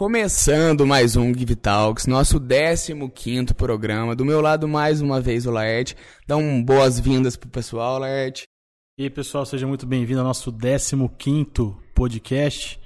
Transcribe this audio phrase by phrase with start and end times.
[0.00, 4.16] Começando mais um Give Talks, nosso 15 programa.
[4.16, 5.94] Do meu lado, mais uma vez, o Laerte.
[6.26, 8.44] Dá um boas-vindas pro pessoal, Laerte.
[8.96, 12.80] E aí, pessoal, seja muito bem-vindo ao nosso 15 podcast.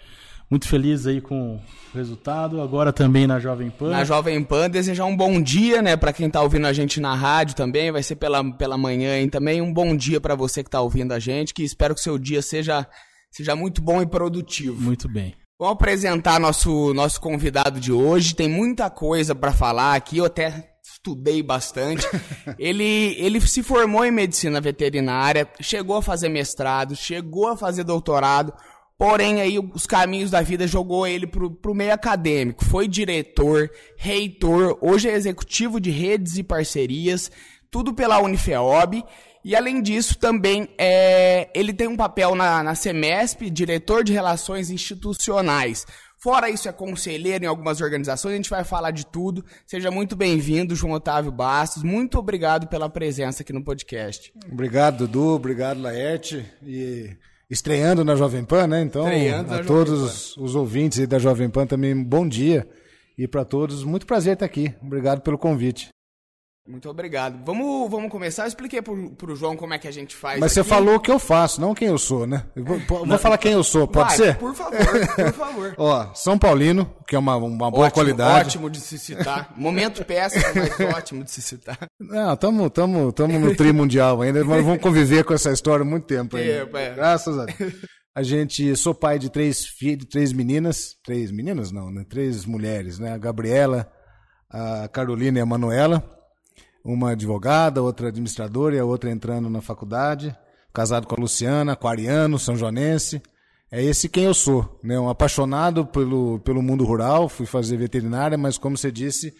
[0.50, 1.60] Muito feliz aí com o
[1.96, 2.60] resultado.
[2.60, 3.90] Agora também na Jovem Pan.
[3.90, 7.14] Na Jovem Pan, desejar um bom dia, né, para quem tá ouvindo a gente na
[7.14, 7.92] rádio também.
[7.92, 11.12] Vai ser pela, pela manhã e também um bom dia para você que tá ouvindo
[11.12, 11.54] a gente.
[11.54, 12.84] Que espero que o seu dia seja,
[13.30, 14.82] seja muito bom e produtivo.
[14.82, 15.32] Muito bem.
[15.64, 18.34] Vamos apresentar nosso, nosso convidado de hoje.
[18.34, 20.18] Tem muita coisa para falar aqui.
[20.18, 22.06] Eu até estudei bastante.
[22.58, 28.52] ele, ele se formou em medicina veterinária, chegou a fazer mestrado, chegou a fazer doutorado.
[28.98, 32.62] Porém, aí os caminhos da vida jogou ele pro, pro meio acadêmico.
[32.62, 37.30] Foi diretor, reitor, hoje é executivo de redes e parcerias,
[37.70, 39.02] tudo pela Unifeob.
[39.44, 44.70] E além disso, também é, ele tem um papel na, na Semesp, diretor de relações
[44.70, 45.86] institucionais.
[46.16, 49.44] Fora isso, é conselheiro em algumas organizações, a gente vai falar de tudo.
[49.66, 51.82] Seja muito bem-vindo, João Otávio Bastos.
[51.82, 54.32] Muito obrigado pela presença aqui no podcast.
[54.50, 55.34] Obrigado, Dudu.
[55.34, 56.42] Obrigado, Laerte.
[56.62, 57.14] E
[57.50, 58.80] estreando na Jovem Pan, né?
[58.80, 62.66] Então, estreando a todos os ouvintes da Jovem Pan também, bom dia.
[63.18, 64.74] E para todos, muito prazer estar aqui.
[64.82, 65.93] Obrigado pelo convite.
[66.66, 67.44] Muito obrigado.
[67.44, 68.44] Vamos, vamos começar.
[68.44, 70.40] Eu expliquei pro, pro João como é que a gente faz.
[70.40, 70.62] Mas aqui.
[70.62, 72.46] você falou o que eu faço, não quem eu sou, né?
[72.56, 74.38] Eu vou, vou falar quem eu sou, pode Vai, ser?
[74.38, 74.78] Por favor,
[75.14, 75.74] por favor.
[75.76, 78.48] Ó, São Paulino, que é uma, uma boa ótimo, qualidade.
[78.48, 79.52] Ótimo de se citar.
[79.54, 81.78] Momento péssimo, mas ótimo de se citar.
[82.00, 85.86] Não, estamos tamo, tamo no tri mundial ainda, mas vamos conviver com essa história há
[85.86, 86.64] muito tempo ainda.
[86.64, 86.94] Tempo, é.
[86.94, 87.74] Graças a Deus.
[88.16, 92.06] A gente, sou pai de três filhos, três meninas, três meninas não, né?
[92.08, 93.12] Três mulheres, né?
[93.12, 93.86] A Gabriela,
[94.48, 96.14] a Carolina e a Manuela
[96.84, 100.36] uma advogada, outra administradora e a outra entrando na faculdade.
[100.72, 103.22] Casado com a Luciana, aquariano, são joanense.
[103.70, 104.98] É esse quem eu sou, né?
[105.00, 109.34] Um apaixonado pelo, pelo mundo rural, fui fazer veterinária, mas como você disse,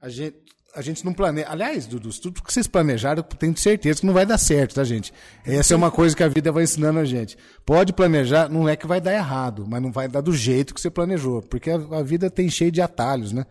[0.00, 0.36] a gente,
[0.74, 1.48] a gente não planeja.
[1.50, 5.12] Aliás, Dudu, tudo que vocês planejaram, tenho certeza que não vai dar certo, tá, gente?
[5.44, 7.36] Essa é uma coisa que a vida vai ensinando a gente.
[7.64, 10.80] Pode planejar, não é que vai dar errado, mas não vai dar do jeito que
[10.80, 13.46] você planejou, porque a, a vida tem cheio de atalhos, né?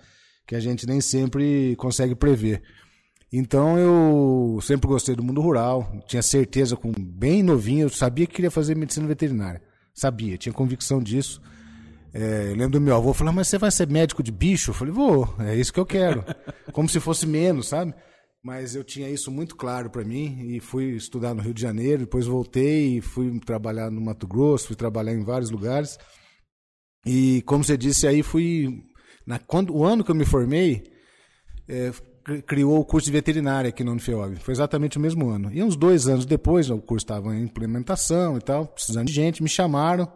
[0.48, 2.62] Que a gente nem sempre consegue prever.
[3.32, 8.34] Então eu sempre gostei do mundo rural, tinha certeza, com bem novinho, eu sabia que
[8.34, 9.62] queria fazer medicina veterinária.
[9.94, 11.42] Sabia, tinha convicção disso.
[12.12, 14.72] É, eu lembro do meu avô falar, mas você vai ser médico de bicho?
[14.72, 16.24] Eu falei, vou, é isso que eu quero.
[16.74, 17.94] Como se fosse menos, sabe?
[18.42, 22.06] Mas eu tinha isso muito claro para mim e fui estudar no Rio de Janeiro,
[22.06, 26.00] depois voltei e fui trabalhar no Mato Grosso, fui trabalhar em vários lugares.
[27.06, 28.84] E como você disse, aí fui.
[29.28, 30.84] Na, quando, o ano que eu me formei,
[31.68, 31.92] é,
[32.46, 34.38] criou o curso de veterinária aqui no Unifeob.
[34.38, 35.52] Foi exatamente o mesmo ano.
[35.54, 39.44] E uns dois anos depois, o curso estava em implementação e tal, precisando de gente,
[39.44, 40.12] me chamaram.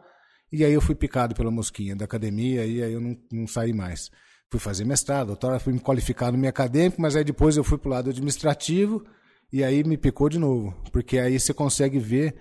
[0.52, 3.74] E aí eu fui picado pela mosquinha da academia e aí eu não, não saí
[3.74, 4.12] mais.
[4.52, 7.78] Fui fazer mestrado, doutorado, fui me qualificar no meio acadêmico, mas aí depois eu fui
[7.78, 9.04] para o lado administrativo
[9.52, 10.76] e aí me picou de novo.
[10.92, 12.36] Porque aí você consegue ver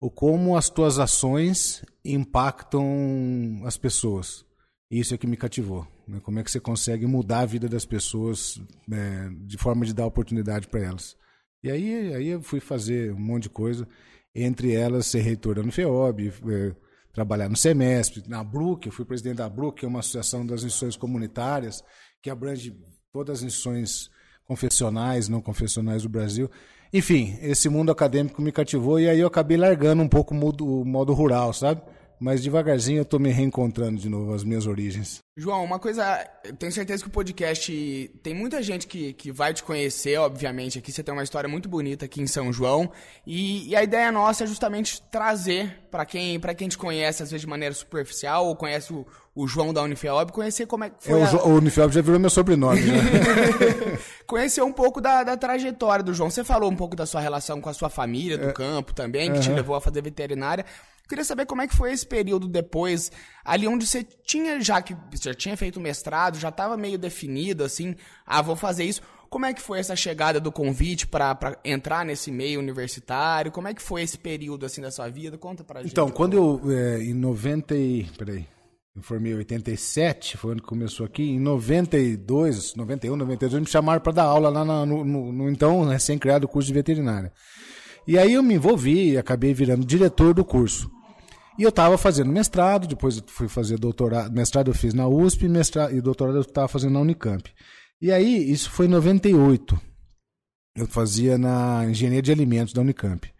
[0.00, 4.44] o como as tuas ações impactam as pessoas.
[4.90, 5.93] Isso é que me cativou.
[6.06, 6.20] Né?
[6.22, 8.60] Como é que você consegue mudar a vida das pessoas
[8.90, 11.16] é, de forma de dar oportunidade para elas.
[11.62, 13.88] E aí, aí eu fui fazer um monte de coisa,
[14.34, 16.74] entre elas ser reitor da Unifeob, é,
[17.12, 20.62] trabalhar no semestre, na BRUC, eu fui presidente da BRUC, que é uma associação das
[20.62, 21.82] instituições comunitárias,
[22.20, 22.76] que abrange
[23.12, 24.10] todas as instituições
[24.44, 26.50] confessionais, não confessionais do Brasil.
[26.92, 30.66] Enfim, esse mundo acadêmico me cativou e aí eu acabei largando um pouco o modo,
[30.66, 31.80] o modo rural, sabe?
[32.20, 35.18] Mas devagarzinho eu tô me reencontrando de novo as minhas origens.
[35.36, 39.52] João, uma coisa, eu tenho certeza que o podcast tem muita gente que, que vai
[39.52, 40.78] te conhecer, obviamente.
[40.78, 42.90] Aqui você tem uma história muito bonita aqui em São João.
[43.26, 47.32] E, e a ideia nossa é justamente trazer para quem, pra quem te conhece, às
[47.32, 49.04] vezes de maneira superficial, ou conhece o,
[49.34, 51.20] o João da Unifeob, conhecer como é que foi.
[51.20, 51.44] É, a...
[51.44, 53.00] O Unifeob já virou meu sobrenome, né?
[54.24, 56.30] conhecer um pouco da, da trajetória do João.
[56.30, 58.52] Você falou um pouco da sua relação com a sua família, do é...
[58.52, 60.64] campo também, que te levou a fazer veterinária.
[61.08, 63.12] Queria saber como é que foi esse período depois,
[63.44, 67.62] ali onde você tinha já que você já tinha feito mestrado, já estava meio definido
[67.62, 67.94] assim,
[68.26, 69.02] ah, vou fazer isso.
[69.28, 73.50] Como é que foi essa chegada do convite para entrar nesse meio universitário?
[73.50, 75.36] Como é que foi esse período assim da sua vida?
[75.36, 75.90] Conta pra gente.
[75.90, 78.46] Então, quando eu é, em 90 e, peraí,
[78.94, 81.24] eu formei em 87, foi que começou aqui.
[81.24, 86.46] Em 92, 91, 92, me chamaram para dar aula lá no, no, no então recém-criado
[86.46, 87.32] curso de veterinária.
[88.06, 90.90] E aí eu me envolvi e acabei virando diretor do curso.
[91.58, 94.32] E eu estava fazendo mestrado, depois fui fazer doutorado.
[94.32, 97.48] Mestrado eu fiz na USP mestrado, e doutorado eu estava fazendo na Unicamp.
[98.00, 99.80] E aí, isso foi em 98.
[100.76, 103.32] Eu fazia na engenharia de alimentos da Unicamp.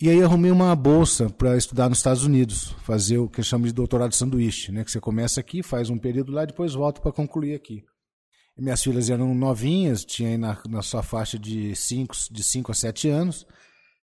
[0.00, 3.72] E aí arrumei uma bolsa para estudar nos Estados Unidos, fazer o que chama de
[3.72, 4.82] doutorado sanduíche, né?
[4.82, 7.84] Que você começa aqui, faz um período lá, depois volta para concluir aqui.
[8.56, 13.08] Minhas filhas eram novinhas, tinha na, na sua faixa de 5 de cinco a 7
[13.08, 13.46] anos.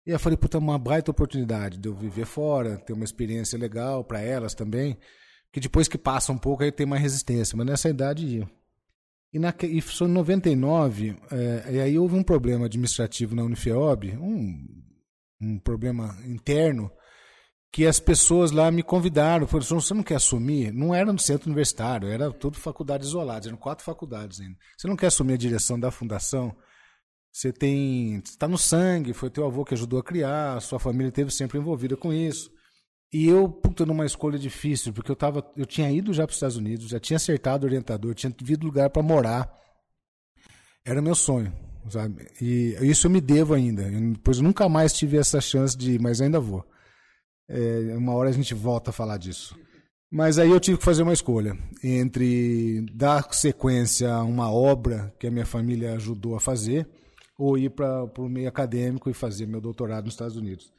[0.05, 4.03] E eu falei, puta, uma baita oportunidade de eu viver fora, ter uma experiência legal
[4.03, 4.97] para elas também.
[5.51, 8.49] Que depois que passa um pouco aí tem mais resistência, mas nessa idade ia.
[9.31, 14.15] E, na, e foi em 99, é, e aí houve um problema administrativo na Unifeob,
[14.17, 14.65] um,
[15.41, 16.89] um problema interno,
[17.75, 20.71] que as pessoas lá me convidaram, falaram, você não quer assumir?
[20.71, 24.55] Não era no centro universitário, era tudo faculdade isolada, eram quatro faculdades ainda.
[24.77, 26.55] Você não quer assumir a direção da fundação?
[27.33, 31.29] Você tem, está no sangue, foi teu avô que ajudou a criar, sua família esteve
[31.31, 32.49] sempre envolvida com isso.
[33.11, 36.37] E eu, puta, numa escolha difícil, porque eu tava, eu tinha ido já para os
[36.37, 39.53] Estados Unidos, já tinha acertado o orientador, tinha vindo lugar para morar.
[40.85, 41.51] Era meu sonho,
[41.89, 42.25] sabe?
[42.41, 43.83] E isso eu me devo ainda.
[43.83, 46.65] Depois nunca mais tive essa chance de, mas ainda vou.
[47.47, 49.57] É, uma hora a gente volta a falar disso.
[50.11, 55.27] Mas aí eu tive que fazer uma escolha entre dar sequência a uma obra que
[55.27, 56.87] a minha família ajudou a fazer
[57.37, 60.71] ou ir para o meio acadêmico e fazer meu doutorado nos Estados Unidos.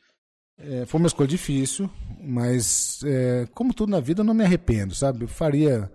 [0.58, 4.94] É, foi uma escolha difícil, mas é, como tudo na vida, eu não me arrependo,
[4.94, 5.24] sabe?
[5.24, 5.90] Eu faria,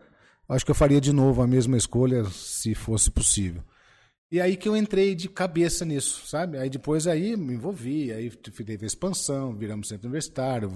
[0.48, 3.64] acho que eu faria de novo a mesma escolha se fosse possível.
[4.32, 6.58] E aí que eu entrei de cabeça nisso, sabe?
[6.58, 10.72] Aí depois aí me envolvi, aí teve a expansão, viramos centro universitário,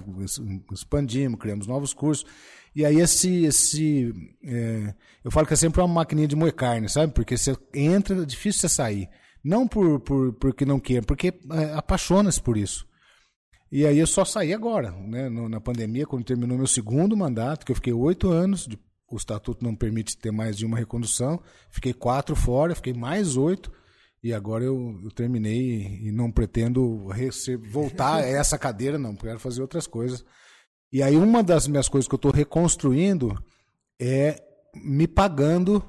[0.70, 2.26] expandimos, criamos novos cursos.
[2.74, 4.12] E aí esse, esse
[4.44, 4.94] é,
[5.24, 7.14] eu falo que é sempre uma maquininha de moer carne, sabe?
[7.14, 9.08] Porque você entra, é difícil você sair.
[9.42, 12.86] Não por, por porque não quer, porque é, apaixona-se por isso.
[13.72, 15.30] E aí eu só saí agora, né?
[15.30, 18.78] na pandemia, quando terminou meu segundo mandato, que eu fiquei oito anos de
[19.10, 21.40] o estatuto não permite ter mais de uma recondução.
[21.70, 23.72] Fiquei quatro fora, fiquei mais oito.
[24.22, 27.08] E agora eu, eu terminei e não pretendo
[27.70, 29.14] voltar a essa cadeira, não.
[29.14, 30.24] Quero fazer outras coisas.
[30.92, 33.36] E aí uma das minhas coisas que eu estou reconstruindo
[34.00, 34.42] é
[34.74, 35.82] me pagando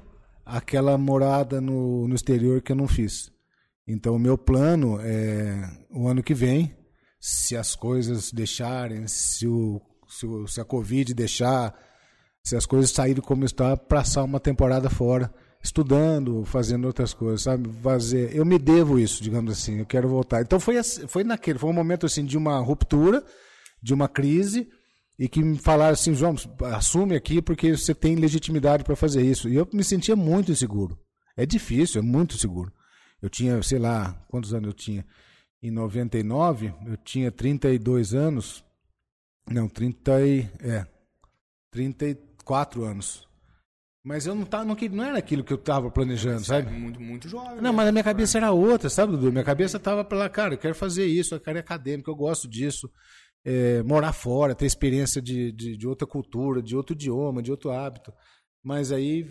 [0.44, 3.30] aquela morada no, no exterior que eu não fiz.
[3.86, 6.76] Então o meu plano é o ano que vem,
[7.20, 11.74] se as coisas deixarem, se, o, se, o, se a Covid deixar
[12.48, 15.30] se as coisas saírem como está, passar uma temporada fora,
[15.62, 17.68] estudando, fazendo outras coisas, sabe?
[17.82, 20.40] Fazer, eu me devo isso, digamos assim, eu quero voltar.
[20.40, 23.22] Então foi foi naquele, foi um momento assim de uma ruptura,
[23.82, 24.66] de uma crise
[25.18, 26.36] e que me falaram assim, João,
[26.74, 29.46] assume aqui porque você tem legitimidade para fazer isso.
[29.46, 30.98] E eu me sentia muito inseguro.
[31.36, 32.72] É difícil, é muito seguro.
[33.20, 35.04] Eu tinha, sei lá, quantos anos eu tinha?
[35.62, 38.64] Em 99, eu tinha 32 anos.
[39.50, 40.86] Não, 30 e, é,
[41.70, 43.28] 30 quatro anos.
[44.02, 46.72] Mas eu não, tava, não, não era aquilo que eu estava planejando, sabe?
[46.72, 47.56] Muito, muito jovem.
[47.56, 47.70] Não, né?
[47.72, 49.30] mas a minha cabeça era outra, sabe, Dudu?
[49.30, 52.48] Minha cabeça estava para cara, eu quero fazer isso, eu quero ir acadêmico, eu gosto
[52.48, 52.90] disso.
[53.44, 57.70] É, morar fora, ter experiência de, de, de, outra cultura, de outro idioma, de outro
[57.70, 58.10] hábito.
[58.64, 59.28] Mas aí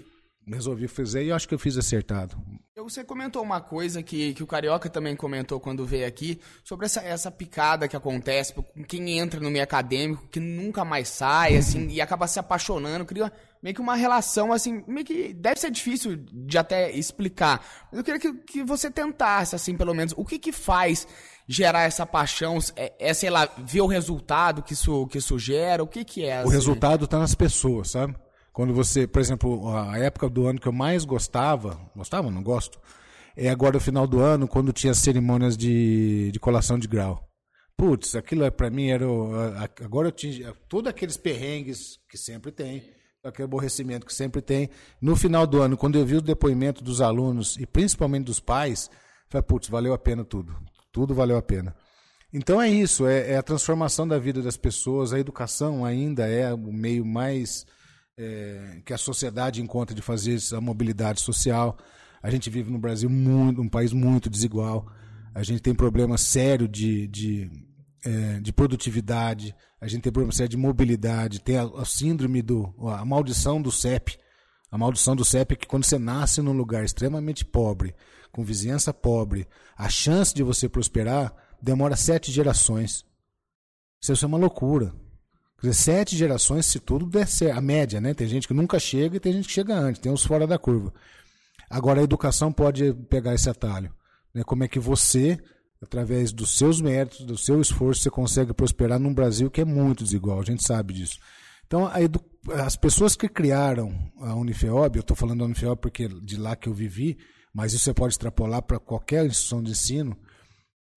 [0.55, 2.37] resolvi fazer e acho que eu fiz acertado.
[2.75, 7.01] Você comentou uma coisa que, que o Carioca também comentou quando veio aqui, sobre essa,
[7.01, 11.87] essa picada que acontece com quem entra no meio acadêmico, que nunca mais sai, assim,
[11.89, 16.15] e acaba se apaixonando, cria meio que uma relação, assim, meio que deve ser difícil
[16.15, 17.65] de até explicar.
[17.91, 21.07] Mas eu queria que, que você tentasse, assim, pelo menos, o que que faz
[21.47, 22.59] gerar essa paixão?
[22.75, 25.83] É, é sei lá, ver o resultado que isso, que isso gera?
[25.83, 26.37] O que que é?
[26.37, 26.47] Assim?
[26.47, 28.15] O resultado está nas pessoas, sabe?
[28.57, 32.79] Quando você, por exemplo, a época do ano que eu mais gostava, gostava, não gosto,
[33.35, 37.23] é agora o final do ano, quando tinha cerimônias de, de colação de grau.
[37.77, 39.07] Putz, aquilo é, para mim era.
[39.07, 39.31] O,
[39.79, 40.55] agora eu tinha.
[40.67, 42.83] Todos aqueles perrengues que sempre tem,
[43.23, 44.71] aquele aborrecimento que sempre tem.
[44.99, 48.89] No final do ano, quando eu vi o depoimento dos alunos e principalmente dos pais,
[49.29, 50.57] falei, putz, valeu a pena tudo.
[50.91, 51.75] Tudo valeu a pena.
[52.33, 55.13] Então é isso, é, é a transformação da vida das pessoas.
[55.13, 57.63] A educação ainda é o meio mais
[58.17, 61.77] é, que a sociedade encontra de fazer essa mobilidade social.
[62.21, 64.91] A gente vive no Brasil muito, um país muito desigual.
[65.33, 67.51] A gente tem problema sério de, de,
[68.03, 69.55] é, de produtividade.
[69.79, 71.39] A gente tem problema sério de mobilidade.
[71.39, 74.17] Tem a, a síndrome do a maldição do CEP.
[74.71, 77.95] A maldição do CEP é que quando você nasce num lugar extremamente pobre,
[78.31, 79.47] com vizinhança pobre,
[79.77, 83.05] a chance de você prosperar demora sete gerações.
[84.01, 84.93] Isso é uma loucura.
[85.59, 87.57] Quer dizer, sete gerações, se tudo der certo.
[87.57, 88.13] A média, né?
[88.13, 90.57] Tem gente que nunca chega e tem gente que chega antes, tem uns fora da
[90.57, 90.93] curva.
[91.69, 93.91] Agora a educação pode pegar esse atalho.
[94.33, 94.43] Né?
[94.43, 95.37] Como é que você,
[95.81, 100.03] através dos seus méritos, do seu esforço, você consegue prosperar num Brasil que é muito
[100.03, 101.19] desigual, a gente sabe disso.
[101.65, 101.89] Então,
[102.63, 106.69] as pessoas que criaram a Unifeob, eu estou falando da Unifeob porque de lá que
[106.69, 107.17] eu vivi,
[107.53, 110.17] mas isso você pode extrapolar para qualquer instituição de ensino,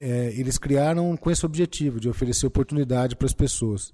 [0.00, 3.92] é, eles criaram com esse objetivo de oferecer oportunidade para as pessoas.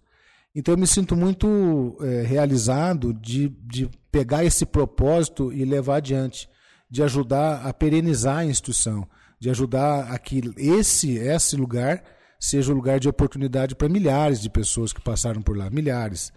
[0.59, 6.49] Então eu me sinto muito é, realizado de, de pegar esse propósito e levar adiante,
[6.91, 9.07] de ajudar a perenizar a instituição,
[9.39, 12.03] de ajudar a que esse, esse lugar
[12.41, 16.33] seja um lugar de oportunidade para milhares de pessoas que passaram por lá, milhares.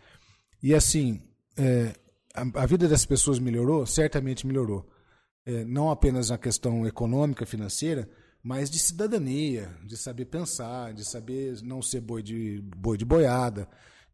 [0.61, 1.21] E assim,
[1.57, 1.93] é,
[2.35, 3.85] a, a, vida dessas pessoas melhorou?
[3.85, 4.85] Certamente melhorou.
[5.45, 8.09] É, não apenas na questão econômica, financeira,
[8.43, 13.65] mas de cidadania, de saber pensar, de saber não ser boi de, boi de boiada,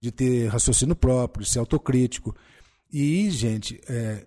[0.06, 2.36] de ter raciocínio próprio, de ser autocrítico.
[2.92, 4.26] E, gente, é,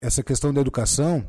[0.00, 1.28] essa questão da educação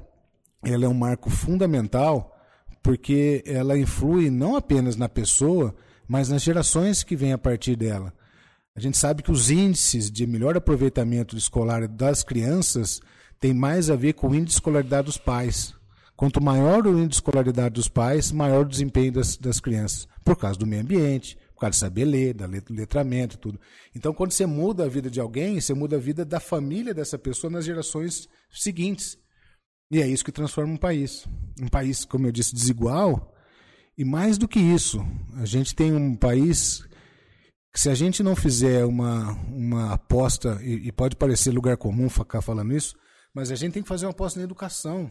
[0.64, 2.36] ela é um marco fundamental
[2.84, 5.76] porque ela influi não apenas na pessoa,
[6.08, 8.14] mas nas gerações que vêm a partir dela.
[8.76, 13.02] A gente sabe que os índices de melhor aproveitamento escolar das crianças
[13.40, 15.74] têm mais a ver com o índice de escolaridade dos pais.
[16.16, 20.38] Quanto maior o índice de escolaridade dos pais, maior o desempenho das, das crianças, por
[20.38, 23.60] causa do meio ambiente, por causa de saber ler, do letramento e tudo.
[23.96, 27.18] Então, quando você muda a vida de alguém, você muda a vida da família dessa
[27.18, 29.18] pessoa nas gerações seguintes.
[29.90, 31.26] E é isso que transforma um país.
[31.60, 33.34] Um país, como eu disse, desigual.
[33.98, 36.84] E mais do que isso, a gente tem um país
[37.74, 42.08] que, se a gente não fizer uma, uma aposta, e, e pode parecer lugar comum
[42.08, 42.96] ficar falando isso,
[43.34, 45.10] mas a gente tem que fazer uma aposta na educação.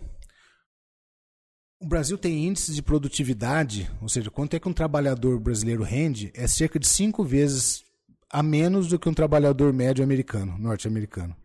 [1.78, 6.32] O Brasil tem índices de produtividade, ou seja, quanto é que um trabalhador brasileiro rende,
[6.34, 7.84] é cerca de cinco vezes
[8.30, 11.36] a menos do que um trabalhador médio americano, norte-americano.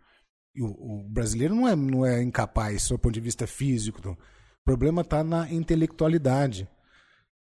[0.58, 4.00] O, o, brasileiro não é, não é incapaz, do ponto de vista físico.
[4.00, 4.14] Então.
[4.14, 6.68] O problema está na intelectualidade.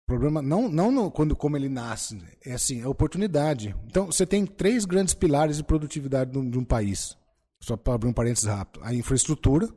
[0.03, 3.75] O problema não, não no, quando como ele nasce, é assim, é oportunidade.
[3.85, 7.17] Então, você tem três grandes pilares de produtividade de um, de um país.
[7.61, 8.83] Só para abrir um parênteses rápido.
[8.83, 9.69] A infraestrutura,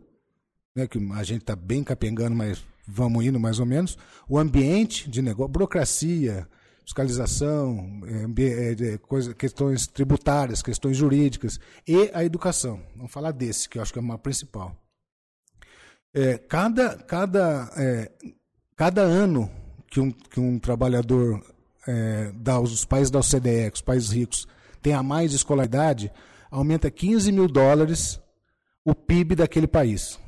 [0.74, 3.98] né, que a gente está bem capengando, mas vamos indo mais ou menos.
[4.28, 6.48] O ambiente de negócio, burocracia,
[6.84, 12.80] fiscalização, é, coisa, questões tributárias, questões jurídicas e a educação.
[12.94, 14.76] Vamos falar desse, que eu acho que é o principal.
[16.14, 18.10] É, cada, cada, é,
[18.76, 19.50] cada ano
[19.90, 21.42] que um, que um trabalhador
[21.86, 24.46] é, da, os países da OCDE, os países ricos,
[24.80, 26.12] tem a mais escolaridade,
[26.50, 28.20] aumenta 15 mil dólares
[28.84, 30.18] o PIB daquele país.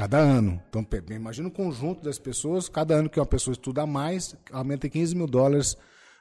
[0.00, 0.62] Cada ano.
[0.70, 4.90] Então, imagina o conjunto das pessoas, cada ano que uma pessoa estuda mais, aumenta em
[4.90, 5.76] 15 mil dólares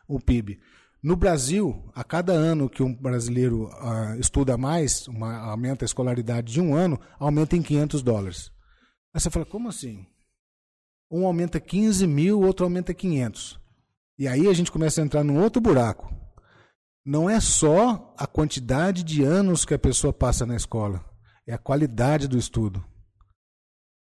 [0.06, 0.60] o PIB.
[1.02, 6.52] No Brasil, a cada ano que um brasileiro uh, estuda mais, uma, aumenta a escolaridade
[6.52, 8.52] de um ano, aumenta em 500 dólares.
[9.14, 10.06] Aí você fala, como assim?
[11.10, 13.62] Um aumenta 15 mil, outro aumenta 500.
[14.18, 16.14] E aí a gente começa a entrar num outro buraco.
[17.06, 21.02] Não é só a quantidade de anos que a pessoa passa na escola,
[21.48, 22.84] é a qualidade do estudo.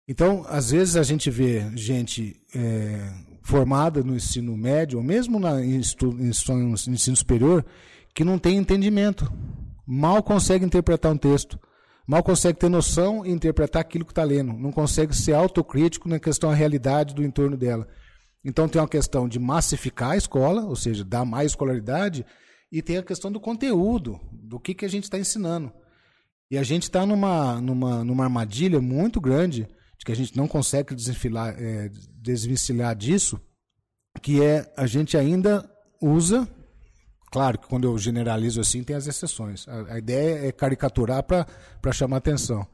[0.07, 5.63] Então, às vezes a gente vê gente é, formada no ensino médio, ou mesmo na,
[5.63, 6.29] em, em
[6.93, 7.65] ensino superior,
[8.13, 9.31] que não tem entendimento,
[9.87, 11.59] mal consegue interpretar um texto,
[12.05, 16.19] mal consegue ter noção e interpretar aquilo que está lendo, não consegue ser autocrítico na
[16.19, 17.87] questão da realidade do entorno dela.
[18.43, 22.25] Então tem uma questão de massificar a escola, ou seja, dar mais escolaridade,
[22.69, 25.71] e tem a questão do conteúdo, do que, que a gente está ensinando.
[26.51, 29.67] E a gente está numa, numa, numa armadilha muito grande de
[30.03, 31.89] que a gente não consegue desfilar, é,
[32.21, 33.39] desvencilhar disso,
[34.21, 35.69] que é a gente ainda
[36.01, 36.47] usa,
[37.31, 41.91] claro que quando eu generalizo assim tem as exceções, a, a ideia é caricaturar para
[41.93, 42.67] chamar atenção.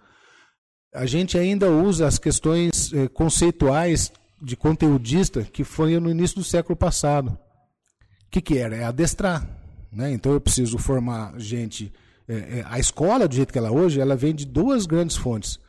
[0.93, 6.43] A gente ainda usa as questões é, conceituais de conteudista que foi no início do
[6.43, 7.29] século passado.
[7.29, 8.75] O que, que era?
[8.75, 9.48] É adestrar.
[9.91, 10.12] Né?
[10.12, 11.93] Então eu preciso formar gente.
[12.27, 15.15] É, é, a escola, do jeito que ela é hoje, ela vem de duas grandes
[15.15, 15.59] fontes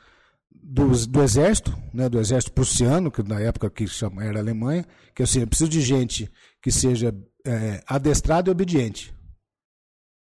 [0.62, 5.23] do, do exército, né, do exército prussiano, que na época que chama, era Alemanha, que
[5.23, 6.31] assim, eu preciso de gente
[6.62, 7.14] que seja
[7.47, 9.14] é, adestrada e obediente.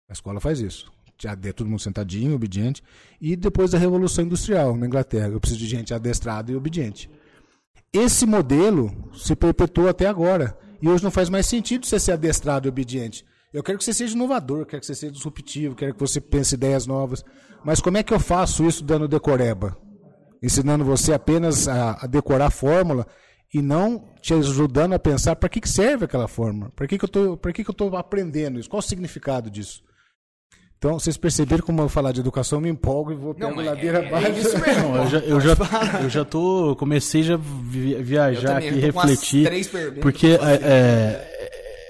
[0.09, 0.91] A escola faz isso.
[1.55, 2.83] Todo mundo sentadinho, obediente.
[3.21, 7.09] E depois da Revolução Industrial na Inglaterra, eu preciso de gente adestrada e obediente.
[7.93, 10.57] Esse modelo se perpetuou até agora.
[10.81, 13.25] E hoje não faz mais sentido você ser adestrado e obediente.
[13.53, 16.55] Eu quero que você seja inovador, quero que você seja disruptivo, quero que você pense
[16.55, 17.23] ideias novas.
[17.63, 19.77] Mas como é que eu faço isso dando decoreba?
[20.43, 23.07] Ensinando você apenas a, a decorar a fórmula
[23.53, 27.05] e não te ajudando a pensar para que, que serve aquela fórmula, para que, que
[27.05, 29.81] eu estou aprendendo isso, qual o significado disso.
[30.77, 33.99] Então, vocês perceberam como eu falar de educação, eu me empolgo e vou pego ladeira
[33.99, 34.27] é, abaixo.
[34.27, 34.97] É isso mesmo.
[34.97, 35.55] eu já, eu já,
[36.01, 39.49] eu já tô, comecei já viajar aqui, refletir,
[40.01, 41.33] porque é, é,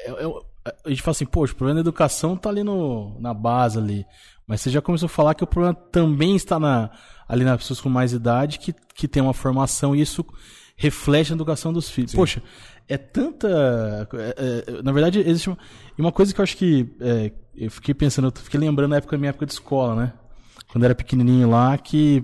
[0.05, 3.79] é, a gente fala assim, poxa, o problema da educação está ali no, na base
[3.79, 4.05] ali,
[4.45, 6.91] mas você já começou a falar que o problema também está na,
[7.33, 10.23] ali nas pessoas com mais idade que, que tem uma formação e isso
[10.75, 12.11] reflete na educação dos filhos.
[12.11, 12.17] Sim.
[12.17, 12.43] Poxa,
[12.87, 14.07] é tanta.
[14.13, 15.57] É, é, na verdade, existe uma,
[15.97, 16.87] uma coisa que eu acho que.
[16.99, 20.13] É, eu fiquei pensando, eu fiquei lembrando na época da minha época de escola, né?
[20.71, 22.23] Quando eu era pequenininho lá, que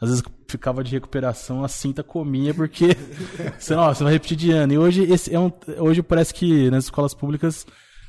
[0.00, 2.96] às vezes ficava de recuperação, a cinta comia, porque
[3.58, 4.72] você, não, você vai repetir de ano.
[4.72, 7.66] E hoje, esse é um, hoje parece que nas escolas públicas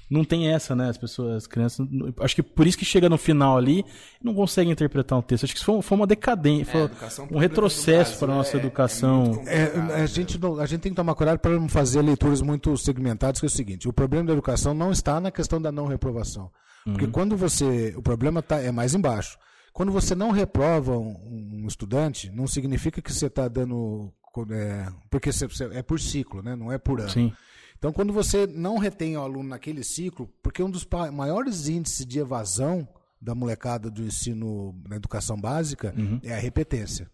[0.10, 0.90] não tem essa, né?
[0.90, 1.88] As pessoas, as crianças.
[2.20, 3.86] Acho que por isso que chega no final ali
[4.22, 5.44] não consegue interpretar um texto.
[5.44, 9.44] Acho que foi, foi uma decadência, é, foi um retrocesso para a nossa é, educação.
[9.46, 12.42] É, é a, gente não, a gente tem que tomar cuidado para não fazer leituras
[12.42, 15.72] muito segmentadas, que é o seguinte: o problema da educação não está na questão da
[15.72, 16.50] não reprovação.
[16.84, 17.12] Porque uhum.
[17.12, 17.94] quando você.
[17.96, 19.38] O problema tá, é mais embaixo.
[19.74, 24.12] Quando você não reprova um, um estudante, não significa que você está dando.
[24.52, 26.56] É, porque você, é por ciclo, né?
[26.56, 27.10] não é por ano.
[27.10, 27.34] Sim.
[27.80, 32.20] Então, quando você não retém o aluno naquele ciclo, porque um dos maiores índices de
[32.20, 32.88] evasão
[33.22, 36.20] da molecada do ensino na educação básica uhum.
[36.22, 37.10] é a repetência.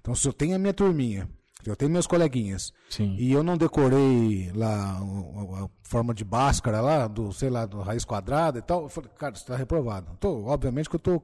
[0.00, 1.28] Então, se eu tenho a minha turminha,
[1.66, 3.16] eu tenho meus coleguinhas, Sim.
[3.18, 8.04] e eu não decorei lá a, forma de báscara lá, do, sei lá, do raiz
[8.04, 10.16] quadrada e tal, eu falei, cara, você está reprovado.
[10.18, 11.22] Tô, obviamente que eu estou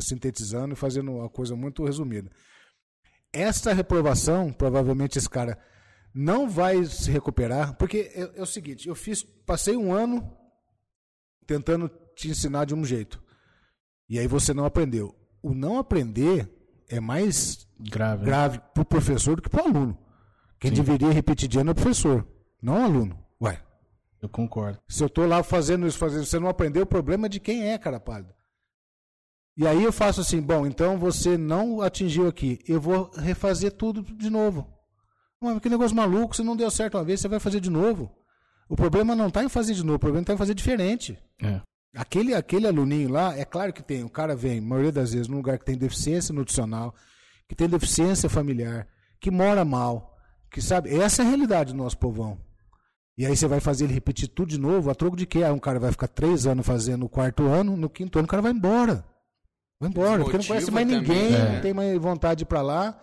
[0.00, 2.30] sintetizando e fazendo uma coisa muito resumida.
[3.32, 5.58] Essa reprovação, provavelmente esse cara
[6.14, 10.36] não vai se recuperar, porque é, é, o seguinte, eu fiz, passei um ano
[11.46, 13.22] tentando te ensinar de um jeito.
[14.08, 15.14] E aí você não aprendeu.
[15.42, 16.50] O não aprender
[16.88, 19.98] é mais grave, grave para o professor do que para o aluno.
[20.60, 20.76] Quem Sim.
[20.76, 22.26] deveria repetir de ano é o professor,
[22.60, 23.18] não o aluno.
[23.40, 23.60] Ué.
[24.20, 24.78] Eu concordo.
[24.86, 27.68] Se eu estou lá fazendo isso, fazendo, você não aprendeu, o problema é de quem
[27.68, 28.32] é, cara pálido.
[29.56, 34.02] E aí eu faço assim, bom, então você não atingiu aqui, eu vou refazer tudo
[34.02, 34.72] de novo.
[35.42, 38.10] Mano, que negócio maluco, se não deu certo uma vez, você vai fazer de novo.
[38.68, 41.18] O problema não está em fazer de novo, o problema está em fazer diferente.
[41.42, 41.60] É.
[41.94, 45.28] Aquele, aquele aluninho lá, é claro que tem, o cara vem, a maioria das vezes,
[45.28, 46.94] num lugar que tem deficiência nutricional,
[47.48, 48.86] que tem deficiência familiar,
[49.20, 50.16] que mora mal,
[50.50, 52.38] que sabe, essa é a realidade do nosso povão.
[53.18, 55.42] E aí você vai fazer ele repetir tudo de novo, a troco de quê?
[55.42, 58.30] Aí um cara vai ficar três anos fazendo o quarto ano, no quinto ano o
[58.30, 59.04] cara vai embora.
[59.78, 61.54] Vai embora, porque não conhece mais ninguém, é.
[61.54, 62.98] não tem mais vontade de ir para lá.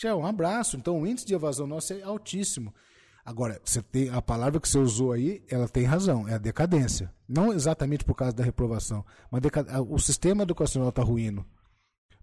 [0.00, 0.78] Tchau, um abraço.
[0.78, 2.74] Então o índice de evasão nosso é altíssimo.
[3.22, 7.12] Agora, você tem, a palavra que você usou aí, ela tem razão, é a decadência.
[7.28, 9.42] Não exatamente por causa da reprovação, mas
[9.86, 11.44] o sistema educacional está ruindo.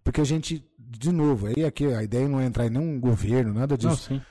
[0.03, 3.53] Porque a gente, de novo, aí aqui a ideia não é entrar em nenhum governo,
[3.53, 4.11] nada disso.
[4.11, 4.21] Não,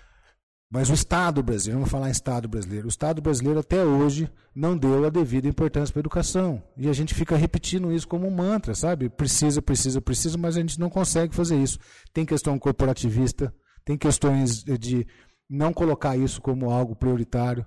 [0.70, 4.76] mas o Estado brasileiro, vamos falar em Estado brasileiro, o Estado brasileiro até hoje não
[4.76, 6.62] deu a devida importância para a educação.
[6.76, 9.09] E a gente fica repetindo isso como um mantra, sabe?
[9.09, 11.79] Precisa, precisa, precisa, mas a gente não consegue fazer isso.
[12.12, 15.07] Tem questão corporativista, tem questões de
[15.48, 17.64] não colocar isso como algo prioritário.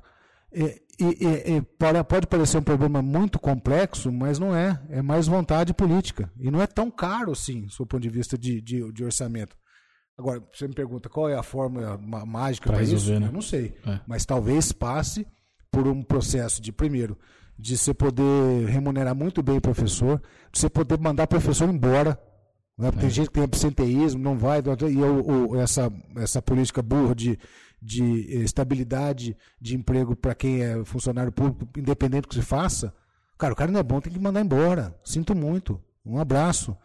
[0.51, 1.61] E, e, e,
[2.03, 4.77] pode parecer um problema muito complexo, mas não é.
[4.89, 6.29] É mais vontade política.
[6.37, 9.55] E não é tão caro assim, do ponto de vista de, de, de orçamento.
[10.19, 13.17] Agora, você me pergunta qual é a fórmula mágica para isso?
[13.17, 13.27] Né?
[13.27, 13.73] Eu não sei.
[13.87, 14.01] É.
[14.05, 15.25] Mas talvez passe
[15.71, 17.17] por um processo de, primeiro,
[17.57, 22.19] de você poder remunerar muito bem o professor, de você poder mandar o professor embora.
[22.77, 22.91] Né?
[22.91, 23.09] Tem é.
[23.09, 24.59] gente que tem absenteísmo, não vai.
[24.59, 27.39] E eu, essa, essa política burra de,
[27.81, 32.93] de estabilidade de emprego para quem é funcionário público, independente do que se faça,
[33.37, 34.93] cara, o cara não é bom, tem que mandar embora.
[35.01, 35.81] Sinto muito.
[36.05, 36.75] Um abraço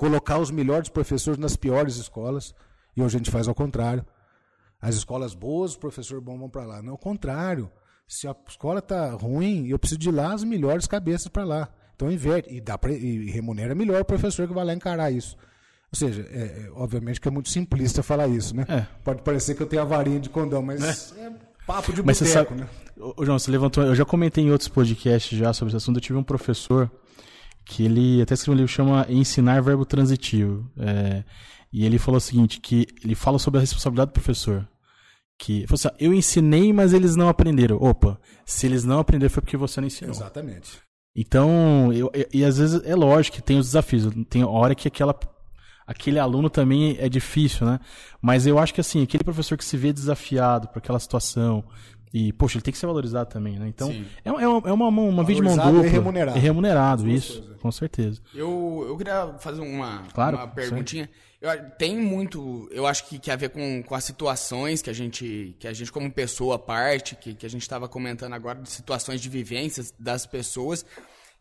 [0.00, 2.54] colocar os melhores professores nas piores escolas.
[2.96, 4.02] E hoje a gente faz ao contrário.
[4.80, 6.80] As escolas boas, os professores bons vão para lá.
[6.80, 7.70] Não, ao contrário.
[8.08, 11.68] Se a escola está ruim, eu preciso de lá as melhores cabeças para lá.
[11.94, 12.50] Então inverte.
[12.50, 15.36] E, dá pra, e remunera melhor o professor que vai lá encarar isso.
[15.92, 18.64] Ou seja, é, é, obviamente que é muito simplista falar isso, né?
[18.70, 18.86] É.
[19.04, 21.32] Pode parecer que eu tenho a varinha de condão, mas é, é
[21.66, 22.66] papo de boteco, né?
[22.96, 23.84] Ô, João, você levantou.
[23.84, 25.98] Eu já comentei em outros podcasts já sobre esse assunto.
[25.98, 26.90] Eu tive um professor
[27.64, 30.70] que ele até escreveu um livro que chama Ensinar Verbo Transitivo.
[30.78, 31.24] É,
[31.72, 34.68] e ele falou o seguinte, que ele fala sobre a responsabilidade do professor.
[35.38, 37.76] Que assim, eu ensinei, mas eles não aprenderam.
[37.76, 40.14] Opa, se eles não aprenderam foi porque você não ensinou.
[40.14, 40.78] Exatamente.
[41.14, 44.12] Então, eu, e, e às vezes é lógico que tem os desafios.
[44.28, 45.14] Tem hora que aquela
[45.90, 47.80] aquele aluno também é difícil, né?
[48.22, 51.64] Mas eu acho que assim, aquele professor que se vê desafiado por aquela situação,
[52.14, 53.66] e, poxa, ele tem que ser valorizado também, né?
[53.68, 55.86] Então, é, é, uma, é uma, uma via de mão dupla.
[55.86, 56.38] E remunerado.
[56.38, 58.20] E remunerado, isso, com certeza.
[58.32, 61.10] Eu, eu queria fazer uma, claro, uma perguntinha.
[61.40, 64.92] Eu, tem muito, eu acho que, que a ver com, com as situações que a
[64.92, 68.70] gente, que a gente como pessoa parte, que, que a gente estava comentando agora, de
[68.70, 70.84] situações de vivências das pessoas.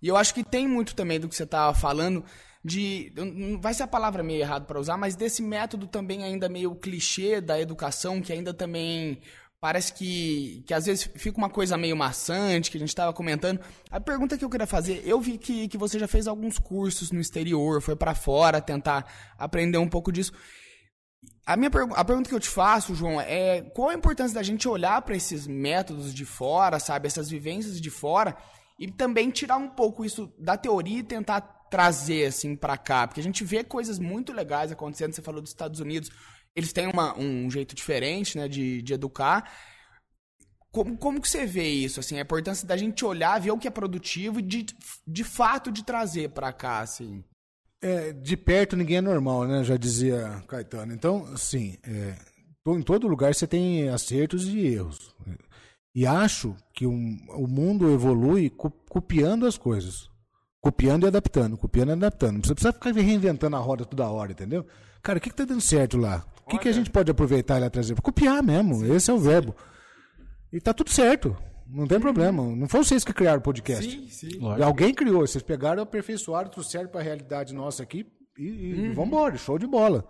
[0.02, 2.24] E eu acho que tem muito também do que você estava falando,
[2.64, 3.14] de.
[3.62, 7.40] Vai ser a palavra meio errado para usar, mas desse método também ainda meio clichê
[7.40, 9.22] da educação, que ainda também
[9.60, 13.60] parece que, que às vezes fica uma coisa meio maçante, que a gente estava comentando.
[13.92, 17.12] A pergunta que eu queria fazer, eu vi que, que você já fez alguns cursos
[17.12, 20.32] no exterior, foi para fora tentar aprender um pouco disso.
[21.46, 24.68] a minha a pergunta que eu te faço, João, é qual a importância da gente
[24.68, 28.38] olhar para esses métodos de fora, sabe, essas vivências de fora
[28.80, 33.20] e também tirar um pouco isso da teoria e tentar trazer assim para cá, porque
[33.20, 35.14] a gente vê coisas muito legais acontecendo.
[35.14, 36.10] Você falou dos Estados Unidos,
[36.56, 39.52] eles têm uma, um jeito diferente, né, de, de educar.
[40.72, 43.68] Como, como que você vê isso, assim, a importância da gente olhar, ver o que
[43.68, 44.66] é produtivo e de,
[45.08, 47.24] de fato de trazer para cá, assim?
[47.82, 49.64] É, de perto ninguém é normal, né?
[49.64, 50.94] Já dizia Caetano.
[50.94, 52.16] Então, sim, é,
[52.68, 55.16] em todo lugar você tem acertos e erros.
[55.96, 60.09] E acho que um, o mundo evolui copiando as coisas.
[60.62, 62.46] Copiando e adaptando, copiando e adaptando.
[62.46, 64.66] Você precisa ficar reinventando a roda toda hora, entendeu?
[65.02, 66.26] Cara, o que está dando certo lá?
[66.46, 68.00] O que, que a gente pode aproveitar e trazer?
[68.02, 69.56] Copiar mesmo, sim, esse é o verbo.
[70.52, 71.38] E tá tudo certo.
[71.68, 72.44] Não tem problema.
[72.44, 73.90] Não foram vocês que criaram o podcast.
[73.90, 74.40] Sim, sim.
[74.64, 75.26] Alguém criou.
[75.26, 78.94] Vocês pegaram, aperfeiçoaram, trouxeram para a realidade nossa aqui e, e uhum.
[78.96, 79.38] vambora.
[79.38, 80.04] Show de bola.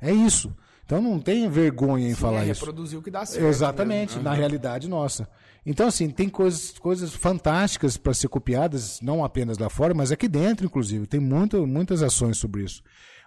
[0.00, 0.54] É isso.
[0.84, 2.64] Então não tem vergonha em sim, falar é isso.
[2.64, 3.46] reproduzir o que dá certo.
[3.46, 4.24] Exatamente, mesmo.
[4.24, 5.28] na realidade nossa.
[5.66, 10.28] Então, assim, tem coisas, coisas fantásticas para ser copiadas, não apenas lá fora, mas aqui
[10.28, 11.06] dentro, inclusive.
[11.06, 12.82] Tem muito, muitas ações sobre isso.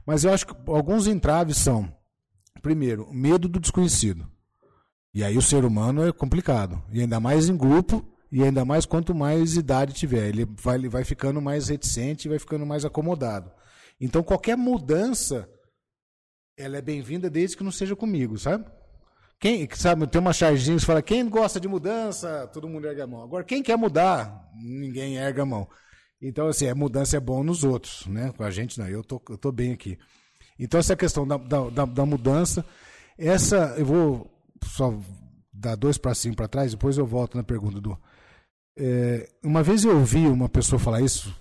[0.06, 1.92] Mas eu acho que alguns entraves são,
[2.62, 4.30] primeiro, medo do desconhecido.
[5.14, 6.82] E aí o ser humano é complicado.
[6.92, 10.28] E ainda mais em grupo, e ainda mais quanto mais idade tiver.
[10.28, 13.52] Ele vai, ele vai ficando mais reticente, vai ficando mais acomodado.
[14.00, 15.50] Então qualquer mudança,
[16.56, 18.70] ela é bem-vinda desde que não seja comigo, sabe?
[19.40, 23.08] Quem, sabe, tem uma charginha que fala, quem gosta de mudança, todo mundo erga a
[23.08, 23.24] mão.
[23.24, 25.68] Agora, quem quer mudar, ninguém erga a mão.
[26.20, 28.34] Então, assim, a mudança é bom nos outros, né?
[28.36, 29.98] Com a gente, não, eu tô, eu tô bem aqui.
[30.58, 32.66] Então, essa questão da, da, da mudança,
[33.16, 34.32] essa, eu vou
[34.64, 34.98] só
[35.54, 37.96] dar dois passinhos para trás, depois eu volto na pergunta do.
[38.76, 41.36] É, uma vez eu ouvi uma pessoa falar isso,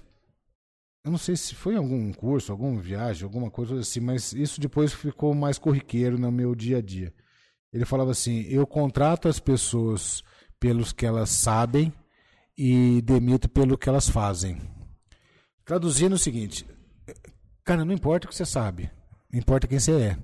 [1.05, 4.61] eu não sei se foi em algum curso, alguma viagem, alguma coisa assim, mas isso
[4.61, 7.15] depois ficou mais corriqueiro no meu dia a dia.
[7.77, 10.25] Ele falava assim: eu contrato as pessoas
[10.59, 11.93] pelos que elas sabem
[12.57, 14.59] e demito pelo que elas fazem.
[15.63, 16.67] Traduzindo o seguinte:
[17.63, 18.91] cara, não importa o que você sabe,
[19.31, 20.19] importa quem você é.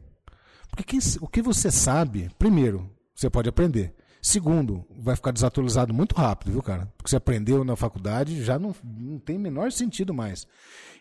[0.70, 3.94] Porque quem, o que você sabe, primeiro, você pode aprender.
[4.22, 6.90] Segundo, vai ficar desatualizado muito rápido, viu, cara?
[6.96, 10.46] Porque você aprendeu na faculdade, já não, não tem menor sentido mais.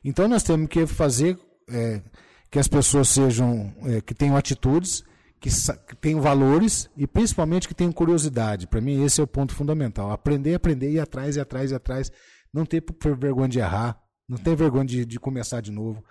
[0.04, 2.02] Então nós temos que fazer é,
[2.50, 5.06] que as pessoas sejam, é, que tenham atitudes,
[5.42, 8.68] que, que valores e principalmente que tenham curiosidade.
[8.68, 10.12] Para mim, esse é o ponto fundamental.
[10.12, 12.12] Aprender, aprender, ir atrás, ir atrás, ir atrás.
[12.54, 12.84] Não ter
[13.18, 16.02] vergonha de errar, não ter vergonha de, de começar de novo.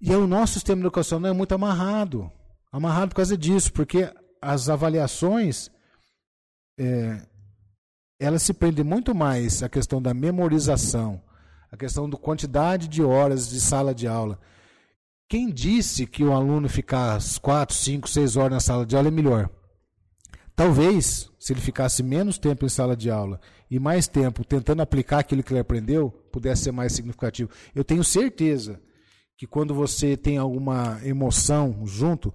[0.00, 2.32] E o nosso sistema não é muito amarrado
[2.72, 5.70] amarrado por causa disso, porque as avaliações
[6.78, 7.20] é,
[8.38, 11.22] se prendem muito mais à questão da memorização,
[11.70, 14.40] a questão da quantidade de horas de sala de aula.
[15.32, 19.10] Quem disse que o aluno ficar 4, 5, 6 horas na sala de aula é
[19.10, 19.48] melhor?
[20.54, 23.40] Talvez, se ele ficasse menos tempo em sala de aula
[23.70, 27.48] e mais tempo tentando aplicar aquilo que ele aprendeu, pudesse ser mais significativo.
[27.74, 28.78] Eu tenho certeza
[29.34, 32.30] que quando você tem alguma emoção junto,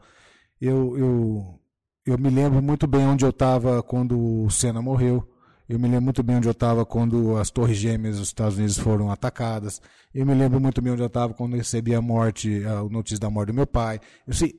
[0.60, 1.60] eu, eu,
[2.04, 5.24] eu me lembro muito bem onde eu estava quando o Senna morreu.
[5.70, 8.78] Eu me lembro muito bem onde eu estava quando as Torres Gêmeas dos Estados Unidos
[8.78, 9.82] foram atacadas.
[10.14, 13.20] Eu me lembro muito bem onde eu estava quando eu recebi a morte, a notícia
[13.20, 14.00] da morte do meu pai.
[14.26, 14.58] Eu sei,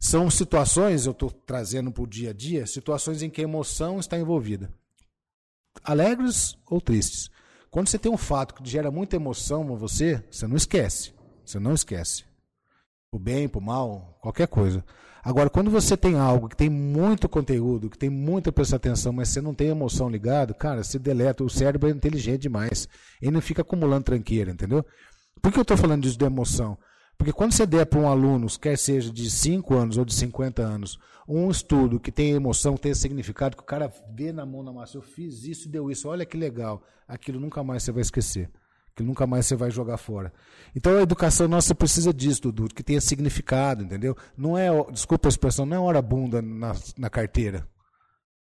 [0.00, 4.00] são situações, eu estou trazendo para o dia a dia, situações em que a emoção
[4.00, 4.68] está envolvida.
[5.84, 7.30] Alegres ou tristes.
[7.70, 11.14] Quando você tem um fato que gera muita emoção em você, você não esquece.
[11.44, 12.24] Você não esquece.
[13.12, 14.84] Por bem, por mal, qualquer coisa.
[15.24, 19.28] Agora, quando você tem algo que tem muito conteúdo, que tem muita prestar atenção, mas
[19.28, 21.44] você não tem emoção ligado, cara, você deleta.
[21.44, 22.88] O cérebro é inteligente demais.
[23.20, 24.84] Ele não fica acumulando tranqueira, entendeu?
[25.40, 26.76] Por que eu estou falando disso de emoção?
[27.16, 30.60] Porque quando você der para um aluno, quer seja de 5 anos ou de 50
[30.60, 34.64] anos, um estudo que tem emoção, que tem significado, que o cara vê na mão
[34.64, 38.02] na massa, eu fiz isso, deu isso, olha que legal, aquilo nunca mais você vai
[38.02, 38.50] esquecer
[38.94, 40.32] que nunca mais você vai jogar fora.
[40.74, 44.16] Então a educação nossa precisa disso, Dudu, que tenha significado, entendeu?
[44.36, 47.66] Não é, desculpa a expressão, não é hora bunda na, na carteira.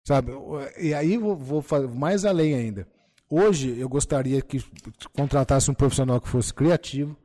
[0.06, 0.32] Sabe?
[0.78, 2.86] E aí vou, vou mais além ainda.
[3.30, 4.62] Hoje eu gostaria que
[5.16, 7.16] contratasse um profissional que fosse criativo,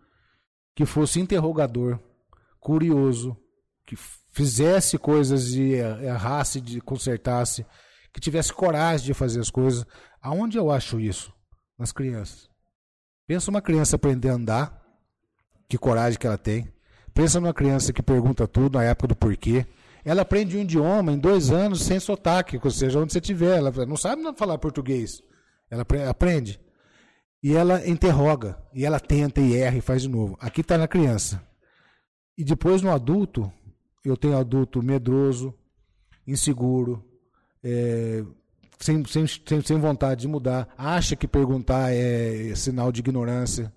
[0.74, 2.00] que fosse interrogador,
[2.60, 3.36] curioso,
[3.86, 3.98] que
[4.32, 7.66] fizesse coisas e errasse, de consertasse,
[8.14, 9.86] que tivesse coragem de fazer as coisas.
[10.22, 11.34] Aonde eu acho isso?
[11.78, 12.49] Nas crianças.
[13.30, 14.84] Pensa uma criança aprender a andar,
[15.68, 16.68] que coragem que ela tem.
[17.13, 19.68] Pensa numa criança que pergunta tudo na época do porquê.
[20.04, 23.58] Ela aprende um idioma em dois anos sem sotaque, ou seja, onde você estiver.
[23.58, 25.22] Ela não sabe falar português.
[25.70, 26.60] Ela aprende.
[27.44, 30.36] E ela interroga, e ela tenta e erra e faz de novo.
[30.39, 31.39] Aqui está na criança.
[32.36, 33.54] E depois no adulto,
[34.04, 35.54] eu tenho adulto medroso,
[36.26, 37.06] inseguro,
[37.63, 38.26] é,
[38.80, 39.28] sem, sem,
[39.62, 43.74] sem, vontade de mudar, acha que perguntar é sinal de ignorância,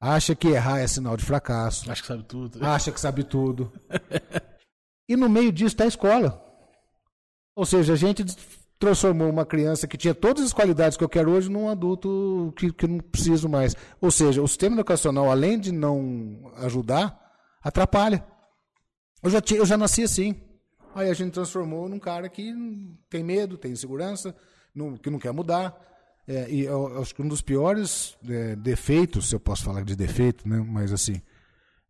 [0.00, 1.90] acha que errar é sinal de fracasso.
[1.90, 2.64] Acha que sabe tudo.
[2.64, 3.72] Acha que sabe tudo.
[5.08, 6.44] e no meio disso está a escola.
[7.54, 8.24] Ou seja, a gente
[8.78, 12.72] transformou uma criança que tinha todas as qualidades que eu quero hoje num adulto que,
[12.72, 13.74] que não preciso mais.
[14.00, 17.18] Ou seja, o sistema educacional, além de não ajudar,
[17.62, 18.24] atrapalha.
[19.22, 20.40] Eu já, tinha, eu já nasci assim.
[20.98, 22.52] Aí a gente transformou num cara que
[23.08, 24.34] tem medo, tem insegurança,
[24.74, 25.72] não, que não quer mudar.
[26.26, 29.94] É, e eu, acho que um dos piores é, defeitos, se eu posso falar de
[29.94, 30.58] defeito, né?
[30.58, 31.22] mas assim,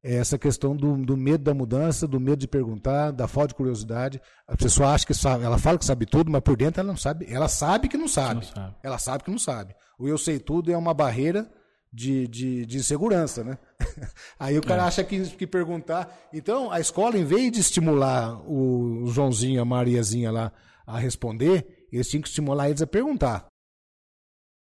[0.04, 3.54] é essa questão do, do, medo da mudança, do medo de perguntar, da falta de
[3.54, 4.20] curiosidade.
[4.46, 6.96] A pessoa acha que sabe, ela fala que sabe tudo, mas por dentro ela não
[6.96, 7.26] sabe.
[7.30, 8.34] Ela sabe que não sabe.
[8.34, 8.76] Não sabe.
[8.82, 9.74] Ela sabe que não sabe.
[9.98, 11.50] O eu sei tudo é uma barreira
[11.92, 13.58] de, de, de insegurança, né?
[14.38, 14.86] Aí o cara é.
[14.86, 16.28] acha que, que perguntar.
[16.32, 20.52] Então, a escola, em vez de estimular o Joãozinho, a Mariazinha lá
[20.86, 23.46] a responder, eles tinham que estimular eles a perguntar.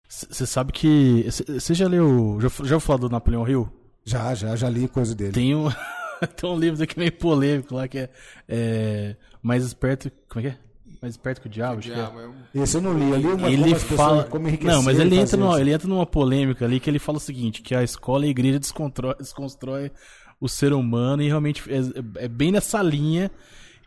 [0.09, 1.25] Você sabe que.
[1.29, 2.39] Você já leu.
[2.41, 3.69] Já, já falou do Napoleão Hill?
[4.05, 5.33] Já, já, já li coisa dele.
[5.33, 5.69] Tem um,
[6.37, 8.11] tem um livro aqui meio polêmico lá que é,
[8.49, 10.11] é Mais esperto.
[10.29, 10.66] Como é que é?
[11.07, 12.63] Mais esperto que o diabo, acho que é.
[12.63, 15.61] Esse eu não li, eu li uma ele fala, como Não, mas ele entra, numa,
[15.61, 18.31] ele entra numa polêmica ali que ele fala o seguinte, que a escola e a
[18.33, 19.93] igreja desconstrói, desconstrói
[20.41, 23.31] o ser humano e realmente é, é bem nessa linha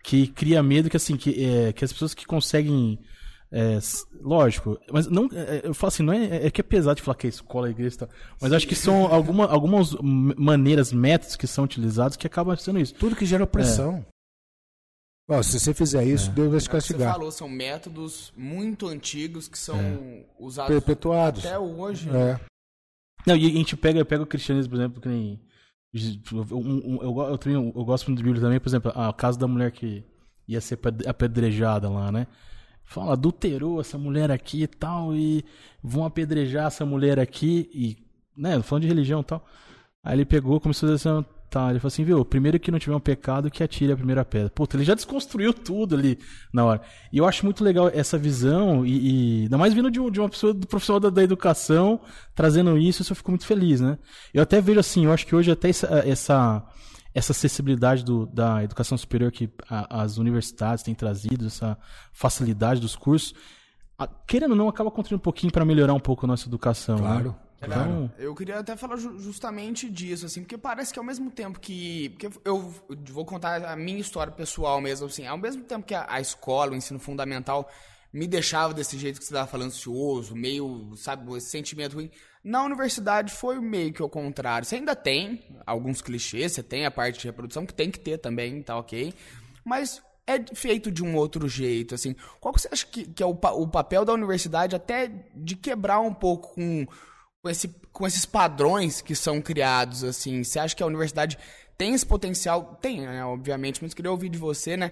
[0.02, 2.98] que cria medo que assim que, é, que as pessoas que conseguem
[3.52, 3.80] é,
[4.22, 7.02] lógico, mas não, é, é, eu falo assim, não é, é que é pesado de
[7.02, 10.94] falar que é escola, é igreja e tal, mas acho que são alguma, algumas maneiras,
[10.94, 12.96] métodos que são utilizados que acabam sendo isso.
[12.96, 14.06] Tudo que gera opressão.
[15.30, 15.44] É.
[15.44, 16.34] se você fizer isso, é.
[16.34, 17.10] Deus vai te castigar.
[17.10, 20.26] Você falou, são métodos muito antigos que são é.
[20.40, 22.10] usados perpetuados até hoje.
[22.10, 22.40] É.
[23.26, 25.40] Não, e a gente pega, pega o cristianismo, por exemplo, que nem.
[25.94, 29.48] Eu, eu, eu, eu, eu gosto muito de Bíblia também, por exemplo, a casa da
[29.48, 30.04] mulher que
[30.48, 32.28] ia ser apedrejada lá, né?
[32.90, 35.46] fala, adulterou essa mulher aqui e tal, e
[35.82, 37.98] vão apedrejar essa mulher aqui, e,
[38.36, 39.46] né, falando de religião e tal.
[40.04, 41.26] Aí ele pegou, começou a dizer assim,
[41.70, 44.50] ele falou assim, viu, primeiro que não tiver um pecado, que atire a primeira pedra.
[44.50, 46.20] Puta, ele já desconstruiu tudo ali
[46.54, 46.82] na hora.
[47.12, 50.30] E eu acho muito legal essa visão, e, e ainda mais vindo de, de uma
[50.30, 52.00] pessoa, do profissional da, da, educação,
[52.36, 53.98] trazendo isso, eu fico muito feliz, né?
[54.34, 56.64] Eu até vejo assim, eu acho que hoje até essa, essa
[57.12, 61.78] essa acessibilidade do, da educação superior que a, as universidades têm trazido, essa
[62.14, 63.34] facilidade dos cursos,
[63.98, 66.96] a, querendo ou não, acaba contribuindo um pouquinho para melhorar um pouco a nossa educação.
[66.98, 67.02] Né?
[67.02, 67.30] Claro.
[67.30, 67.36] Né?
[67.62, 68.12] Então...
[68.18, 72.10] Eu queria até falar justamente disso, assim, porque parece que ao mesmo tempo que.
[72.10, 72.74] Porque eu
[73.12, 76.72] vou contar a minha história pessoal mesmo, assim, ao mesmo tempo que a, a escola,
[76.72, 77.70] o ensino fundamental,
[78.12, 82.10] me deixava desse jeito que você estava falando, ansioso, meio, sabe, esse sentimento ruim.
[82.44, 84.66] Na universidade foi meio que o contrário.
[84.66, 88.18] Você ainda tem alguns clichês, você tem a parte de reprodução que tem que ter
[88.18, 89.14] também, tá ok.
[89.64, 92.16] Mas é feito de um outro jeito, assim.
[92.40, 96.00] Qual que você acha que, que é o, o papel da universidade até de quebrar
[96.00, 96.88] um pouco com,
[97.42, 100.44] com, esse, com esses padrões que são criados, assim?
[100.44, 101.38] Você acha que a universidade
[101.78, 102.78] tem esse potencial?
[102.82, 104.92] Tem, né, obviamente, mas queria ouvir de você, né?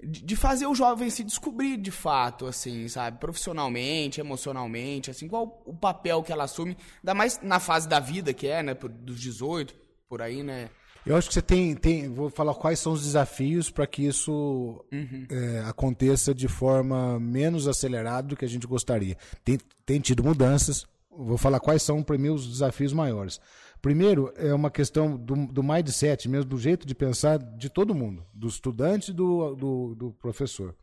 [0.00, 3.18] de fazer o jovem se descobrir de fato, assim, sabe?
[3.18, 8.32] Profissionalmente, emocionalmente, assim, qual o papel que ela assume, ainda mais na fase da vida
[8.32, 8.74] que é, né?
[8.74, 9.74] Dos 18,
[10.08, 10.70] por aí, né?
[11.04, 14.84] Eu acho que você tem, tem vou falar quais são os desafios para que isso
[14.92, 15.26] uhum.
[15.30, 19.16] é, aconteça de forma menos acelerada do que a gente gostaria.
[19.44, 20.86] Tem, tem tido mudanças,
[21.18, 23.40] vou falar quais são para mim os desafios maiores.
[23.82, 28.24] Primeiro, é uma questão do, do mindset mesmo, do jeito de pensar de todo mundo,
[28.32, 30.74] do estudante e do, do, do professor,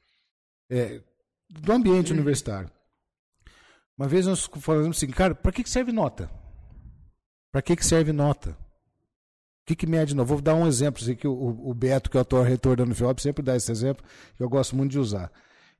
[0.69, 1.01] é,
[1.49, 2.69] do ambiente universitário.
[3.97, 6.29] Uma vez nós falamos assim, cara, para que, que serve nota?
[7.51, 8.51] Para que, que serve nota?
[8.51, 10.27] O que, que mede nota?
[10.27, 12.83] Vou dar um exemplo, assim, que o, o Beto, que é o atual reitor da
[12.83, 15.31] Unifop, sempre dá esse exemplo, que eu gosto muito de usar.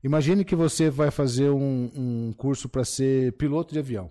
[0.02, 4.10] Imagine que você vai fazer um, um curso para ser piloto de avião.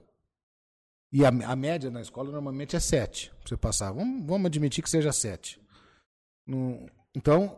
[1.15, 3.89] E a, a média na escola normalmente é 7 para você passar.
[3.93, 5.57] Vamos, vamos admitir que seja 7.
[6.45, 7.57] No, então,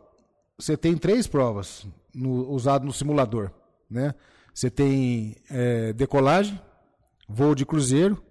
[0.56, 3.50] você tem três provas no, usado no simulador.
[3.90, 4.14] Né?
[4.54, 6.60] Você tem é, decolagem,
[7.28, 8.22] voo de cruzeiro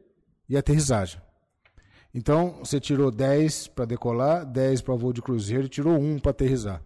[0.47, 1.21] e aterrissagem.
[2.13, 6.31] Então, você tirou 10 para decolar, 10 para voo de cruzeiro e tirou 1 para
[6.31, 6.81] aterrissar.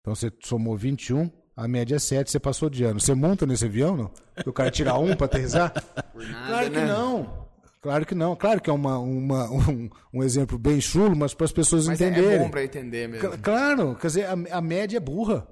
[0.00, 2.98] Então, você somou 21, a média é 7, você passou de ano.
[2.98, 4.10] Você monta nesse avião, não?
[4.44, 5.72] O cara tira 1 para aterrissar?
[6.16, 6.86] Nada, claro que né?
[6.86, 7.45] não.
[7.80, 8.34] Claro que não.
[8.34, 12.00] Claro que é uma, uma um, um, exemplo bem chulo, mas para as pessoas mas
[12.00, 12.34] entenderem.
[12.34, 13.38] É bom para entender mesmo.
[13.38, 15.46] Claro, quer dizer, a, a, média é burra.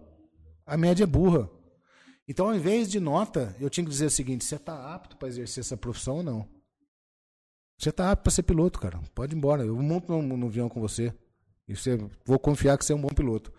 [0.67, 1.49] A média é burra.
[2.27, 5.29] Então, ao invés de nota, eu tinha que dizer o seguinte: você está apto para
[5.29, 6.49] exercer essa profissão ou não?
[7.79, 9.01] Você está apto para ser piloto, cara.
[9.15, 9.65] Pode ir embora.
[9.65, 11.13] Eu monto no, no avião com você.
[11.67, 13.53] E você, vou confiar que você é um bom piloto.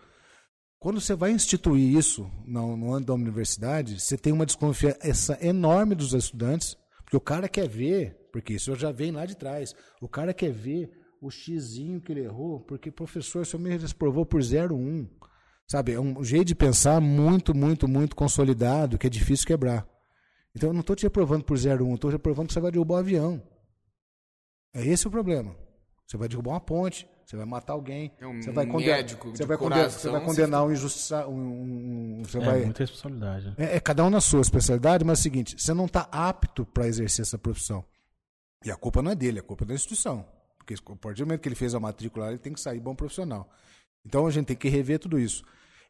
[0.78, 5.94] Quando você vai instituir isso no, no ano da universidade, você tem uma desconfiança enorme
[5.94, 10.08] dos estudantes, porque o cara quer ver, porque isso já vem lá de trás, o
[10.08, 10.90] cara quer ver
[11.22, 15.08] o xizinho que ele errou, porque professor, o senhor me desprovou por 0,1.
[15.68, 19.88] Sabe, é um jeito de pensar muito, muito, muito consolidado, que é difícil quebrar.
[20.52, 22.96] Então eu não estou te reprovando por 0,1, estou te reprovando que você vai derrubar
[22.96, 23.40] o avião.
[24.74, 25.56] É esse o problema.
[26.04, 28.12] Você vai derrubar uma ponte, você vai matar alguém.
[28.20, 32.20] É um você vai condenar, médico você vai, condenar, você vai condenar um injustiça, um,
[32.20, 33.52] um, você é vai, muita responsabilidade.
[33.58, 36.64] É, é, cada um na sua especialidade, mas é o seguinte, você não está apto
[36.64, 37.84] para exercer essa profissão.
[38.64, 40.24] E a culpa não é dele, a culpa é da instituição.
[40.56, 42.94] Porque a partir do momento que ele fez a matrícula, ele tem que sair bom
[42.94, 43.50] profissional.
[44.04, 45.42] Então a gente tem que rever tudo isso.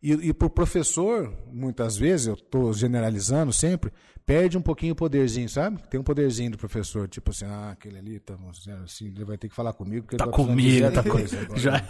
[0.07, 3.92] E, e para o professor, muitas vezes, eu estou generalizando sempre,
[4.25, 5.83] perde um pouquinho o poderzinho, sabe?
[5.88, 8.38] Tem um poderzinho do professor, tipo assim, ah, aquele ali tá
[8.85, 10.07] assim, ele vai ter que falar comigo.
[10.07, 11.29] Porque tá comigo, tá comigo.
[11.59, 11.81] Já.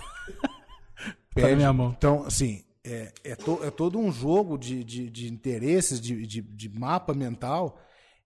[1.35, 1.51] Perde.
[1.51, 1.95] Tá minha mão.
[1.95, 6.41] Então, assim, é, é, to, é todo um jogo de, de, de interesses, de, de,
[6.41, 7.79] de mapa mental,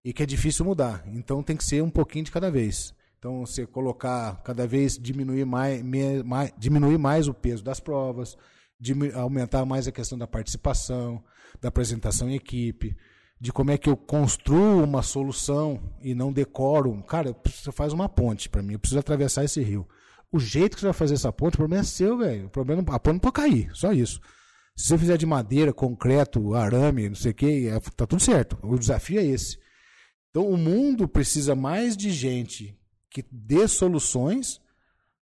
[0.04, 1.02] e que é difícil mudar.
[1.08, 2.94] Então tem que ser um pouquinho de cada vez.
[3.18, 5.82] Então, você colocar cada vez diminuir mais,
[6.24, 8.38] mais, diminuir mais o peso das provas,
[9.14, 11.22] aumentar mais a questão da participação,
[11.60, 12.96] da apresentação em equipe,
[13.40, 17.02] de como é que eu construo uma solução e não decoro.
[17.04, 19.88] Cara, você faz uma ponte para mim, eu preciso atravessar esse rio.
[20.32, 22.46] O jeito que você vai fazer essa ponte, o problema é seu, velho.
[22.46, 24.20] O problema, a ponte não pode cair, só isso.
[24.76, 28.58] Se você fizer de madeira, concreto, arame, não sei o que, é, tá tudo certo.
[28.62, 29.58] O desafio é esse.
[30.30, 32.78] Então o mundo precisa mais de gente
[33.10, 34.60] que dê soluções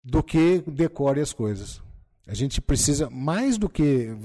[0.04, 1.82] do que decore as coisas.
[2.26, 4.16] A gente precisa mais do que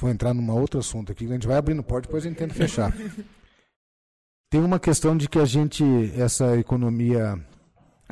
[0.00, 2.54] Vou entrar num outro assunto aqui, a gente vai abrindo porta, depois a gente tenta
[2.54, 2.90] fechar.
[4.50, 5.84] Tem uma questão de que a gente,
[6.16, 7.38] essa economia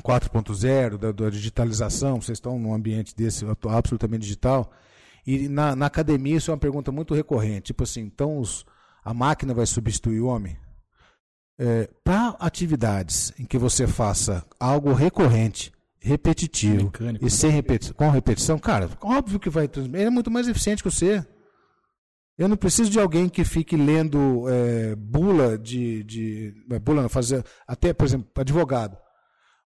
[0.02, 4.70] 4.0, da, da, digitalização, vocês estão num ambiente desse absolutamente digital,
[5.26, 8.66] e na, na, academia isso é uma pergunta muito recorrente, tipo assim, então os,
[9.02, 10.58] a máquina vai substituir o homem?
[11.58, 18.08] É, Para atividades em que você faça algo recorrente, repetitivo, Mecânico, e sem repeti com
[18.10, 19.68] repetição, cara, óbvio que vai...
[19.76, 21.24] Ele é muito mais eficiente que você.
[22.36, 27.08] Eu não preciso de alguém que fique lendo é, bula de, de é, bula não,
[27.08, 28.96] fazer até por exemplo advogado.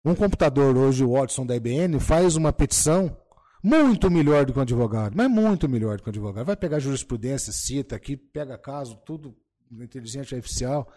[0.06, 3.16] Um computador hoje o Watson da IBM faz uma petição
[3.64, 6.46] muito melhor do que um advogado, mas muito melhor do que um advogado.
[6.46, 9.36] Vai pegar jurisprudência, cita aqui, pega caso, tudo
[9.80, 10.92] inteligente artificial,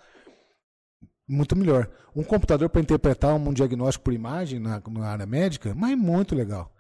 [1.26, 1.90] muito melhor.
[2.14, 6.72] Um computador para interpretar um diagnóstico por imagem na, na área médica, mas muito legal.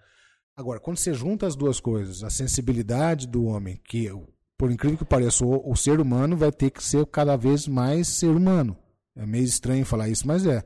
[0.56, 4.08] Agora, quando você junta as duas coisas, a sensibilidade do homem, que
[4.56, 8.06] por incrível que pareça, o, o, ser humano vai ter que ser cada vez mais
[8.08, 8.76] ser humano.
[9.16, 10.62] É meio estranho falar isso, mas é.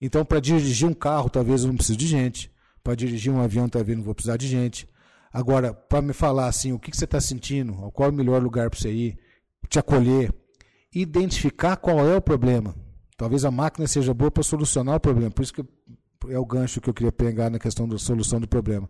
[0.00, 2.52] Então, para dirigir um carro, talvez eu não precise de gente.
[2.82, 4.88] Para dirigir um avião, talvez não vou precisar de gente.
[5.32, 8.42] Agora, para me falar assim, o que, que você está sentindo, qual é o melhor
[8.42, 9.18] lugar para você ir,
[9.68, 10.32] te acolher,
[10.94, 12.74] identificar qual é o problema.
[13.18, 15.32] Talvez a máquina seja boa para solucionar o problema.
[15.32, 15.64] Por isso que
[16.28, 18.88] é o gancho que eu queria pegar na questão da solução do problema.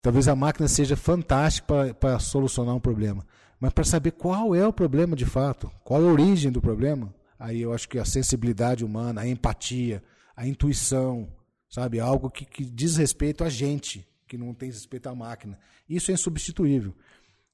[0.00, 3.26] Talvez a máquina seja fantástica para solucionar um problema,
[3.60, 7.14] mas para saber qual é o problema de fato, qual é a origem do problema,
[7.38, 10.02] aí eu acho que a sensibilidade humana, a empatia,
[10.34, 11.28] a intuição,
[11.68, 16.10] sabe, algo que, que diz respeito a gente, que não tem respeito à máquina, isso
[16.10, 16.94] é insubstituível.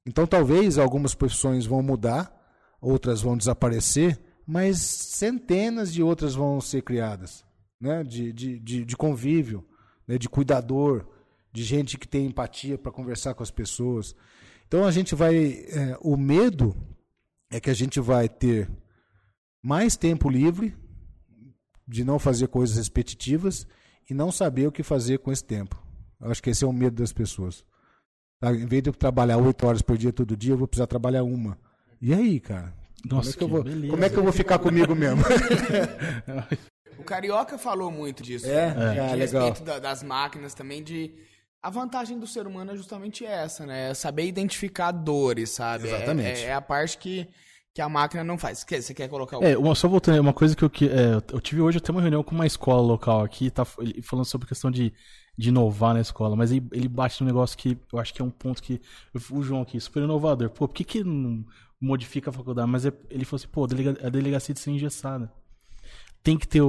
[0.05, 2.31] Então talvez algumas profissões vão mudar,
[2.79, 7.45] outras vão desaparecer, mas centenas de outras vão ser criadas,
[7.79, 8.03] né?
[8.03, 9.65] de, de, de, de convívio,
[10.07, 10.17] né?
[10.17, 11.05] de cuidador,
[11.51, 14.15] de gente que tem empatia para conversar com as pessoas.
[14.67, 15.35] Então a gente vai.
[15.35, 16.75] É, o medo
[17.49, 18.69] é que a gente vai ter
[19.61, 20.75] mais tempo livre
[21.87, 23.67] de não fazer coisas repetitivas
[24.09, 25.81] e não saber o que fazer com esse tempo.
[26.19, 27.63] Eu acho que esse é o medo das pessoas.
[28.39, 28.51] Tá?
[28.53, 31.23] Em vez de eu trabalhar oito horas por dia todo dia, eu vou precisar trabalhar
[31.23, 31.57] uma.
[32.01, 32.73] E aí, cara?
[33.05, 35.23] Nossa, como é que, eu vou, como é que eu vou ficar comigo mesmo?
[36.97, 38.47] o Carioca falou muito disso.
[38.47, 38.97] É, né?
[38.97, 38.99] é.
[38.99, 41.13] a respeito da, das máquinas também, de
[41.63, 43.91] a vantagem do ser humano é justamente essa, né?
[43.91, 45.87] É saber identificar dores, sabe?
[45.87, 46.41] Exatamente.
[46.41, 47.25] É, é, a parte que,
[47.73, 48.65] que a máquina não faz.
[48.69, 49.43] Você quer colocar o...
[49.43, 52.01] É, uma, só voltando, uma coisa que eu, que, é, eu tive hoje até uma
[52.01, 54.93] reunião com uma escola local aqui, tá falando sobre a questão de,
[55.37, 58.25] de inovar na escola, mas ele, ele bate num negócio que eu acho que é
[58.25, 58.81] um ponto que.
[59.31, 60.49] O João aqui, super inovador.
[60.49, 61.45] Pô, por que, que não
[61.83, 62.69] modifica a faculdade?
[62.69, 65.31] Mas é, ele falou assim, pô, a delegacia de ser engessada
[66.23, 66.61] tem que ter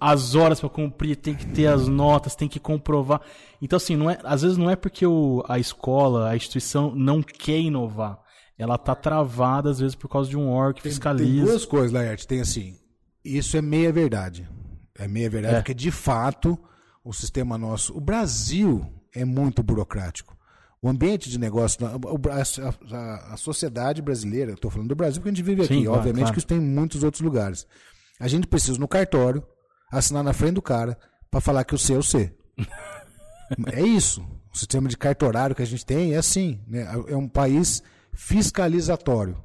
[0.00, 3.20] as horas para cumprir, tem que ter as notas, tem que comprovar.
[3.60, 7.20] Então, assim, não é, às vezes não é porque o, a escola, a instituição não
[7.20, 8.20] quer inovar.
[8.56, 11.28] Ela tá travada, às vezes, por causa de um órgão que fiscaliza.
[11.28, 12.26] Tem duas coisas, Laerte.
[12.26, 12.78] Tem assim,
[13.24, 14.48] isso é meia verdade.
[14.96, 15.58] É meia verdade, é.
[15.58, 16.58] porque de fato
[17.02, 17.96] o sistema nosso.
[17.96, 20.36] O Brasil é muito burocrático.
[20.82, 25.32] O ambiente de negócio, a, a, a sociedade brasileira, estou falando do Brasil porque a
[25.34, 26.32] gente vive aqui, Sim, obviamente claro.
[26.32, 27.66] que isso tem em muitos outros lugares.
[28.18, 29.46] A gente precisa no cartório
[29.90, 30.98] assinar na frente do cara
[31.30, 32.34] para falar que o C é o C.
[33.72, 34.22] é isso.
[34.52, 36.60] O sistema de cartorário que a gente tem é assim.
[36.66, 36.86] Né?
[37.08, 39.42] É um país fiscalizatório.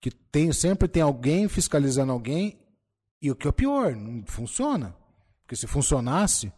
[0.00, 2.58] Que tem, sempre tem alguém fiscalizando alguém.
[3.20, 4.96] E o que é pior, não funciona.
[5.42, 6.52] Porque se funcionasse,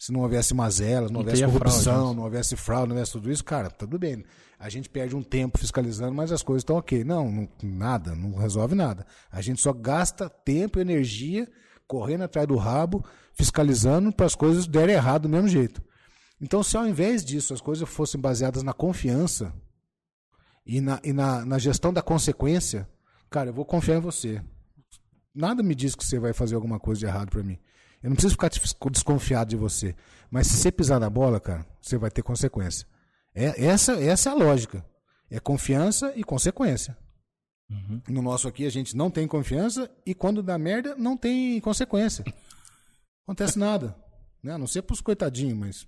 [0.00, 3.30] se não houvesse mazelas, não, não houvesse corrupção, fraude, não houvesse fraude, não houvesse tudo
[3.30, 4.24] isso, cara, tudo bem.
[4.58, 7.04] A gente perde um tempo fiscalizando, mas as coisas estão ok.
[7.04, 9.06] Não, não, nada, não resolve nada.
[9.30, 11.46] A gente só gasta tempo e energia
[11.86, 15.82] correndo atrás do rabo, fiscalizando para as coisas derem errado do mesmo jeito.
[16.40, 19.52] Então, se ao invés disso as coisas fossem baseadas na confiança
[20.64, 22.88] e na, e na, na gestão da consequência,
[23.28, 24.42] cara, eu vou confiar em você.
[25.34, 27.58] Nada me diz que você vai fazer alguma coisa de errado para mim.
[28.02, 28.50] Eu não preciso ficar
[28.90, 29.94] desconfiado de você.
[30.30, 32.86] Mas se você pisar na bola, cara, você vai ter consequência.
[33.34, 34.84] É, essa, essa é a lógica.
[35.30, 36.96] É confiança e consequência.
[37.70, 38.02] Uhum.
[38.08, 42.24] No nosso aqui, a gente não tem confiança e quando dá merda, não tem consequência.
[43.24, 43.96] Acontece nada.
[44.42, 44.54] Né?
[44.54, 45.86] A não ser pros coitadinhos, mas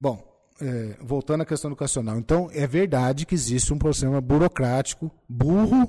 [0.00, 0.24] Bom,
[0.60, 2.18] é, voltando à questão educacional.
[2.18, 5.88] Então, é verdade que existe um problema burocrático, burro,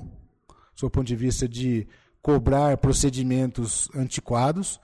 [0.80, 1.86] do ponto de vista de
[2.20, 4.80] cobrar procedimentos antiquados,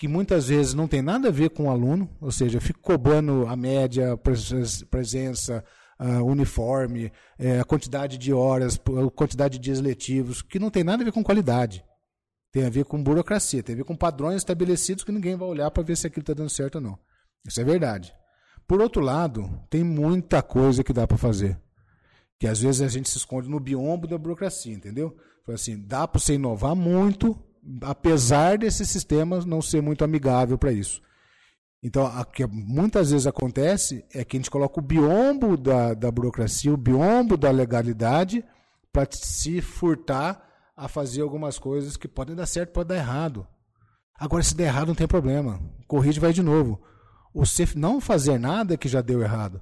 [0.00, 2.80] que muitas vezes não tem nada a ver com o aluno, ou seja, eu fico
[2.80, 5.62] cobrando a média, presença,
[6.00, 10.82] uh, uniforme, é, a quantidade de horas, a quantidade de dias letivos, que não tem
[10.82, 11.84] nada a ver com qualidade.
[12.50, 15.70] Tem a ver com burocracia, tem a ver com padrões estabelecidos que ninguém vai olhar
[15.70, 16.98] para ver se aquilo está dando certo ou não.
[17.46, 18.10] Isso é verdade.
[18.66, 21.60] Por outro lado, tem muita coisa que dá para fazer.
[22.38, 25.14] Que às vezes a gente se esconde no biombo da burocracia, entendeu?
[25.46, 27.38] Assim, dá para você inovar muito,
[27.82, 31.02] apesar desse sistema não ser muito amigável para isso.
[31.82, 36.10] Então, o que muitas vezes acontece é que a gente coloca o biombo da, da
[36.10, 38.44] burocracia, o biombo da legalidade,
[38.92, 40.46] para se furtar
[40.76, 43.46] a fazer algumas coisas que podem dar certo, podem dar errado.
[44.14, 45.60] Agora, se der errado, não tem problema.
[45.86, 46.82] Corrige vai de novo
[47.44, 49.60] CEF não fazer nada que já deu errado.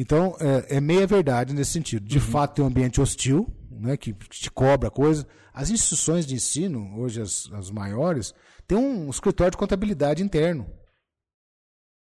[0.00, 2.08] Então, é, é meia verdade nesse sentido.
[2.08, 2.24] De uhum.
[2.24, 5.26] fato, tem um ambiente hostil, né, que te cobra coisa.
[5.52, 8.32] As instituições de ensino, hoje as, as maiores,
[8.66, 10.66] têm um escritório de contabilidade interno.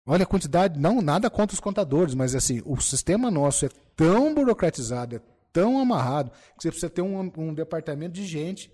[0.06, 4.34] Olha a quantidade, não nada contra os contadores, mas assim, o sistema nosso é tão
[4.34, 5.20] burocratizado, é
[5.52, 8.72] tão amarrado, que você precisa ter um, um departamento de gente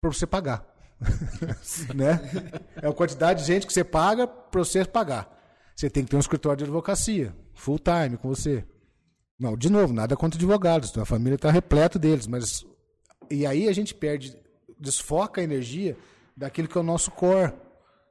[0.00, 0.66] para você pagar.
[1.94, 2.22] né?
[2.80, 5.36] É a quantidade de gente que você paga para você pagar.
[5.76, 8.64] Você tem que ter um escritório de advocacia, full time com você.
[9.38, 12.64] Não, de novo, nada contra advogados, a família está repleta deles, mas
[13.30, 14.36] e aí a gente perde,
[14.78, 15.96] desfoca a energia
[16.36, 17.52] daquilo que é o nosso core,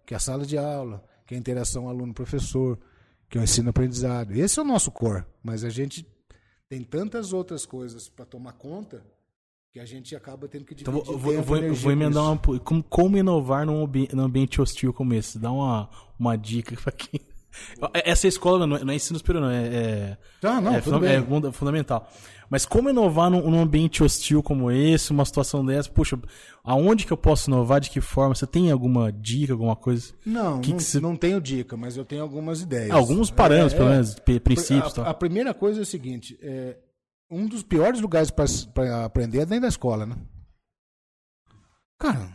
[0.05, 2.79] que é a sala de aula, que é a interação aluno-professor,
[3.29, 4.33] que é o ensino-aprendizado.
[4.33, 6.05] Esse é o nosso core, mas a gente
[6.69, 9.03] tem tantas outras coisas para tomar conta
[9.71, 12.59] que a gente acaba tendo que dividir então, eu vou, vou, eu vou emendar uma,
[12.59, 15.37] como, como inovar num, ambi, num ambiente hostil como esse.
[15.37, 17.19] Dá uma, uma dica para quem...
[17.93, 19.51] Essa escola não é, não é ensino superior, não.
[19.51, 22.09] É, é, ah, não, é, é, fundamental.
[22.49, 25.89] Mas como inovar num, num, ambiente hostil como esse, uma situação dessa?
[25.89, 26.17] Puxa,
[26.63, 27.81] aonde que eu posso inovar?
[27.81, 28.33] De que forma?
[28.33, 30.13] Você tem alguma dica, alguma coisa?
[30.25, 30.99] Não, que não, que você...
[30.99, 32.91] não tenho dica, mas eu tenho algumas ideias.
[32.91, 34.97] alguns parâmetros, é, pelo menos, princípios.
[34.99, 36.77] A, a, primeira coisa é o seguinte: é,
[37.29, 40.15] um dos piores lugares para aprender é dentro da escola, né?
[41.99, 42.29] Cara,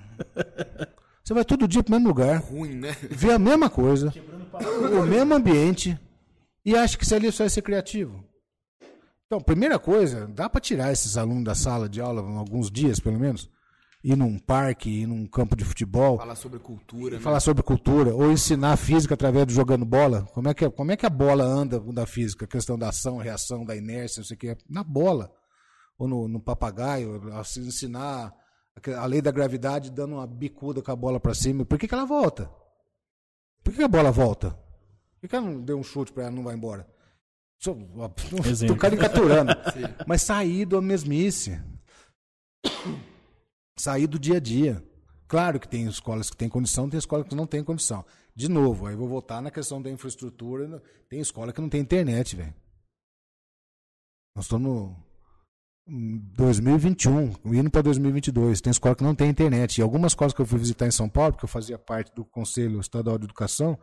[1.24, 2.40] você vai todo dia pro mesmo lugar.
[2.40, 2.94] Ruim, né?
[3.10, 4.12] Vê a mesma coisa,
[4.52, 5.98] o mesmo ambiente
[6.64, 8.24] e acha que isso ali só vai ser criativo.
[9.26, 13.18] Então, primeira coisa, dá para tirar esses alunos da sala de aula alguns dias, pelo
[13.18, 13.48] menos
[14.04, 16.18] ir num parque, ir num campo de futebol.
[16.18, 17.20] Falar sobre cultura.
[17.20, 17.40] Falar né?
[17.40, 18.14] sobre cultura.
[18.14, 20.22] Ou ensinar física através de jogando bola.
[20.34, 22.44] Como é que, como é que a bola anda da física?
[22.44, 24.56] A questão da ação, reação, da inércia, não sei o que.
[24.68, 25.32] Na bola.
[25.98, 27.32] Ou no, no papagaio.
[27.34, 28.34] Assim, ensinar
[28.98, 31.64] a lei da gravidade dando uma bicuda com a bola para cima.
[31.64, 32.50] Por que, que ela volta?
[33.62, 34.50] Por que, a bola volta?
[34.50, 36.88] Por que, que ela não deu um chute para ela não vai embora?
[38.44, 39.52] Estou caricaturando.
[40.06, 41.60] Mas sair da mesmice
[43.82, 44.84] sair do dia a dia.
[45.26, 48.04] Claro que tem escolas que têm condição, tem escolas que não têm condição.
[48.34, 50.82] De novo, aí vou voltar na questão da infraestrutura.
[51.08, 52.54] Tem escola que não tem internet, velho.
[54.36, 54.96] Nós estamos no
[55.86, 58.60] 2021, indo para 2022.
[58.60, 59.78] Tem escola que não tem internet.
[59.78, 62.24] E algumas escolas que eu fui visitar em São Paulo, porque eu fazia parte do
[62.24, 63.78] Conselho Estadual de Educação,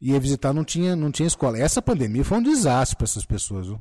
[0.00, 1.58] ia visitar, não tinha, não tinha escola.
[1.58, 3.68] Essa pandemia foi um desastre para essas pessoas.
[3.68, 3.80] Viu?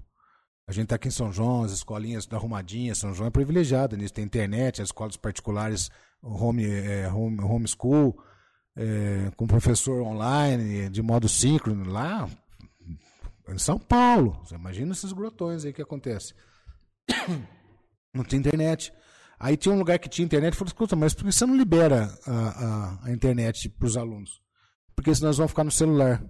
[0.67, 3.97] A gente está aqui em São João, as escolinhas da Arrumadinha, São João é privilegiado
[3.97, 5.89] nisso, tem internet, as escolas particulares,
[6.21, 8.17] home, é, home, homeschool,
[8.75, 12.29] é, com professor online, de modo síncrono, lá
[13.49, 14.39] Em São Paulo.
[14.45, 16.33] Você imagina esses grotões aí que acontece.
[18.13, 18.93] Não tinha internet.
[19.39, 20.55] Aí tinha um lugar que tinha internet.
[20.55, 24.41] Falei, escuta, mas por que você não libera a, a, a internet para os alunos?
[24.95, 26.23] Porque senão eles vão ficar no celular.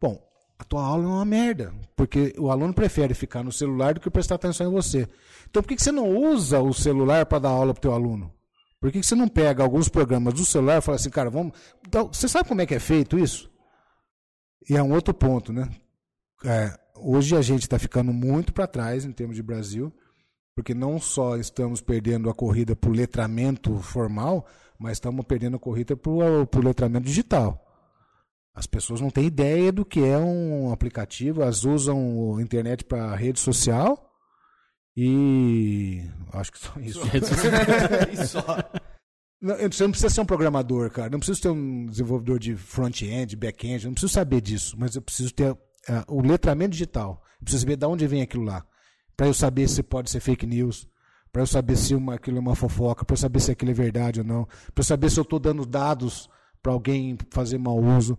[0.00, 0.20] Bom,
[0.58, 1.72] a tua aula é uma merda.
[1.96, 5.08] Porque o aluno prefere ficar no celular do que prestar atenção em você.
[5.48, 8.34] Então por que, você não usa o celular para dar aula para o teu aluno?
[8.80, 11.58] Por que, que você não pega alguns programas do celular e fala assim, cara, vamos.
[11.86, 13.50] Então, você sabe como é que é feito isso?
[14.68, 15.68] E é um outro ponto, né?
[16.44, 19.92] É, hoje a gente está ficando muito para trás em termos de Brasil,
[20.58, 24.44] porque não só estamos perdendo a corrida o letramento formal,
[24.76, 27.64] mas estamos perdendo a corrida o letramento digital.
[28.52, 33.14] As pessoas não têm ideia do que é um aplicativo, elas usam a internet para
[33.14, 34.12] rede social
[34.96, 36.02] e.
[36.32, 37.02] Acho que só isso.
[38.26, 38.44] só.
[39.40, 41.10] Não, você não precisa ser um programador, cara.
[41.10, 43.86] Não precisa ter um desenvolvedor de front-end, back-end.
[43.86, 44.74] Não preciso saber disso.
[44.76, 45.58] Mas eu preciso ter uh,
[46.08, 47.22] o letramento digital.
[47.38, 48.66] Eu preciso saber de onde vem aquilo lá.
[49.18, 50.88] Para eu saber se pode ser fake news.
[51.32, 53.04] Para eu saber se uma, aquilo é uma fofoca.
[53.04, 54.44] Para eu saber se aquilo é verdade ou não.
[54.44, 56.30] Para eu saber se eu estou dando dados
[56.62, 58.16] para alguém fazer mau uso.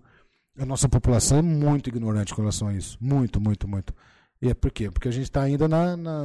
[0.58, 2.98] A nossa população é muito ignorante com relação a isso.
[3.00, 3.94] Muito, muito, muito.
[4.42, 4.92] E é por quê?
[4.92, 6.22] Porque a gente está ainda na, na,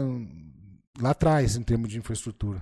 [1.00, 2.60] lá atrás em termos de infraestrutura.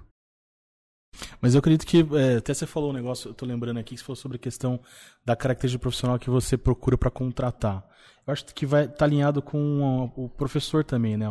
[1.40, 4.00] Mas eu acredito que, é, até você falou um negócio, eu estou lembrando aqui, que
[4.00, 4.78] você falou sobre a questão
[5.24, 7.86] da característica profissional que você procura para contratar.
[8.26, 11.26] Eu acho que vai estar tá alinhado com o professor também, né?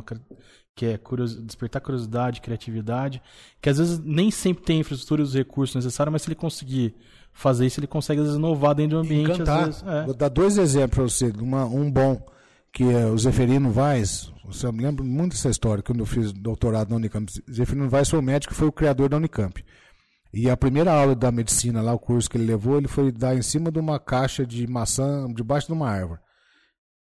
[0.76, 3.22] Que é curios, despertar curiosidade, criatividade,
[3.61, 6.95] que às vezes nem sempre tem infraestrutura e os recursos necessários, mas se ele conseguir
[7.34, 9.32] fazer isso, ele consegue às vezes inovar dentro do ambiente.
[9.32, 9.65] Encantar.
[9.65, 10.05] Vezes, é.
[10.05, 12.26] Vou dar dois exemplos para você, uma, um bom
[12.74, 16.89] que é o Zeferino Vaz, você me lembra muito dessa história, quando eu fiz doutorado
[16.89, 17.32] na Unicamp.
[17.51, 19.63] Zeferino Vaz foi o médico que foi o criador da Unicamp.
[20.34, 23.36] E a primeira aula da medicina, lá o curso que ele levou, ele foi dar
[23.36, 26.22] em cima de uma caixa de maçã, debaixo de uma árvore.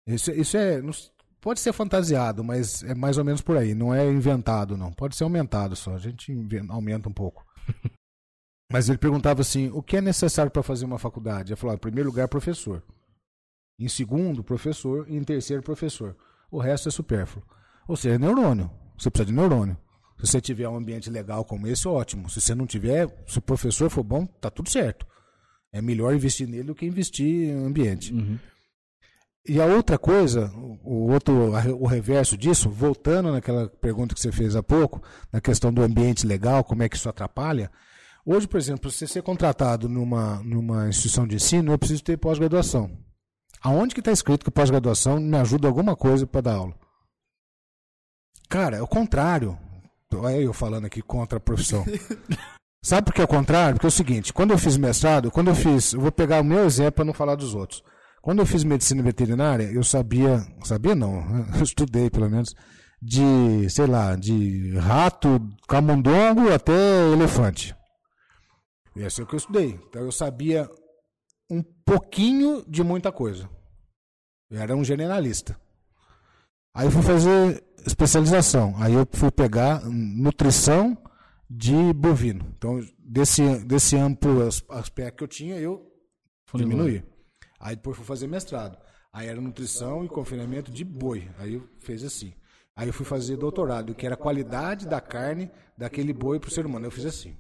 [0.08, 0.82] Isso, isso é.
[1.42, 3.74] Pode ser fantasiado, mas é mais ou menos por aí.
[3.74, 4.94] Não é inventado, não.
[4.94, 5.96] Pode ser aumentado só.
[5.96, 6.32] A gente
[6.70, 7.44] aumenta um pouco.
[8.72, 11.52] mas ele perguntava assim: o que é necessário para fazer uma faculdade?
[11.52, 12.84] Ele falou: em primeiro lugar, professor.
[13.80, 15.10] Em segundo, professor.
[15.10, 16.16] E em terceiro, professor.
[16.52, 17.44] O resto é supérfluo.
[17.88, 18.70] Ou seja, é neurônio.
[18.96, 19.76] Você precisa de neurônio.
[20.20, 22.30] Se você tiver um ambiente legal como esse, ótimo.
[22.30, 25.08] Se você não tiver, se o professor for bom, tá tudo certo.
[25.74, 28.14] É melhor investir nele do que investir em ambiente.
[28.14, 28.38] Uhum.
[29.48, 34.56] E a outra coisa, o outro, o reverso disso, voltando naquela pergunta que você fez
[34.56, 37.72] há pouco, na questão do ambiente legal, como é que isso atrapalha.
[38.24, 42.18] Hoje, por exemplo, para você ser contratado numa, numa instituição de ensino, eu preciso ter
[42.18, 42.96] pós-graduação.
[43.64, 46.76] Aonde que está escrito que pós-graduação me ajuda alguma coisa para dar aula?
[48.48, 49.58] Cara, é o contrário.
[50.14, 51.84] Olha eu falando aqui contra a profissão.
[52.84, 53.76] Sabe por que é o contrário?
[53.76, 56.44] Porque é o seguinte, quando eu fiz mestrado, quando eu fiz, eu vou pegar o
[56.44, 57.84] meu exemplo para não falar dos outros.
[58.22, 61.24] Quando eu fiz medicina veterinária, eu sabia, sabia não,
[61.58, 62.54] eu estudei pelo menos,
[63.02, 67.76] de, sei lá, de rato, camundongo até elefante.
[68.96, 69.80] Esse é o que eu estudei.
[69.88, 70.70] Então eu sabia
[71.50, 73.50] um pouquinho de muita coisa.
[74.50, 75.60] Eu era um generalista.
[76.74, 78.76] Aí eu fui fazer especialização.
[78.78, 80.98] Aí eu fui pegar nutrição
[81.50, 82.54] de bovino.
[82.58, 85.86] Então, desse, desse amplo aspecto que eu tinha, eu
[86.54, 87.04] diminuí.
[87.62, 88.78] Aí depois fui fazer mestrado.
[89.14, 91.30] Aí era nutrição e confinamento de boi.
[91.38, 92.34] Aí eu fiz assim.
[92.76, 96.52] Aí eu fui fazer doutorado, que era a qualidade da carne daquele boi para o
[96.52, 96.88] ser humano.
[96.88, 97.38] Eu fiz assim.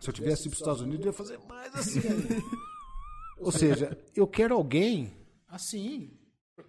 [0.00, 2.00] Se eu tivesse ido para os Estados Unidos, eu ia fazer mais assim.
[3.38, 5.16] Ou seja, eu quero alguém
[5.46, 6.18] assim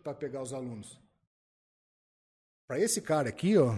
[0.04, 1.00] para pegar os alunos.
[2.68, 3.76] Para esse cara aqui, ó,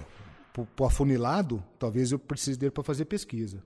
[0.51, 3.63] pro, afunilado, talvez eu precise dele para fazer pesquisa.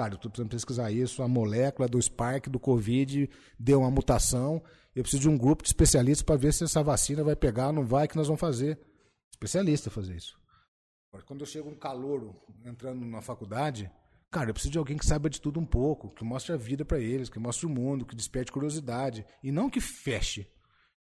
[0.00, 3.28] Cara, eu estou precisando pesquisar isso, a molécula do Spark, do Covid,
[3.58, 4.62] deu uma mutação.
[4.96, 7.74] Eu preciso de um grupo de especialistas para ver se essa vacina vai pegar ou
[7.74, 8.80] não vai, que nós vamos fazer.
[9.30, 10.40] Especialista fazer isso.
[11.26, 12.34] Quando eu chego um calouro
[12.64, 13.92] entrando na faculdade,
[14.30, 16.82] Cara, eu preciso de alguém que saiba de tudo um pouco, que mostre a vida
[16.82, 19.26] para eles, que mostre o mundo, que desperte curiosidade.
[19.42, 20.46] E não que feche.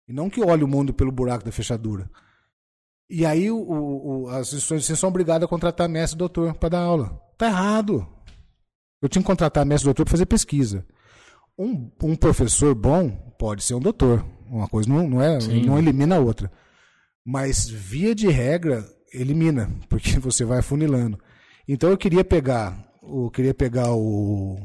[0.09, 2.11] E não que olhe o mundo pelo buraco da fechadura.
[3.09, 6.81] E aí o, o, as instituições são obrigadas a contratar mestre e doutor para dar
[6.81, 7.23] aula.
[7.37, 8.18] Tá errado.
[9.01, 10.85] Eu tinha que contratar mestre doutor para fazer pesquisa.
[11.59, 14.25] Um, um, professor bom pode ser um doutor.
[14.49, 15.65] Uma coisa não, não é, Sim.
[15.65, 16.51] não elimina a outra.
[17.25, 21.19] Mas via de regra elimina, porque você vai afunilando.
[21.67, 24.59] Então eu queria pegar eu queria pegar o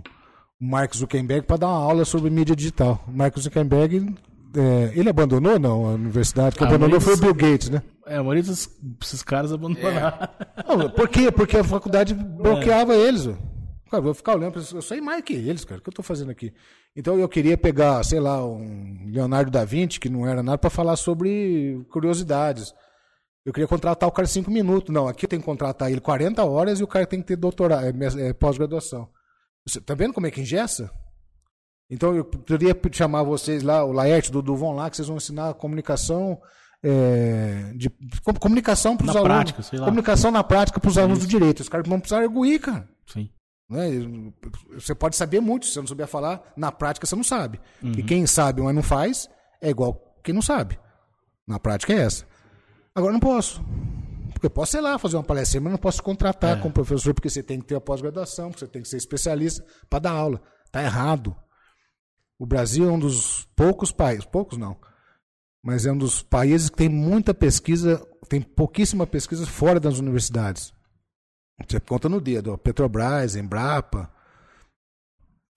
[0.59, 3.03] Mark Zuckerberg para dar uma aula sobre mídia digital.
[3.07, 4.13] O Mark Zuckerberg,
[4.55, 6.57] é, ele abandonou não a universidade?
[6.57, 7.81] Que abandonou foi o Bill Gates, né?
[8.05, 10.29] É, a maioria desses caras abandonaram.
[10.57, 10.67] É.
[10.67, 11.31] Não, por quê?
[11.31, 12.99] Porque a faculdade bloqueava é.
[12.99, 13.29] eles.
[13.93, 16.31] Cara, vou ficar olhando, eu sei mais que eles, cara, o que eu estou fazendo
[16.31, 16.51] aqui?
[16.95, 20.71] Então eu queria pegar, sei lá, um Leonardo da Vinci, que não era nada, para
[20.71, 22.73] falar sobre curiosidades.
[23.45, 24.91] Eu queria contratar o cara cinco minutos.
[24.91, 27.35] Não, aqui eu tenho que contratar ele 40 horas e o cara tem que ter
[27.35, 29.07] doutorado, é, é, pós-graduação.
[29.63, 30.89] Você tá vendo como é que ingessa?
[31.87, 35.53] Então eu poderia chamar vocês lá, o Laerte, do Duvon lá, que vocês vão ensinar
[35.53, 36.41] comunicação
[36.81, 37.91] é, de
[38.39, 39.51] comunicação para os alunos.
[39.51, 39.85] Prática.
[39.85, 41.59] Comunicação na prática para os alunos do direito.
[41.59, 42.89] Os caras vão precisar arguir, cara.
[43.05, 43.29] Sim.
[43.73, 44.31] Né?
[44.75, 47.59] Você pode saber muito, se você não souber falar, na prática você não sabe.
[47.81, 47.93] Uhum.
[47.97, 49.27] E quem sabe, mas não faz,
[49.59, 50.79] é igual quem não sabe.
[51.47, 52.25] Na prática é essa.
[52.93, 53.63] Agora não posso.
[54.31, 56.61] Porque posso, sei lá, fazer uma palestra, mas não posso contratar é.
[56.61, 59.99] como professor, porque você tem que ter a pós-graduação, você tem que ser especialista para
[59.99, 60.41] dar aula.
[60.65, 61.35] Está errado.
[62.37, 64.77] O Brasil é um dos poucos países, poucos não,
[65.63, 70.73] mas é um dos países que tem muita pesquisa, tem pouquíssima pesquisa fora das universidades.
[71.67, 74.11] Você conta no dedo, ó, Petrobras, Embrapa,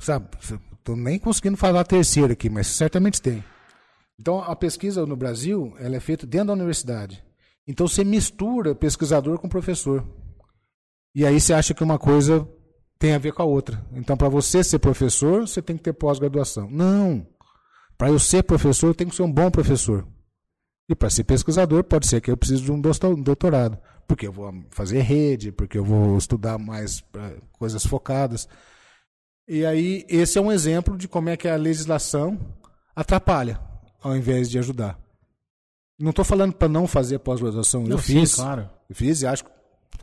[0.01, 0.29] sabe?
[0.39, 3.43] Estou nem conseguindo falar a terceira aqui, mas certamente tem.
[4.19, 7.25] Então a pesquisa no Brasil ela é feita dentro da universidade.
[7.67, 10.07] Então você mistura pesquisador com professor.
[11.15, 12.49] E aí você acha que uma coisa
[12.99, 13.85] tem a ver com a outra.
[13.93, 16.71] Então para você ser professor, você tem que ter pós-graduação.
[16.71, 17.27] Não.
[17.99, 20.07] Para eu ser professor, eu tenho que ser um bom professor.
[20.89, 23.79] E para ser pesquisador, pode ser que eu precise de um doutorado.
[24.07, 27.03] Porque eu vou fazer rede, porque eu vou estudar mais
[27.53, 28.49] coisas focadas.
[29.49, 32.39] E aí, esse é um exemplo de como é que a legislação
[32.95, 33.61] atrapalha,
[34.03, 34.99] ao invés de ajudar.
[35.99, 37.87] Não estou falando para não fazer pós-graduação.
[37.87, 38.69] Eu fiz, claro.
[38.89, 39.51] Eu fiz e acho que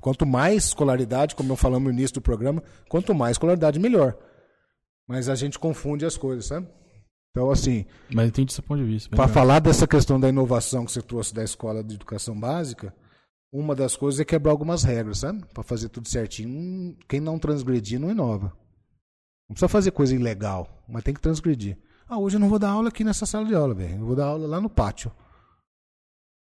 [0.02, 4.18] quanto mais escolaridade, como eu falamos no início do programa, quanto mais escolaridade, melhor.
[5.08, 6.68] Mas a gente confunde as coisas, sabe?
[7.32, 7.86] Então, assim.
[8.14, 9.16] Mas entendi esse ponto de vista.
[9.16, 12.94] Para falar dessa questão da inovação que você trouxe da escola de educação básica,
[13.54, 15.44] uma das coisas é quebrar algumas regras, sabe?
[15.54, 16.98] Para fazer tudo certinho.
[17.08, 18.48] Quem não transgredir não inova.
[19.48, 21.78] Não precisa fazer coisa ilegal, mas tem que transgredir.
[22.10, 24.00] Ah, hoje eu não vou dar aula aqui nessa sala de aula, velho.
[24.00, 25.12] Eu vou dar aula lá no pátio.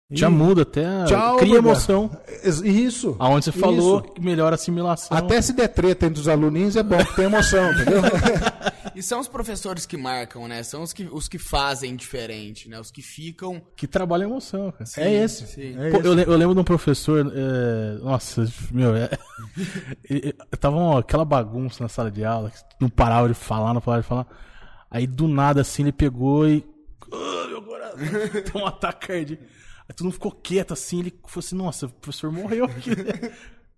[0.09, 0.31] Já e...
[0.31, 0.85] muda até.
[0.85, 1.05] A...
[1.05, 2.09] Tchau, cria emoção.
[2.63, 3.17] Isso.
[3.19, 4.13] Aonde você falou isso.
[4.13, 5.17] que melhora a assimilação.
[5.17, 8.01] Até se der treta entre os aluninhos é bom, que tem emoção, entendeu?
[8.95, 10.63] e são os professores que marcam, né?
[10.63, 12.79] São os que, os que fazem diferente, né?
[12.79, 13.61] Os que ficam.
[13.75, 14.85] Que trabalham a emoção, cara.
[14.85, 15.47] Sim, é esse.
[15.47, 15.75] Sim.
[15.79, 16.07] É Pô, esse.
[16.07, 17.31] Eu, eu, lembro de um professor.
[17.33, 18.03] É...
[18.03, 19.09] Nossa, meu, é...
[20.59, 24.27] tava aquela bagunça na sala de aula, não parava de falar, não parava de falar.
[24.89, 26.65] Aí do nada assim ele pegou e.
[27.11, 27.97] Oh, meu coração!
[28.51, 29.43] Tem um ataque cardíaco.
[29.87, 32.91] Aí todo mundo ficou quieto assim, ele falou assim, nossa, o professor morreu aqui.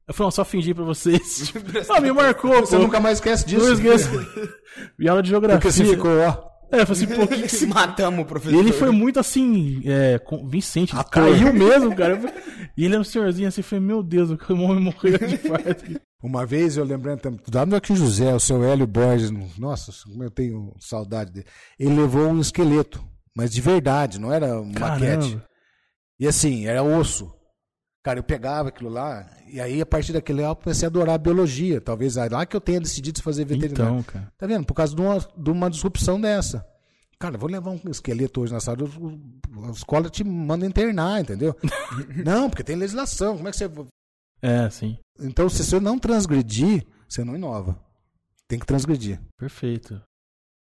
[0.07, 1.53] Eu falei, não, só fingir pra vocês.
[1.89, 2.59] ah, me marcou.
[2.59, 2.83] Você pô.
[2.83, 3.65] nunca mais esquece disso.
[3.65, 4.09] Não esqueço.
[4.99, 5.59] e aula de geografia.
[5.59, 6.53] Porque você ficou, ó.
[6.73, 8.55] É, eu falei assim, pô, que, que se matamos o professor.
[8.55, 10.95] E ele foi muito assim, é, convincente.
[10.95, 12.19] Ele caiu mesmo, cara.
[12.75, 16.01] E ele era um senhorzinho assim, falei, meu Deus, o homem morreu de parto.
[16.21, 17.21] Uma vez eu lembrando,
[17.53, 21.45] lá no Aqui José, o seu Hélio Borges, nossa, como eu tenho saudade dele.
[21.77, 25.39] Ele levou um esqueleto, mas de verdade, não era uma maquete.
[26.19, 27.31] E assim, era osso.
[28.03, 31.15] Cara, eu pegava aquilo lá, e aí a partir daquele lá eu comecei a adorar
[31.15, 31.79] a biologia.
[31.79, 33.93] Talvez lá que eu tenha decidido fazer veterinário.
[33.93, 34.31] Então, cara.
[34.37, 34.65] Tá vendo?
[34.65, 36.67] Por causa de uma, de uma disrupção dessa.
[37.17, 38.79] Cara, vou levar um esqueleto hoje na sala,
[39.65, 41.55] a escola te manda internar, entendeu?
[42.25, 43.37] não, porque tem legislação.
[43.37, 43.71] Como é que você.
[44.41, 44.97] É, sim.
[45.21, 47.79] Então, se você não transgredir, você não inova.
[48.49, 49.21] Tem que transgredir.
[49.37, 50.01] Perfeito.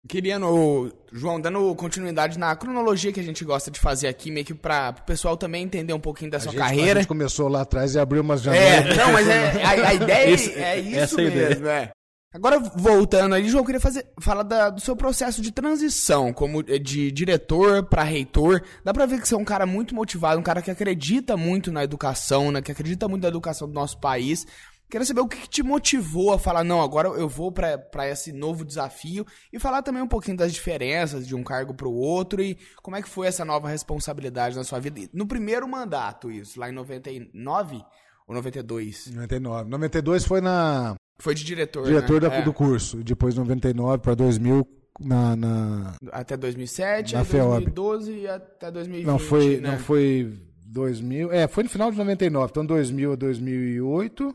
[0.07, 4.45] Queria, no, João, dando continuidade na cronologia que a gente gosta de fazer aqui, meio
[4.45, 6.99] que para o pessoal também entender um pouquinho da a sua gente, carreira.
[6.99, 8.85] A gente começou lá atrás e abriu umas janelas.
[8.91, 11.93] É, não, mas é, a, a ideia Esse, é isso mesmo, ideia.
[11.93, 11.97] é.
[12.33, 16.61] Agora, voltando aí, João, eu queria fazer, falar da, do seu processo de transição, como
[16.61, 18.61] de diretor para reitor.
[18.83, 21.71] Dá pra ver que você é um cara muito motivado, um cara que acredita muito
[21.71, 24.45] na educação, né, que acredita muito na educação do nosso país.
[24.89, 28.63] Quero saber o que te motivou a falar, não, agora eu vou para esse novo
[28.63, 32.57] desafio e falar também um pouquinho das diferenças de um cargo para o outro e
[32.81, 35.09] como é que foi essa nova responsabilidade na sua vida.
[35.13, 37.83] No primeiro mandato, isso, lá em 99
[38.25, 39.11] ou 92?
[39.13, 39.69] 99.
[39.69, 40.95] 92 foi na.
[41.19, 41.85] Foi de diretor.
[41.85, 42.29] Diretor né?
[42.29, 42.41] da, é.
[42.41, 43.03] do curso.
[43.03, 44.65] Depois 99 para 2000
[45.01, 45.95] na, na.
[46.13, 49.05] Até 2007, na 2012 e até 2020.
[49.05, 49.71] Não foi, né?
[49.71, 50.33] não foi
[50.65, 51.31] 2000.
[51.33, 52.51] É, foi no final de 99.
[52.51, 54.33] Então 2000 a 2008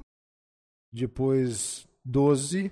[0.93, 2.71] depois 12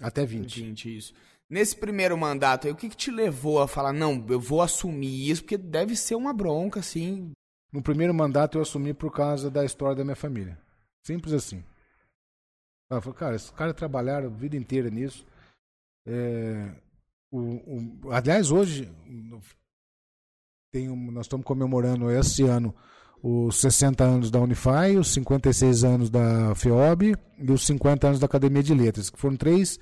[0.00, 0.62] até 20.
[0.62, 1.14] 20, isso.
[1.48, 5.30] Nesse primeiro mandato aí, o que, que te levou a falar, não, eu vou assumir
[5.30, 7.32] isso, porque deve ser uma bronca, assim.
[7.72, 10.58] No primeiro mandato eu assumi por causa da história da minha família.
[11.02, 11.64] Simples assim.
[12.90, 15.26] Eu falei, cara, esses caras trabalharam a vida inteira nisso.
[16.06, 16.74] É,
[17.30, 18.90] o, o, aliás, hoje
[20.72, 22.74] tem um, nós estamos comemorando esse ano
[23.22, 28.26] os 60 anos da Unify, os 56 anos da FEOB e os 50 anos da
[28.26, 29.78] Academia de Letras, que foram três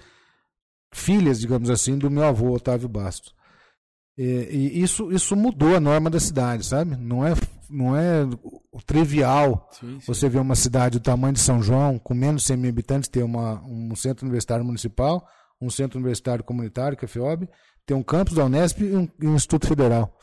[0.93, 3.35] filhas, digamos assim, do meu avô, Otávio Bastos.
[4.17, 6.97] E, e, isso, isso mudou a norma da cidade, sabe?
[6.97, 7.35] Não é,
[7.69, 8.27] não é
[8.87, 10.07] trivial sim, sim.
[10.07, 13.09] você ver uma cidade do tamanho de São João, com menos de 100 mil habitantes,
[13.09, 15.27] ter uma, um centro universitário municipal,
[15.61, 17.49] um centro universitário comunitário, que é a FEOB,
[17.85, 20.17] ter um campus da Unesp e um, e um Instituto Federal.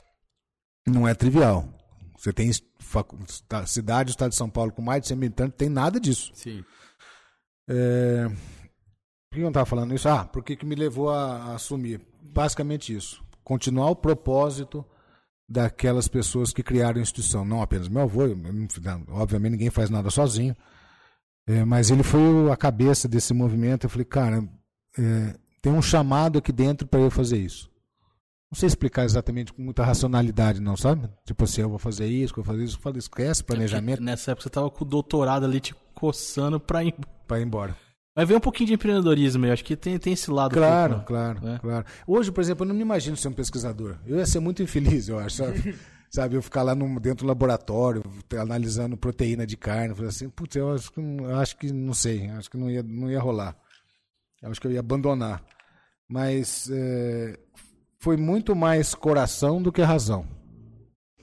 [0.87, 1.67] Não é trivial.
[2.23, 2.49] Você tem
[3.65, 6.31] cidade do estado de São Paulo com mais de 100 mil habitantes, tem nada disso.
[6.33, 6.63] Sim.
[7.67, 8.29] É...
[9.29, 10.07] Por que eu não estava falando isso?
[10.07, 11.99] Ah, por que, que me levou a, a assumir?
[12.21, 13.21] Basicamente isso.
[13.43, 14.85] Continuar o propósito
[15.49, 17.43] daquelas pessoas que criaram a instituição.
[17.43, 18.21] Não apenas meu avô,
[19.09, 20.55] obviamente ninguém faz nada sozinho,
[21.45, 23.83] é, mas ele foi a cabeça desse movimento.
[23.83, 24.47] Eu falei, cara,
[24.97, 27.69] é, tem um chamado aqui dentro para eu fazer isso.
[28.53, 31.09] Não sei explicar exatamente com muita racionalidade, não, sabe?
[31.25, 32.77] Tipo assim, eu vou fazer isso, eu vou fazer isso.
[32.77, 33.99] Eu falei, esquece é planejamento.
[33.99, 36.93] É nessa época você tava com o doutorado ali te coçando para ir...
[37.27, 37.75] Pra ir embora.
[38.15, 40.53] Mas vem um pouquinho de empreendedorismo, eu acho que tem, tem esse lado.
[40.53, 41.57] Claro, pouco, claro, né?
[41.59, 41.83] claro.
[42.05, 43.97] Hoje, por exemplo, eu não me imagino ser um pesquisador.
[44.05, 45.75] Eu ia ser muito infeliz, eu acho, sabe?
[46.13, 48.03] sabe, eu ficar lá no, dentro do laboratório,
[48.39, 51.01] analisando proteína de carne, falei assim, putz, eu acho que,
[51.41, 53.57] acho que não sei, acho que não ia, não ia rolar.
[54.43, 55.43] Eu acho que eu ia abandonar.
[56.07, 57.39] Mas é,
[58.03, 60.27] foi muito mais coração do que razão.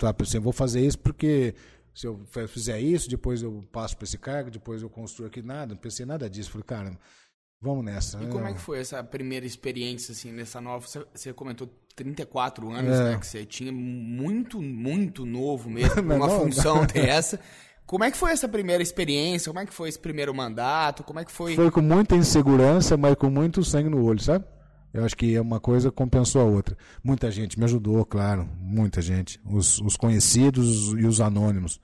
[0.01, 1.55] Sabe, assim, eu vou fazer isso porque
[1.95, 2.19] se eu
[2.49, 6.07] fizer isso, depois eu passo para esse cargo, depois eu construo aqui nada, não pensei
[6.07, 6.51] nada disso.
[6.51, 6.99] Falei, cara,
[7.61, 8.23] vamos nessa.
[8.23, 10.87] E como é que foi essa primeira experiência, assim, nessa nova?
[10.87, 13.05] Você, você comentou 34 anos, é.
[13.05, 13.19] né?
[13.19, 16.87] Que você tinha muito, muito novo mesmo, uma não, função não.
[16.89, 17.39] dessa.
[17.85, 19.51] Como é que foi essa primeira experiência?
[19.51, 21.05] Como é que foi esse primeiro mandato?
[21.05, 21.57] Como é que foi?
[21.57, 24.47] Foi com muita insegurança, mas com muito sangue no olho, sabe?
[24.93, 26.77] Eu acho que uma coisa compensou a outra.
[27.03, 29.41] Muita gente me ajudou, claro, muita gente.
[29.45, 31.81] Os, os conhecidos e os anônimos.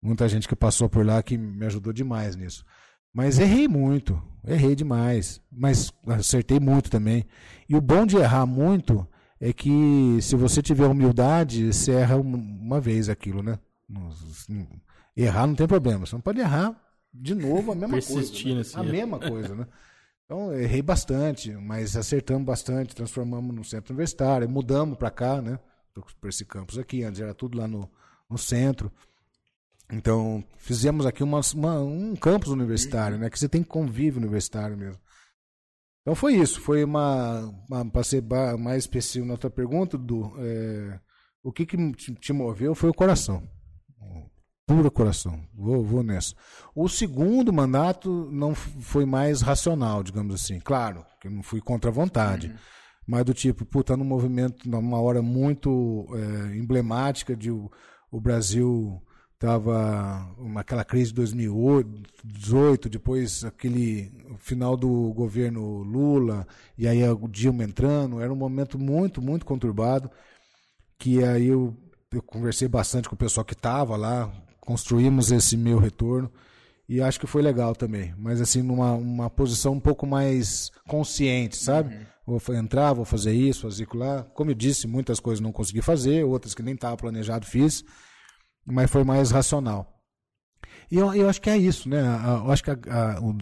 [0.00, 2.64] Muita gente que passou por lá que me ajudou demais nisso.
[3.12, 5.40] Mas errei muito, errei demais.
[5.50, 7.26] Mas acertei muito também.
[7.68, 9.06] E o bom de errar muito
[9.40, 13.58] é que se você tiver humildade, você erra uma vez aquilo, né?
[15.16, 16.06] Errar não tem problema.
[16.06, 16.76] Você não pode errar
[17.12, 18.54] de novo a mesma coisa.
[18.54, 18.62] Né?
[18.74, 19.66] A mesma coisa, né?
[20.30, 25.58] Então, errei bastante, mas acertamos bastante, transformamos no centro universitário, mudamos para cá, né?
[26.20, 27.90] Para esse campus aqui, antes era tudo lá no,
[28.28, 28.92] no centro.
[29.90, 33.30] Então, fizemos aqui uma, uma, um campus universitário, né?
[33.30, 35.00] Que você tem convívio universitário mesmo.
[36.02, 38.22] Então foi isso, foi uma, uma para ser
[38.58, 41.00] mais específico na tua pergunta, do é,
[41.42, 43.42] o que, que te, te moveu foi o coração
[44.68, 45.40] puro coração.
[45.54, 46.34] Vou, vou nessa.
[46.74, 50.60] O segundo mandato não foi mais racional, digamos assim.
[50.60, 52.48] Claro, que eu não fui contra a vontade.
[52.48, 52.54] Uhum.
[53.06, 57.70] Mas do tipo, puta, num movimento, numa hora muito é, emblemática de o,
[58.10, 59.02] o Brasil
[59.32, 66.46] estava aquela crise de 2018, depois aquele final do governo Lula
[66.76, 70.10] e aí o Dilma entrando, era um momento muito, muito conturbado,
[70.98, 71.74] que aí eu,
[72.12, 74.30] eu conversei bastante com o pessoal que estava lá,
[74.68, 76.30] construímos esse meu retorno
[76.86, 81.56] e acho que foi legal também, mas assim numa uma posição um pouco mais consciente,
[81.56, 81.94] sabe?
[82.26, 82.38] Uhum.
[82.38, 84.24] Vou entrar, vou fazer isso, fazer aquilo lá.
[84.24, 87.82] Como eu disse, muitas coisas não consegui fazer, outras que nem estava planejado fiz,
[88.66, 89.90] mas foi mais racional.
[90.90, 92.02] E eu, eu acho que é isso, né?
[92.44, 93.38] Eu acho que a, a, o,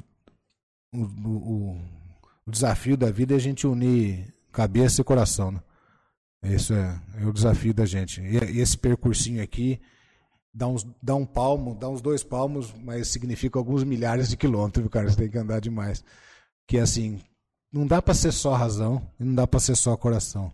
[0.95, 1.81] o, o,
[2.47, 5.61] o, desafio da vida é a gente unir cabeça e coração, né?
[6.45, 8.21] Isso é, é o desafio da gente.
[8.21, 9.81] E, e esse percursinho aqui,
[10.57, 14.89] dá, uns, dá um palmo, dá uns dois palmos, mas significa alguns milhares de quilômetros,
[14.89, 15.11] cara.
[15.11, 16.03] Você tem que andar demais.
[16.67, 17.21] Que assim,
[17.71, 20.51] não dá para ser só razão e não dá para ser só coração.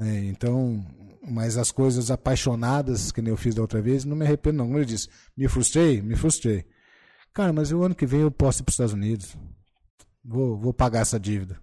[0.00, 0.86] É, então,
[1.28, 4.66] mas as coisas apaixonadas que nem eu fiz da outra vez, não me arrependo não.
[4.66, 6.64] Como eu disse, me frustrei, me frustrei.
[7.32, 9.36] Cara, mas o ano que vem eu posso ir para os Estados Unidos.
[10.24, 11.60] Vou, vou pagar essa dívida.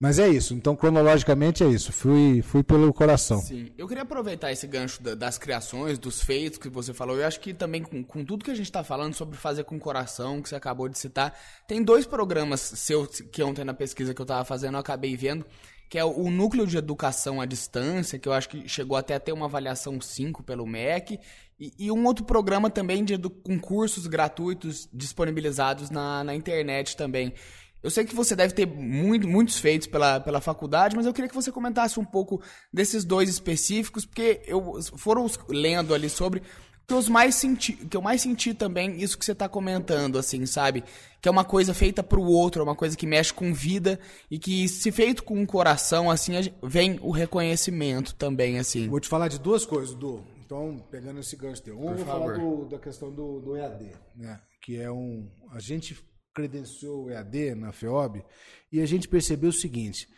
[0.00, 3.40] Mas é isso, então cronologicamente é isso, fui, fui pelo coração.
[3.40, 7.26] Sim, eu queria aproveitar esse gancho da, das criações, dos feitos que você falou, eu
[7.26, 10.40] acho que também com, com tudo que a gente está falando sobre fazer com coração,
[10.40, 11.36] que você acabou de citar,
[11.66, 15.44] tem dois programas seus que ontem na pesquisa que eu estava fazendo eu acabei vendo,
[15.88, 19.20] que é o Núcleo de Educação à Distância, que eu acho que chegou até a
[19.20, 21.18] ter uma avaliação 5 pelo MEC,
[21.58, 27.34] e, e um outro programa também de com cursos gratuitos disponibilizados na, na internet também.
[27.82, 31.28] Eu sei que você deve ter muito, muitos feitos pela, pela faculdade, mas eu queria
[31.28, 36.42] que você comentasse um pouco desses dois específicos, porque eu foram lendo ali sobre
[36.88, 40.44] que, os mais senti, que eu mais senti também isso que você está comentando, assim,
[40.46, 40.82] sabe?
[41.20, 44.00] Que é uma coisa feita para o outro, é uma coisa que mexe com vida
[44.30, 48.88] e que, se feito com o coração, assim, vem o reconhecimento também, assim.
[48.88, 50.24] Vou te falar de duas coisas, Du.
[50.44, 54.40] Então, pegando esse gancho teu, vamos falar do, da questão do, do EAD, né?
[54.62, 55.28] Que é um.
[55.52, 55.94] A gente
[56.38, 58.24] credenciou o EAD na FEOB
[58.70, 60.08] e a gente percebeu o seguinte.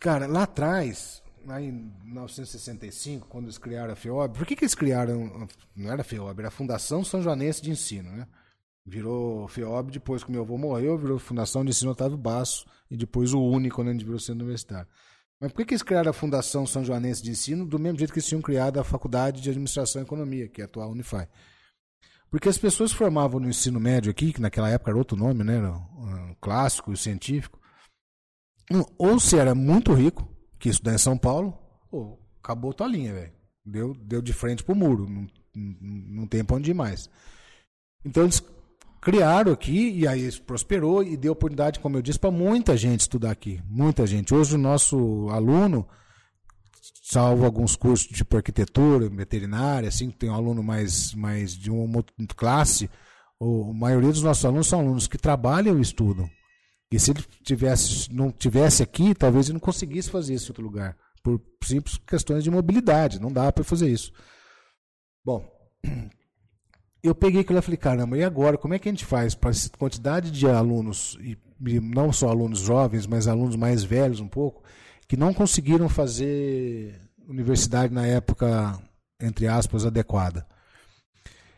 [0.00, 4.74] Cara, lá atrás, lá em 1965, quando eles criaram a FEOB, por que, que eles
[4.74, 5.46] criaram.
[5.76, 8.26] Não era a FEOB, era a Fundação São Joanense de Ensino, né?
[8.84, 13.34] Virou FEOB depois que meu avô morreu, virou Fundação de Ensino Otávio Basso e depois
[13.34, 14.88] o único quando a gente virou centro universitário.
[15.38, 18.10] Mas por que, que eles criaram a Fundação São Joanense de Ensino do mesmo jeito
[18.10, 21.28] que eles tinham criado a Faculdade de Administração e Economia, que é a atual Unify?
[22.30, 25.60] Porque as pessoas formavam no ensino médio aqui, que naquela época era outro nome, né?
[25.60, 27.58] O clássico, o científico.
[28.98, 31.56] Ou se era muito rico, que estudar em São Paulo,
[31.90, 33.32] ou acabou tua linha, velho.
[33.64, 35.08] Deu, deu de frente pro muro.
[35.08, 37.08] Não, não tem pra onde ir mais.
[38.04, 38.42] Então eles
[39.00, 43.30] criaram aqui e aí prosperou e deu oportunidade, como eu disse, para muita gente estudar
[43.30, 43.62] aqui.
[43.68, 44.34] Muita gente.
[44.34, 45.86] Hoje o nosso aluno,
[47.02, 52.04] salvo alguns cursos tipo arquitetura, veterinária, assim, tem um aluno mais, mais de uma
[52.36, 52.90] classe,
[53.40, 56.28] a maioria dos nossos alunos são alunos que trabalham e estudam.
[56.90, 60.64] E se ele tivesse, não tivesse aqui, talvez ele não conseguisse fazer isso em outro
[60.64, 60.96] lugar.
[61.22, 63.20] Por simples questões de mobilidade.
[63.20, 64.12] Não dá para fazer isso.
[65.24, 65.44] Bom,
[67.02, 68.56] eu peguei aquilo e falei, caramba, e agora?
[68.56, 71.36] Como é que a gente faz para essa quantidade de alunos, e
[71.80, 74.62] não só alunos jovens, mas alunos mais velhos um pouco,
[75.08, 78.78] que não conseguiram fazer universidade na época,
[79.20, 80.46] entre aspas, adequada?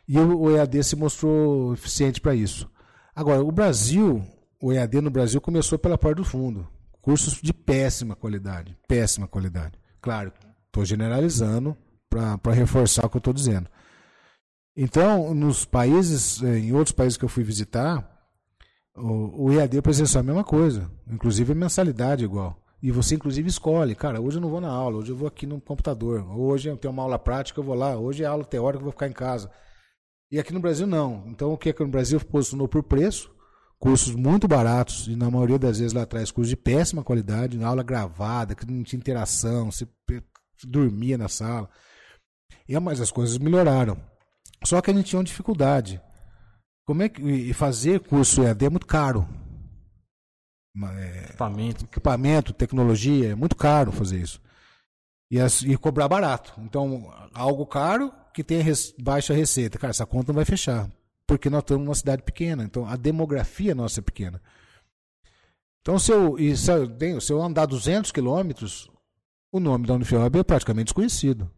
[0.07, 2.71] E o EAD se mostrou eficiente para isso.
[3.15, 4.25] Agora, o Brasil,
[4.63, 6.67] o EAD no Brasil começou pela porta do fundo.
[7.03, 8.77] Cursos de péssima qualidade.
[8.89, 9.79] Péssima qualidade.
[10.01, 10.33] Claro,
[10.67, 11.77] estou generalizando
[12.09, 13.69] para reforçar o que eu estou dizendo.
[14.75, 18.09] Então, nos países, eh, em outros países que eu fui visitar,
[18.97, 22.57] o, o EAD presencial é a mesma coisa, inclusive a mensalidade igual.
[22.83, 23.95] E você, inclusive, escolhe.
[23.95, 26.25] Cara, hoje eu não vou na aula, hoje eu vou aqui no computador.
[26.39, 27.97] Hoje eu tenho uma aula prática, eu vou lá.
[27.97, 29.51] Hoje é aula teórica, eu vou ficar em casa.
[30.31, 31.25] E aqui no Brasil, não.
[31.27, 33.31] Então, o que é que no Brasil posicionou por preço?
[33.79, 37.83] Cursos muito baratos, e na maioria das vezes lá atrás, cursos de péssima qualidade, aula
[37.83, 39.87] gravada, que não tinha interação, você
[40.65, 41.71] dormia na sala.
[42.69, 43.97] E, mas as coisas melhoraram.
[44.65, 46.01] Só que a gente tinha uma dificuldade.
[46.85, 49.27] Como é que e fazer curso EAD é muito caro.
[50.97, 51.85] É, equipamento.
[51.85, 54.41] Equipamento, tecnologia, é muito caro fazer isso.
[55.31, 56.55] E, e cobrar barato.
[56.59, 59.79] Então, algo caro que tem res, baixa receita.
[59.79, 60.89] Cara, essa conta não vai fechar.
[61.27, 62.65] Porque nós estamos numa cidade pequena.
[62.65, 64.41] Então, a demografia nossa é pequena.
[65.83, 68.91] Então, se eu, se eu, se eu andar 200 quilômetros,
[69.51, 71.51] o nome da Unifiob é praticamente desconhecido.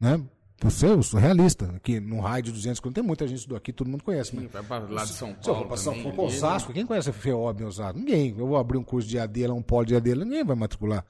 [0.00, 0.20] Né?
[0.62, 1.66] Você, eu sou realista.
[1.76, 4.30] Aqui no raio de 200 quilômetros tem muita gente do aqui, todo mundo conhece.
[4.30, 4.52] Sim, mas...
[4.52, 5.76] vai para lá de São Paulo.
[5.76, 7.98] Se eu para Osasco, quem conhece a FEOB em Osasco?
[7.98, 8.34] Ninguém.
[8.38, 11.04] Eu vou abrir um curso de AD, um polo de AD, ninguém vai matricular.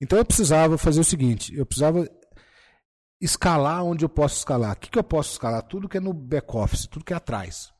[0.00, 2.08] Então eu precisava fazer o seguinte: eu precisava
[3.20, 4.72] escalar onde eu posso escalar.
[4.72, 5.62] O que, que eu posso escalar?
[5.62, 7.72] Tudo que é no back-office, tudo que é atrás.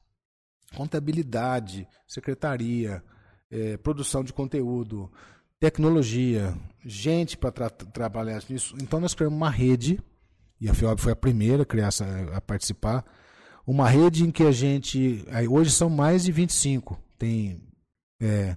[0.76, 3.02] Contabilidade, secretaria,
[3.50, 5.10] é, produção de conteúdo,
[5.60, 6.54] tecnologia,
[6.84, 8.74] gente para tra trabalhar nisso.
[8.80, 10.02] Então nós criamos uma rede
[10.60, 13.04] e a FIOB foi a primeira a, criar essa, a participar.
[13.66, 15.24] Uma rede em que a gente.
[15.50, 17.00] Hoje são mais de 25.
[17.18, 17.62] Tem
[18.20, 18.56] é,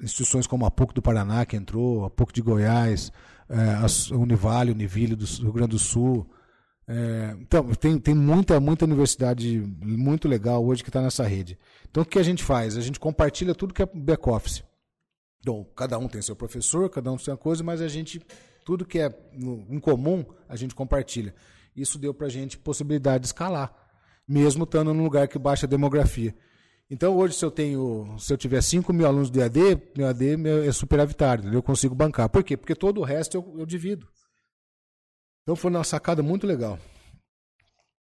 [0.00, 3.12] instituições como a PUC do Paraná, que entrou, a PUC de Goiás,
[3.48, 6.28] é, a Univale, Univille do Rio Grande do Sul.
[6.86, 11.58] É, então, tem, tem muita, muita universidade muito legal hoje que está nessa rede.
[11.90, 12.76] Então, o que a gente faz?
[12.76, 14.62] A gente compartilha tudo que é back-office.
[15.40, 18.20] Então, cada um tem seu professor, cada um tem uma coisa, mas a gente
[18.64, 19.14] tudo que é
[19.68, 21.34] em comum, a gente compartilha.
[21.76, 23.74] Isso deu para a gente possibilidade de escalar,
[24.26, 26.34] mesmo estando num lugar que baixa a demografia.
[26.90, 29.58] Então, hoje, se eu tenho, se eu tiver 5 mil alunos de AD,
[29.96, 30.36] meu AD
[30.66, 32.28] é superavitário, eu consigo bancar.
[32.28, 32.56] Por quê?
[32.56, 34.06] Porque todo o resto eu, eu divido.
[35.42, 36.78] Então, foi uma sacada muito legal.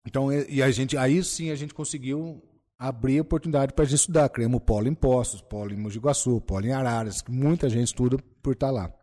[0.05, 2.41] Então, e a gente, aí sim a gente conseguiu
[2.77, 4.29] abrir oportunidade para a gente estudar.
[4.29, 8.17] Criamos polo em Postos, polo em Mogi Guaçu, polo em Araras, que muita gente estuda
[8.41, 8.93] por estar lá.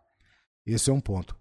[0.66, 1.36] Esse é um ponto.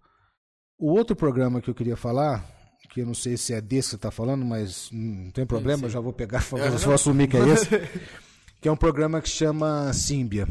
[0.77, 2.45] O outro programa que eu queria falar,
[2.89, 5.85] que eu não sei se é desse que você está falando, mas não tem problema,
[5.85, 7.67] eu já vou pegar, vou, vou assumir que é esse,
[8.59, 10.47] que é um programa que chama Símbia.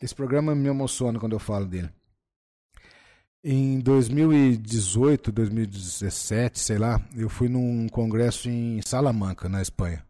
[0.00, 1.88] Esse programa me emociona quando eu falo dele.
[3.44, 10.04] Em 2018, 2017, sei lá, eu fui num congresso em Salamanca, na Espanha.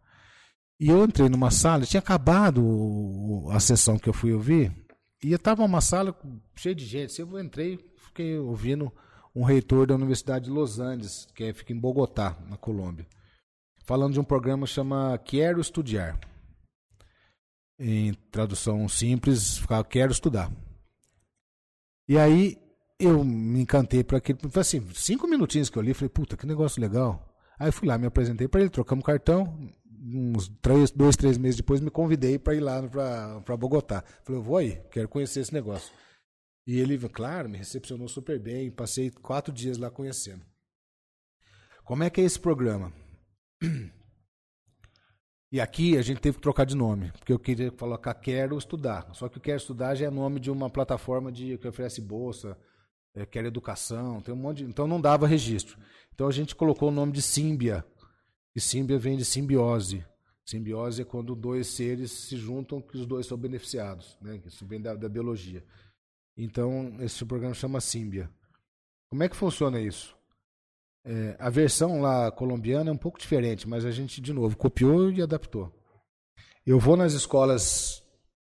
[0.78, 4.72] E eu entrei numa sala, tinha acabado a sessão que eu fui ouvir,
[5.22, 6.16] e estava uma sala
[6.56, 7.20] cheia de gente.
[7.20, 8.92] Eu entrei, fiquei ouvindo
[9.34, 13.06] um reitor da Universidade de Los Andes, que é, fica em Bogotá, na Colômbia,
[13.84, 16.18] falando de um programa que chama Quero Estudar.
[17.78, 20.52] Em tradução simples, ficava Quero Estudar.
[22.08, 22.58] E aí
[22.98, 24.38] eu me encantei por aquilo.
[24.56, 27.28] Assim, cinco minutinhos que eu li, falei, puta, que negócio legal.
[27.58, 29.72] Aí fui lá, me apresentei para ele, trocamos cartão.
[30.04, 32.82] Uns três, dois, três meses depois, me convidei para ir lá
[33.44, 34.02] para Bogotá.
[34.24, 35.92] Falei, eu vou aí, quero conhecer esse negócio.
[36.66, 38.70] E ele, claro, me recepcionou super bem.
[38.70, 40.44] Passei quatro dias lá conhecendo.
[41.84, 42.92] Como é que é esse programa?
[45.52, 49.06] E aqui a gente teve que trocar de nome, porque eu queria colocar Quero Estudar.
[49.12, 52.56] Só que o Quero Estudar já é nome de uma plataforma de, que oferece bolsa,
[53.14, 55.78] é, Quero Educação, tem um monte de, Então não dava registro.
[56.14, 57.84] Então a gente colocou o nome de Símbia.
[58.54, 60.04] E Símbia vem de simbiose.
[60.44, 64.18] Simbiose é quando dois seres se juntam que os dois são beneficiados.
[64.20, 64.40] Né?
[64.44, 65.64] Isso vem da, da biologia.
[66.36, 68.30] Então esse programa chama Símbia.
[69.08, 70.16] Como é que funciona isso?
[71.04, 75.10] É, a versão lá colombiana é um pouco diferente, mas a gente, de novo, copiou
[75.10, 75.72] e adaptou.
[76.64, 78.02] Eu vou nas escolas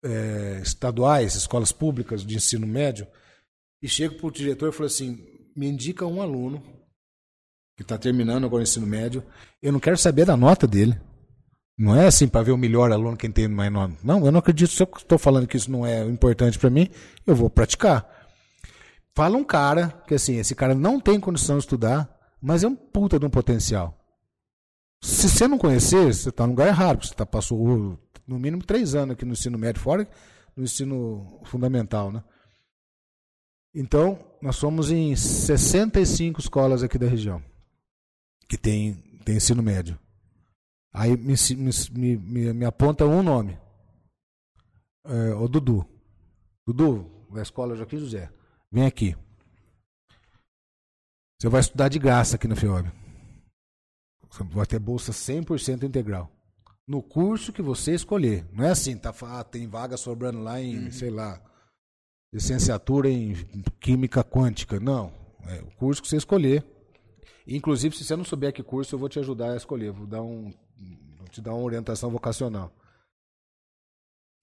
[0.03, 3.07] é, estaduais, escolas públicas de ensino médio,
[3.81, 5.17] e chego para o diretor e falo assim:
[5.55, 6.61] me indica um aluno
[7.81, 9.23] que está terminando agora o ensino médio.
[9.61, 10.99] Eu não quero saber da nota dele.
[11.77, 13.95] Não é assim para ver o melhor aluno quem tem mais nota.
[14.03, 14.71] Não, eu não acredito.
[14.71, 16.87] Se eu estou falando que isso não é importante para mim,
[17.25, 18.07] eu vou praticar.
[19.15, 22.09] Fala um cara que assim, esse cara não tem condição de estudar,
[22.41, 23.97] mas é um puta de um potencial.
[25.03, 28.63] Se você não conhecer, você está no lugar errado, porque você tá, passou no mínimo
[28.63, 30.07] três anos aqui no ensino médio, fora
[30.55, 32.23] no ensino fundamental, né?
[33.73, 37.41] Então, nós somos em 65 escolas aqui da região
[38.51, 39.97] que tem, tem ensino médio.
[40.93, 43.57] Aí me, me, me, me aponta um nome.
[45.05, 45.87] É, o Dudu.
[46.67, 48.29] Dudu, da escola Joaquim José.
[48.69, 49.15] Vem aqui.
[51.39, 52.91] Você vai estudar de graça aqui na FEOB.
[54.29, 56.29] Você vai ter bolsa 100% integral.
[56.85, 58.45] No curso que você escolher.
[58.51, 60.91] Não é assim, tá, ah, tem vaga sobrando lá em, uhum.
[60.91, 61.41] sei lá,
[62.33, 63.33] licenciatura em
[63.79, 64.77] Química Quântica.
[64.77, 65.13] Não.
[65.47, 66.65] É o curso que você escolher.
[67.47, 69.91] Inclusive, se você não souber que curso, eu vou te ajudar a escolher.
[69.91, 70.53] Vou, dar um,
[71.17, 72.71] vou te dar uma orientação vocacional.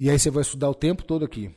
[0.00, 1.54] E aí você vai estudar o tempo todo aqui.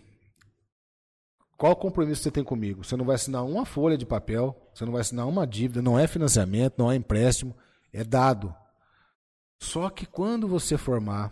[1.58, 2.84] Qual compromisso você tem comigo?
[2.84, 5.98] Você não vai assinar uma folha de papel, você não vai assinar uma dívida, não
[5.98, 7.56] é financiamento, não é empréstimo,
[7.94, 8.56] é dado.
[9.60, 11.32] Só que quando você formar,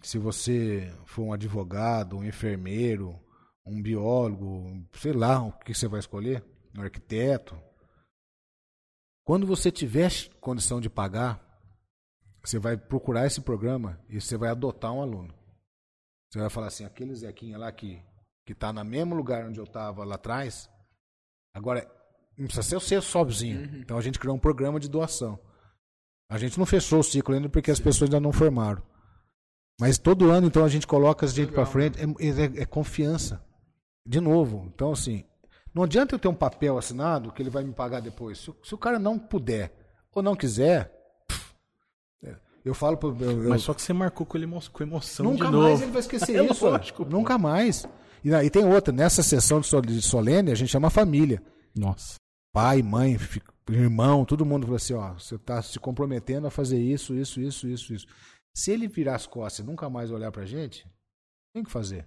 [0.00, 3.18] se você for um advogado, um enfermeiro,
[3.66, 6.44] um biólogo, sei lá o que você vai escolher,
[6.78, 7.58] um arquiteto,
[9.24, 10.10] quando você tiver
[10.40, 11.42] condição de pagar,
[12.42, 15.34] você vai procurar esse programa e você vai adotar um aluno.
[16.30, 18.02] Você vai falar assim, aquele Zequinha lá que
[18.46, 20.68] que está no mesmo lugar onde eu estava lá atrás,
[21.54, 21.90] agora
[22.36, 23.60] não precisa ser você sozinho.
[23.60, 23.80] Uhum.
[23.80, 25.38] Então a gente criou um programa de doação.
[26.28, 27.72] A gente não fechou o ciclo ainda porque Sim.
[27.72, 28.82] as pessoas ainda não formaram.
[29.80, 31.98] Mas todo ano, então, a gente coloca a gente para frente.
[31.98, 33.44] É, é, é, confiança.
[34.06, 34.70] De novo.
[34.72, 35.24] Então, assim,
[35.74, 38.38] não adianta eu ter um papel assinado que ele vai me pagar depois.
[38.38, 39.74] Se, se o cara não puder
[40.12, 40.92] ou não quiser,
[41.26, 41.54] pff,
[42.64, 43.16] eu falo pro.
[43.20, 45.64] Eu, Mas só que você marcou com, ele, com emoção Nunca de novo.
[45.68, 46.64] mais ele vai esquecer é isso.
[46.64, 47.86] Lógico, Nunca mais.
[48.24, 51.42] E, e tem outra, nessa sessão de solene, a gente chama família.
[51.74, 52.14] Nossa.
[52.52, 53.18] Pai, mãe,
[53.68, 57.66] irmão, todo mundo fala assim, ó, você está se comprometendo a fazer isso, isso, isso,
[57.66, 58.06] isso, isso.
[58.54, 60.86] Se ele virar as costas e nunca mais olhar pra gente,
[61.52, 62.06] tem que fazer.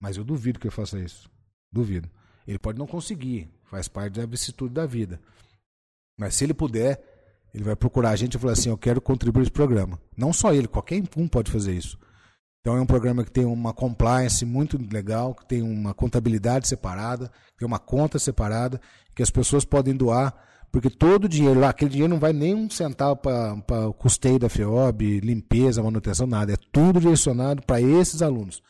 [0.00, 1.30] Mas eu duvido que ele faça isso.
[1.72, 2.10] Duvido.
[2.50, 5.20] Ele pode não conseguir, faz parte da vicissitude da vida.
[6.18, 7.00] Mas se ele puder,
[7.54, 10.00] ele vai procurar a gente e falar assim: Eu quero contribuir esse programa.
[10.16, 11.96] Não só ele, qualquer um pode fazer isso.
[12.60, 17.30] Então é um programa que tem uma compliance muito legal, que tem uma contabilidade separada,
[17.56, 18.80] tem uma conta separada,
[19.14, 20.34] que as pessoas podem doar,
[20.72, 24.40] porque todo o dinheiro lá, aquele dinheiro não vai nem um centavo para o custeio
[24.40, 26.54] da FEOB, limpeza, manutenção, nada.
[26.54, 28.60] É tudo direcionado para esses alunos.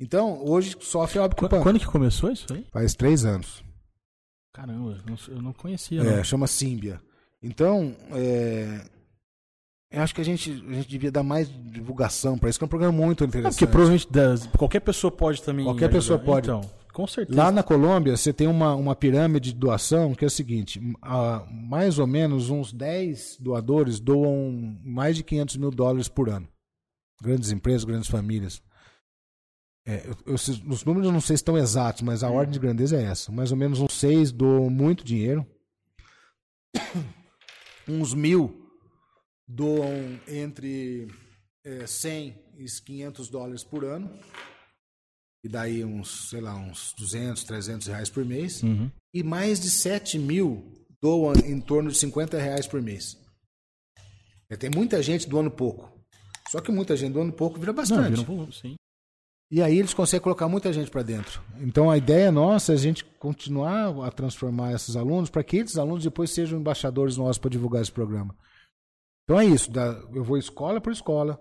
[0.00, 1.18] Então, hoje só a que
[1.62, 2.66] Quando que começou isso aí?
[2.72, 3.64] Faz três anos.
[4.52, 6.02] Caramba, eu não conhecia.
[6.02, 7.00] É, chama Símbia.
[7.42, 8.84] Então, é,
[9.92, 12.66] eu acho que a gente, a gente devia dar mais divulgação para isso, que é
[12.66, 13.52] um programa muito interessante.
[13.52, 15.64] É porque provavelmente das, qualquer pessoa pode também.
[15.66, 15.98] Qualquer ajudar.
[15.98, 16.48] pessoa pode.
[16.48, 16.62] Então,
[16.92, 17.38] com certeza.
[17.38, 21.46] Lá na Colômbia, você tem uma, uma pirâmide de doação que é o seguinte: a,
[21.50, 26.48] mais ou menos uns 10 doadores doam mais de 500 mil dólares por ano.
[27.22, 28.62] Grandes empresas, grandes famílias.
[29.84, 32.36] É, eu, eu, os números não sei se estão exatos, mas a uhum.
[32.36, 33.32] ordem de grandeza é essa.
[33.32, 35.46] Mais ou menos uns 6 doam muito dinheiro.
[37.88, 38.62] uns mil
[39.46, 41.08] doam entre
[41.64, 44.10] é, 100 e 500 dólares por ano,
[45.44, 48.90] e daí uns, sei lá, uns 200, 300 reais por mês, uhum.
[49.12, 53.18] e mais de 7 mil doam em torno de 50 reais por mês.
[54.48, 55.90] É, tem muita gente doando pouco.
[56.50, 58.00] Só que muita gente doando pouco vira bastante.
[58.02, 58.76] Não, vira um volume, sim.
[59.52, 61.42] E aí eles conseguem colocar muita gente para dentro.
[61.60, 65.76] Então a ideia nossa é a gente continuar a transformar esses alunos para que esses
[65.76, 68.34] alunos depois sejam embaixadores nossos para divulgar esse programa.
[69.24, 69.70] Então é isso.
[70.14, 71.38] Eu vou escola por escola,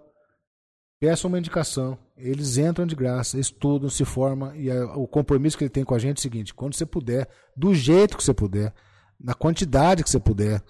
[1.00, 5.70] peço uma indicação, eles entram de graça, estudam, se formam e o compromisso que ele
[5.70, 8.74] tem com a gente é o seguinte: quando você puder, do jeito que você puder,
[9.18, 10.62] na quantidade que você puder,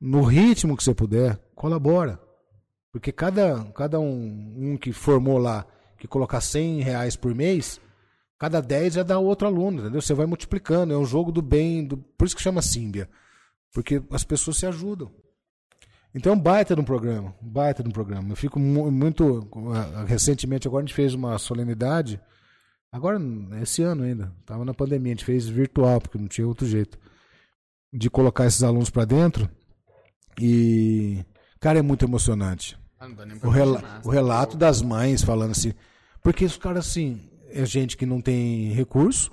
[0.00, 2.20] no ritmo que você puder, colabora.
[2.92, 5.66] Porque cada, cada um, um que formou lá
[6.04, 7.80] que colocar 100 reais por mês,
[8.38, 10.02] cada 10 já dá outro aluno, entendeu?
[10.02, 11.96] Você vai multiplicando, é um jogo do bem, do...
[11.96, 13.08] por isso que chama Símbia.
[13.72, 15.10] Porque as pessoas se ajudam.
[16.14, 18.30] Então, baita no programa, baita no programa.
[18.30, 19.48] Eu fico muito.
[20.06, 22.20] Recentemente, agora a gente fez uma solenidade.
[22.92, 23.18] Agora,
[23.60, 26.96] esse ano ainda, estava na pandemia, a gente fez virtual, porque não tinha outro jeito.
[27.92, 29.50] De colocar esses alunos para dentro.
[30.40, 31.24] E,
[31.58, 32.78] cara, é muito emocionante.
[33.00, 33.08] Ah,
[33.42, 35.72] o, rela o relato das mães falando assim.
[36.24, 37.20] Porque os caras, assim,
[37.50, 39.30] é gente que não tem recurso.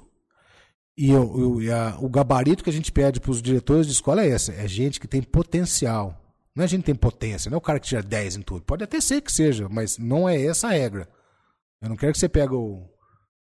[0.98, 4.24] E, o, e a, o gabarito que a gente pede para os diretores de escola
[4.24, 6.18] é essa: é gente que tem potencial.
[6.54, 8.64] Não é gente que tem potência, não é o cara que tira 10 em tudo.
[8.64, 11.08] Pode até ser que seja, mas não é essa a regra.
[11.82, 12.84] Eu não quero que você pegue o,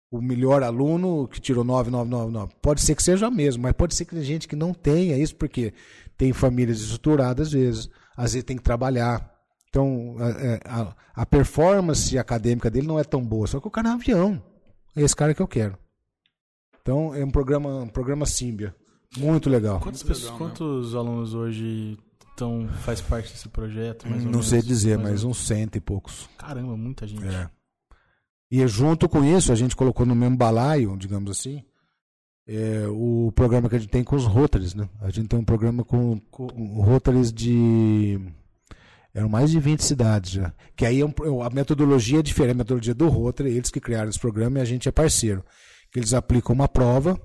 [0.09, 2.53] o melhor aluno que tirou 9999.
[2.61, 5.35] Pode ser que seja mesmo, mas pode ser que tenha gente que não tenha isso,
[5.35, 5.73] porque
[6.17, 9.32] tem famílias estruturadas às vezes, às vezes tem que trabalhar.
[9.73, 13.71] Então, a, é, a, a, performance acadêmica dele não é tão boa, só que o
[13.71, 14.43] cara é um avião.
[14.95, 15.75] É esse cara que eu quero.
[16.79, 18.75] Então, é um programa, um programa Símbia.
[19.17, 19.79] Muito legal.
[19.79, 21.97] Quantas pessoas, legal, quantos alunos hoje
[22.29, 24.07] estão, faz parte desse projeto?
[24.07, 26.29] não menos, sei dizer, mas uns cento e poucos.
[26.37, 27.25] Caramba, muita gente.
[27.25, 27.49] É.
[28.51, 31.63] E junto com isso, a gente colocou no mesmo balaio, digamos assim,
[32.45, 34.87] é, o programa que a gente tem com os Rotaries, né?
[35.01, 36.45] A gente tem um programa com, com
[36.79, 38.19] Rotaries de
[39.13, 40.53] eram mais de 20 cidades já.
[40.75, 44.19] Que aí é a metodologia é diferente, a metodologia do Rotary, eles que criaram esse
[44.19, 45.43] programa e a gente é parceiro.
[45.91, 47.19] Que eles aplicam uma prova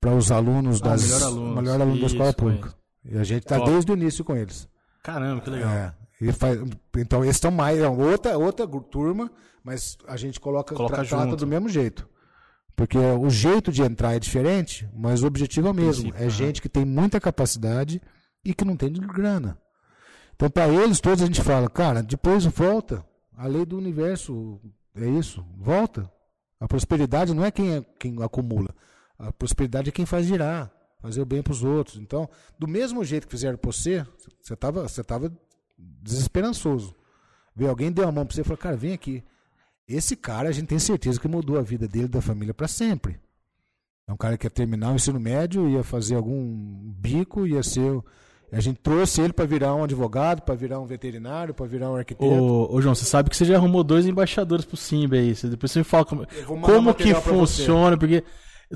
[0.00, 1.04] para os alunos ah, das.
[1.04, 2.74] Melhor aluno, melhor aluno da escola pública.
[3.04, 4.68] E a gente está desde o início com eles.
[5.02, 5.70] Caramba, que legal.
[5.70, 6.60] É, faz,
[6.96, 7.78] então eles estão mais.
[7.78, 9.30] É outra, outra turma,
[9.62, 12.08] mas a gente coloca, coloca trata do mesmo jeito.
[12.74, 16.12] Porque o jeito de entrar é diferente, mas o objetivo é o mesmo.
[16.14, 18.02] É gente que tem muita capacidade
[18.44, 19.56] e que não tem grana.
[20.36, 23.04] Então, para eles todos a gente fala, cara, depois volta.
[23.34, 24.60] A lei do universo
[24.94, 26.10] é isso, volta.
[26.60, 28.74] A prosperidade não é quem, é, quem acumula.
[29.18, 30.70] A prosperidade é quem faz girar,
[31.00, 31.96] fazer o bem para os outros.
[31.96, 32.28] Então,
[32.58, 34.06] do mesmo jeito que fizeram para você,
[34.40, 35.32] você estava você tava
[35.78, 36.94] desesperançoso.
[37.54, 39.24] Ver alguém deu a mão para você e falou, cara, vem aqui.
[39.88, 43.18] Esse cara, a gente tem certeza que mudou a vida dele da família para sempre.
[44.06, 48.02] É um cara que ia terminar o ensino médio, ia fazer algum bico, ia ser
[48.52, 51.96] a gente trouxe ele para virar um advogado, para virar um veterinário, para virar um
[51.96, 52.30] arquiteto.
[52.32, 55.34] Ô, ô, João, você sabe que você já arrumou dois embaixadores pro Simba aí.
[55.34, 56.26] Você, depois você me fala como,
[56.62, 58.22] como que funciona, porque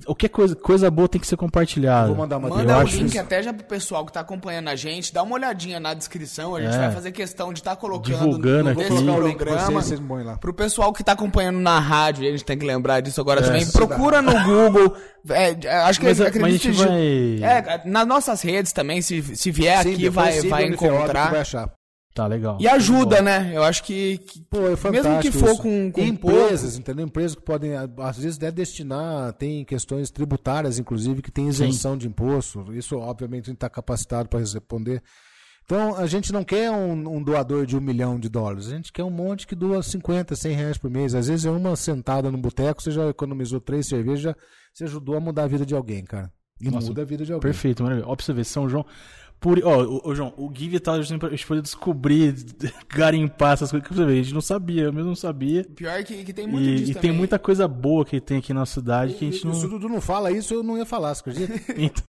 [0.06, 2.06] o que é coisa, coisa boa tem que ser compartilhada.
[2.06, 3.20] Vou mandar uma Manda o link isso.
[3.20, 5.12] até já pro pessoal que tá acompanhando a gente.
[5.12, 6.54] Dá uma olhadinha na descrição.
[6.54, 6.78] A gente é.
[6.78, 8.86] vai fazer questão de estar tá colocando Divulgando no, aqui.
[8.86, 9.82] programa.
[9.82, 13.20] Vocês, vocês Pro pessoal que tá acompanhando na rádio, a gente tem que lembrar disso
[13.20, 13.66] agora é, também.
[13.66, 14.96] Procura no Google.
[15.28, 17.50] É, acho que mas, acredito mas a gente vai...
[17.50, 21.30] é, nas nossas redes também, se, se vier Sim, aqui, vai, vai encontrar.
[21.30, 21.79] Vai achar.
[22.12, 22.58] Tá legal.
[22.60, 23.52] E ajuda, né?
[23.54, 26.78] Eu acho que, que Pô, é mesmo que for com, com empresas, pouco...
[26.78, 27.06] entendeu?
[27.06, 31.98] Empresas que podem às vezes deve destinar, tem questões tributárias inclusive que tem isenção Sim.
[31.98, 32.66] de imposto.
[32.74, 35.00] Isso obviamente a gente está capacitado para responder.
[35.64, 38.92] Então a gente não quer um, um, doador de um milhão de dólares, a gente
[38.92, 41.14] quer um monte que doa 50, 100 reais por mês.
[41.14, 44.34] Às vezes é uma sentada no boteco, você já economizou três cervejas,
[44.74, 46.28] você ajudou a mudar a vida de alguém, cara.
[46.60, 47.50] E Nossa, muda a vida de alguém.
[47.50, 48.06] Perfeito, maravilha.
[48.06, 48.84] Ó, pra você ver, São João.
[49.40, 52.34] Por, ó, o, o, João, o Give tá a gente pode descobrir,
[52.94, 54.12] garimpar essas coisas que você vê.
[54.12, 55.64] A gente não sabia, eu mesmo não sabia.
[55.64, 58.52] Pior que, que tem muito e, disso E tem muita coisa boa que tem aqui
[58.52, 59.54] na cidade que a gente não.
[59.54, 61.54] Se o Dudu não fala isso, eu não ia falar, você acredita?
[61.74, 62.04] então...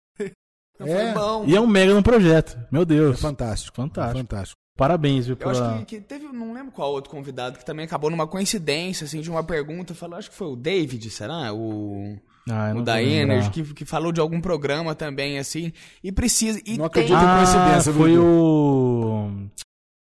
[0.84, 1.14] É.
[1.48, 2.58] E é um mega no projeto.
[2.72, 3.18] Meu Deus.
[3.18, 3.76] É fantástico.
[3.76, 4.18] Fantástico.
[4.18, 4.62] Fantástico.
[4.76, 5.54] Parabéns, viu, pela...
[5.54, 9.06] Eu acho que, que, teve, não lembro qual outro convidado que também acabou numa coincidência,
[9.06, 11.54] assim, de uma pergunta, falou, acho que foi o David, será?
[11.54, 12.18] O...
[12.50, 15.72] Ah, o da Energy, que, que falou de algum programa também, assim.
[16.04, 16.60] E precisa.
[16.66, 17.28] E não acredito tem...
[17.28, 19.48] em coincidência, ah, Foi o.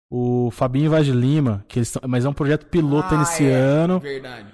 [0.10, 3.54] O Fabinho Vaz de Lima, que eles, mas é um projeto piloto ah, nesse é,
[3.54, 4.00] ano.
[4.00, 4.48] Verdade.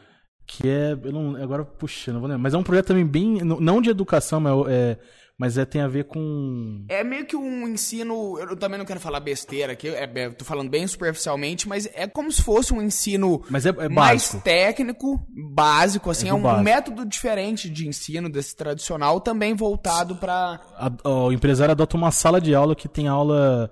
[0.45, 0.91] Que é.
[0.91, 2.43] Eu não, agora, puxa, não vou lembrar.
[2.43, 3.41] Mas é um projeto também bem.
[3.43, 4.98] Não de educação, mas é
[5.41, 6.85] mas é, tem a ver com.
[6.88, 8.38] É meio que um ensino.
[8.38, 12.05] Eu também não quero falar besteira aqui, é, é, tô falando bem superficialmente, mas é
[12.05, 15.19] como se fosse um ensino mas é, é mais técnico,
[15.51, 16.63] básico, assim, é, é um básico.
[16.63, 20.59] método diferente de ensino desse tradicional, também voltado para.
[21.03, 23.72] O empresário adota uma sala de aula que tem aula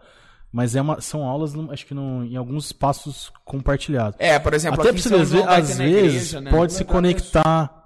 [0.51, 4.15] Mas é uma, são aulas, acho que no, em alguns espaços compartilhados.
[4.19, 6.49] É, por exemplo, Até pra você ver, às vezes igreja, né?
[6.49, 7.78] pode se conectar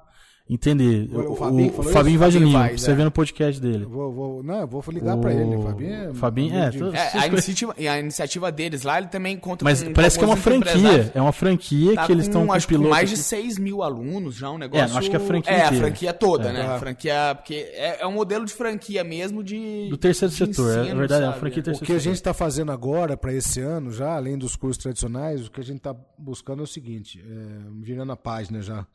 [0.49, 1.09] entender.
[1.15, 2.95] O, Fabinho, o Fabinho Vagininho, vai, você é.
[2.95, 3.85] vê no podcast dele.
[3.85, 5.21] Vou, vou, não, eu vou ligar o...
[5.21, 5.61] pra ele.
[5.61, 6.13] Fabinho é.
[6.13, 6.83] Fabinho, é, de...
[6.83, 10.27] é a, iniciativa, a iniciativa deles lá, ele também conta Mas com, parece que é
[10.27, 11.11] uma franquia.
[11.13, 12.89] É uma franquia tá que eles estão com, acho, piloto.
[12.89, 14.95] Com mais de 6 mil alunos já, um negócio.
[14.95, 15.53] É, acho que é a franquia.
[15.53, 16.53] É, a franquia toda, é.
[16.53, 16.61] né?
[16.61, 17.35] A franquia.
[17.35, 19.87] Porque é, é um modelo de franquia mesmo de.
[19.89, 21.33] Do terceiro de setor, ensino, é verdade, sabe?
[21.33, 24.15] é a franquia terceiro O que a gente está fazendo agora para esse ano, já,
[24.15, 28.11] além dos cursos tradicionais, o que a gente está buscando é o seguinte: é, virando
[28.11, 28.85] a página já.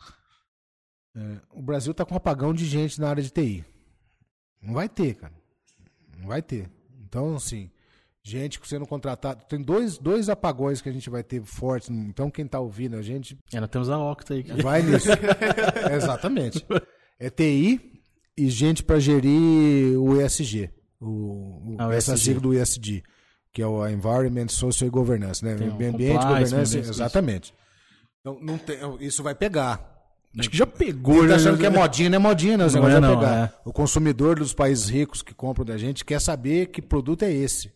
[1.18, 3.64] É, o Brasil está com um apagão de gente na área de TI.
[4.62, 5.34] Não vai ter, cara.
[6.16, 6.70] Não vai ter.
[7.04, 7.68] Então, assim,
[8.22, 9.40] gente sendo contratada.
[9.48, 11.90] Tem dois, dois apagões que a gente vai ter fortes.
[11.90, 13.36] Então, quem está ouvindo a gente.
[13.52, 14.44] É, nós temos a Octa aí.
[14.62, 15.08] Vai nisso.
[15.92, 16.64] exatamente.
[17.18, 18.00] É TI
[18.36, 20.70] e gente para gerir o ESG.
[21.00, 22.24] O, o ah, o essa ESG.
[22.24, 23.02] sigla do ESG,
[23.52, 25.56] que é o Environment, Social e Governance, né?
[25.56, 26.78] Tem ambiente, governança.
[26.78, 27.52] Exatamente.
[28.20, 29.97] Então, não tem, isso vai pegar.
[30.38, 31.18] Acho que já pegou.
[31.18, 32.68] Ele tá achando que é modinha, não é modinha, não.
[32.68, 33.36] não, é, não pegar.
[33.36, 33.52] É.
[33.64, 37.72] O consumidor dos países ricos que compram da gente quer saber que produto é esse.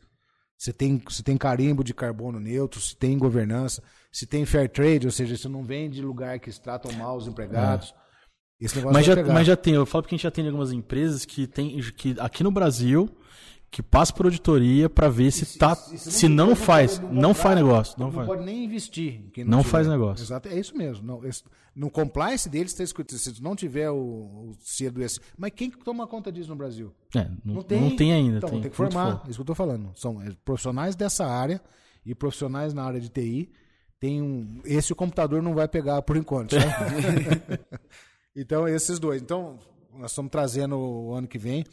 [0.56, 3.82] Se tem, se tem carimbo de carbono neutro, se tem governança,
[4.12, 7.26] se tem fair trade, ou seja, se não vem de lugar que tratam mal os
[7.26, 7.92] empregados.
[8.62, 8.80] É.
[8.92, 11.48] mas, já, mas já tem, eu falo porque a gente já tem algumas empresas que
[11.48, 13.10] tem que aqui no Brasil
[13.72, 17.56] que passa por auditoria para ver se, tá se, se não, não faz, não faz
[17.56, 18.26] negócio, não, não faz.
[18.26, 19.32] pode nem investir.
[19.38, 20.22] não, não faz negócio.
[20.22, 21.02] Exato, é isso mesmo.
[21.06, 21.42] Não, esse,
[21.74, 25.18] no compliance deles está escrito se não tiver o, o CEDUS.
[25.38, 26.92] Mas quem toma conta disso no Brasil?
[27.16, 28.36] É, não, não, tem, não tem ainda.
[28.36, 29.22] Então tem, tem que formar.
[29.26, 29.90] Isso que eu estou falando.
[29.96, 31.58] São é, profissionais dessa área
[32.04, 33.50] e profissionais na área de TI.
[33.98, 36.56] Tem um, esse o computador não vai pegar por enquanto.
[38.36, 39.22] então esses dois.
[39.22, 39.58] Então
[39.98, 41.64] nós estamos trazendo o ano que vem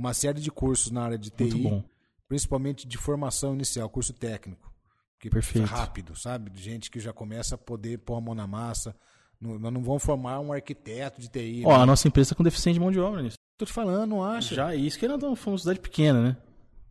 [0.00, 1.84] uma série de cursos na área de TI,
[2.26, 4.72] principalmente de formação inicial, curso técnico.
[5.18, 5.66] Que Perfeito.
[5.66, 6.50] rápido, sabe?
[6.54, 8.96] Gente que já começa a poder pôr a mão na massa.
[9.38, 11.62] nós não vamos formar um arquiteto de TI.
[11.66, 11.82] Ó, né?
[11.82, 13.36] a nossa empresa está com deficiente de mão de obra nisso.
[13.58, 14.54] Tô te falando, não acha?
[14.54, 16.36] Já, isso que nós estamos uma cidade pequena, né?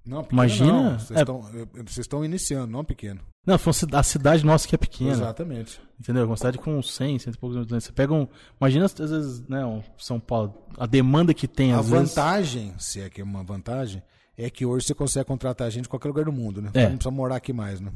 [0.05, 0.71] Não, Imagina.
[0.71, 0.99] Não.
[0.99, 1.21] Vocês, é...
[1.21, 1.45] estão,
[1.85, 3.21] estão iniciando, não pequeno.
[3.45, 3.57] Não,
[3.93, 5.11] a cidade nossa que é pequena.
[5.11, 5.81] Exatamente.
[5.99, 6.25] Entendeu?
[6.25, 7.83] Uma cidade com 100, 100 e poucos anos.
[7.83, 8.27] Você pega um.
[8.59, 12.85] Imagina, às vezes, né, um São Paulo, a demanda que tem, a vantagem, vezes...
[12.85, 14.03] se é que é uma vantagem,
[14.37, 16.69] é que hoje você consegue contratar gente em qualquer lugar do mundo, né?
[16.73, 16.83] É.
[16.83, 17.91] Não precisa morar aqui mais, né?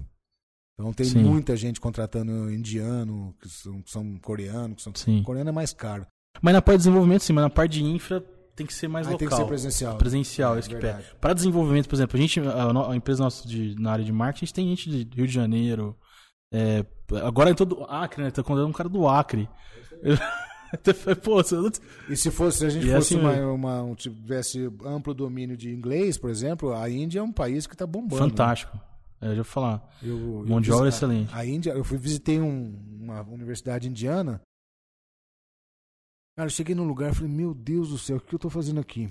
[0.74, 1.24] Então tem Sim.
[1.24, 4.92] muita gente contratando indiano, que são, que são coreano, que são.
[4.96, 5.22] Sim.
[5.24, 6.06] Coreano é mais caro.
[6.42, 8.26] Mas na parte de desenvolvimento, sim, mas na parte de infra
[8.56, 9.28] tem que ser mais Aí local.
[9.28, 9.98] Tem que ser presencial.
[9.98, 11.04] Presencial, é, isso que pega.
[11.20, 14.44] Para desenvolvimento, por exemplo, a gente, a, a empresa nossa de, na área de marketing,
[14.44, 15.96] a gente tem gente de Rio de Janeiro.
[16.52, 16.86] É,
[17.24, 18.32] agora em todo Acre, né?
[18.32, 19.50] Tá contando um cara do Acre.
[21.24, 21.40] Pô,
[22.10, 25.56] E se fosse, se a gente e fosse assim, uma, uma, um, tivesse amplo domínio
[25.56, 28.24] de inglês, por exemplo, a Índia é um país que está bombando.
[28.24, 28.30] Né?
[28.30, 28.76] Fantástico.
[28.76, 28.82] Né?
[29.22, 29.88] É, eu já vou falar.
[30.02, 31.34] Eu, de obra é excelente.
[31.34, 34.42] A Índia, eu fui visitei um, uma universidade indiana
[36.36, 38.50] Cara, eu cheguei num lugar e falei, meu Deus do céu, o que eu tô
[38.50, 39.10] fazendo aqui?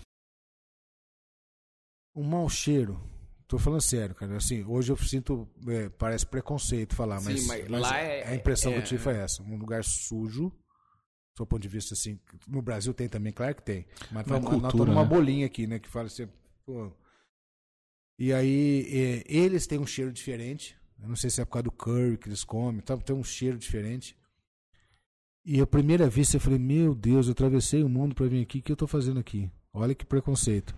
[2.14, 3.00] Um mau cheiro.
[3.46, 4.36] Tô falando sério, cara.
[4.36, 8.72] Assim, hoje eu sinto, é, parece preconceito falar, Sim, mas, mas, mas é, a impressão
[8.72, 9.42] é, que eu tive foi essa.
[9.42, 10.50] Um lugar sujo,
[11.36, 12.18] do ponto de vista assim,
[12.48, 13.86] no Brasil tem também, claro que tem.
[14.10, 15.08] Mas tá, cultura, nós numa né?
[15.08, 16.28] bolinha aqui, né, que fala assim,
[16.64, 16.90] pô.
[18.18, 20.76] E aí, é, eles têm um cheiro diferente.
[21.00, 23.24] Eu não sei se é por causa do curry que eles comem, tá, tem um
[23.24, 24.16] cheiro diferente.
[25.44, 28.60] E a primeira vez eu falei, meu Deus, eu atravessei o mundo para vir aqui,
[28.60, 29.50] o que eu estou fazendo aqui?
[29.72, 30.76] Olha que preconceito.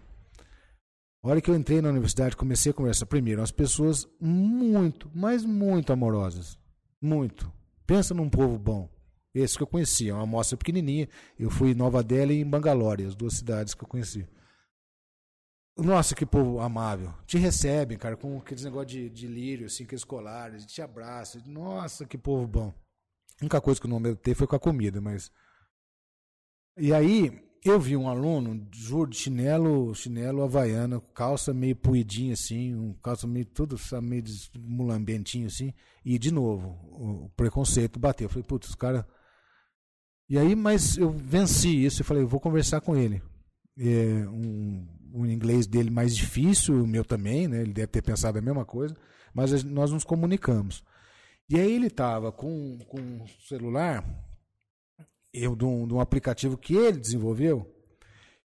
[1.23, 3.07] A hora que eu entrei na universidade, comecei a conversar.
[3.07, 6.59] Primeiro, as pessoas muito, mas muito amorosas.
[7.01, 7.51] Muito.
[7.87, 8.89] Pensa num povo bom.
[9.35, 11.09] Esse que eu conhecia, uma amostra pequenininha.
[11.39, 14.27] Eu fui em Nova Delhi e em Bangalore, as duas cidades que eu conheci.
[15.77, 17.13] Nossa, que povo amável.
[17.27, 21.43] Te recebem, cara, com aqueles negócio de, de lírio, assim, que escolares, te abraçam.
[21.47, 22.84] Nossa, que povo bom.
[23.41, 25.31] A única coisa que eu não medo foi com a comida, mas.
[26.77, 32.75] E aí, eu vi um aluno, juro, de chinelo, chinelo havaiano, calça meio puidinha assim,
[32.75, 34.23] um calça meio tudo meio
[34.59, 35.73] mulambentinho assim,
[36.05, 38.27] e de novo, o preconceito bateu.
[38.27, 39.07] Eu falei, putz, os cara.
[40.29, 43.23] E aí, mas eu venci isso e falei, eu vou conversar com ele.
[43.79, 47.63] É, um, um inglês dele mais difícil, o meu também, né?
[47.63, 48.95] Ele deve ter pensado a mesma coisa,
[49.33, 50.85] mas nós nos comunicamos.
[51.49, 54.03] E aí ele estava com, com um celular,
[55.33, 57.71] eu de um, de um aplicativo que ele desenvolveu,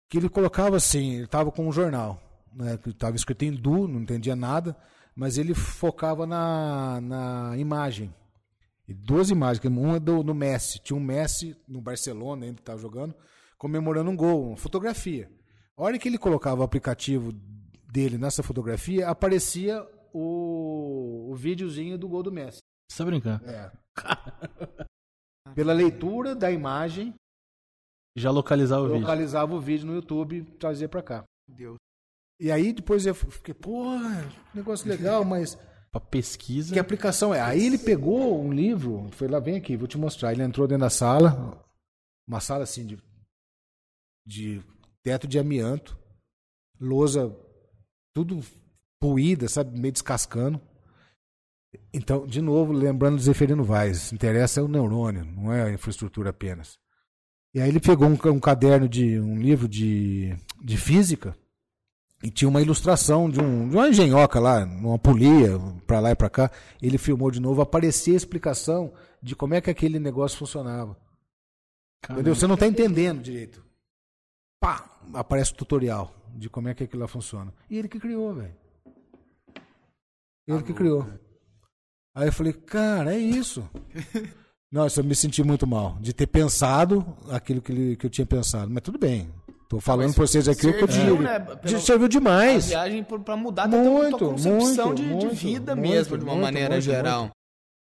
[0.09, 2.19] que ele colocava assim, ele estava com um jornal,
[2.51, 4.75] né, que estava escrito em Du, não entendia nada,
[5.15, 8.13] mas ele focava na, na imagem.
[8.87, 13.13] E duas imagens, uma do, do Messi, tinha um Messi no Barcelona, ele estava jogando,
[13.55, 15.29] comemorando um gol, uma fotografia.
[15.77, 17.31] A hora que ele colocava o aplicativo
[17.91, 22.61] dele nessa fotografia, aparecia o, o videozinho do gol do Messi.
[22.89, 23.45] Você tá brincando?
[23.45, 23.71] É.
[25.53, 27.13] Pela leitura da imagem.
[28.17, 29.01] Já localizava o localizava vídeo.
[29.01, 31.23] Localizava o vídeo no YouTube e trazia pra cá.
[31.47, 31.77] Deus.
[32.39, 33.83] E aí depois eu fiquei, pô,
[34.53, 35.55] negócio legal, mas.
[35.91, 36.73] pra pesquisa.
[36.73, 37.41] Que aplicação é?
[37.41, 40.31] Aí ele pegou um livro, foi lá, vem aqui, vou te mostrar.
[40.31, 41.63] Ele entrou dentro da sala,
[42.27, 42.97] uma sala assim de,
[44.25, 44.63] de
[45.03, 45.97] teto de amianto,
[46.79, 47.35] lousa,
[48.15, 48.39] tudo
[49.01, 50.61] poída, sabe, meio descascando.
[51.93, 56.31] Então, de novo, lembrando do Zeferino Vaz, interessa é o neurônio, não é a infraestrutura
[56.31, 56.79] apenas.
[57.53, 61.35] E aí ele pegou um, um caderno de um livro de, de física
[62.23, 66.15] e tinha uma ilustração de, um, de uma engenhoca lá, uma polia, para lá e
[66.15, 66.51] para cá.
[66.81, 70.97] Ele filmou de novo, aparecia a explicação de como é que aquele negócio funcionava.
[72.01, 72.21] Caramba.
[72.21, 72.35] Entendeu?
[72.35, 73.63] Você não está entendendo direito.
[74.59, 77.53] Pá, aparece o tutorial de como é que aquilo lá funciona.
[77.69, 78.55] E ele que criou, velho.
[80.47, 81.07] Ele que criou.
[82.19, 83.63] Aí eu falei, cara, é isso.
[84.69, 88.25] Nossa, eu me senti muito mal de ter pensado aquilo que, ele, que eu tinha
[88.25, 88.69] pensado.
[88.69, 89.29] Mas tudo bem.
[89.69, 91.21] Tô falando para vocês aqui o que eu digo.
[91.21, 91.39] Né,
[91.79, 92.65] serviu demais.
[92.65, 96.25] A viagem para mudar muito, tua concepção muito, de, muito, de, vida muito, mesmo, de
[96.25, 97.29] uma maneira geral.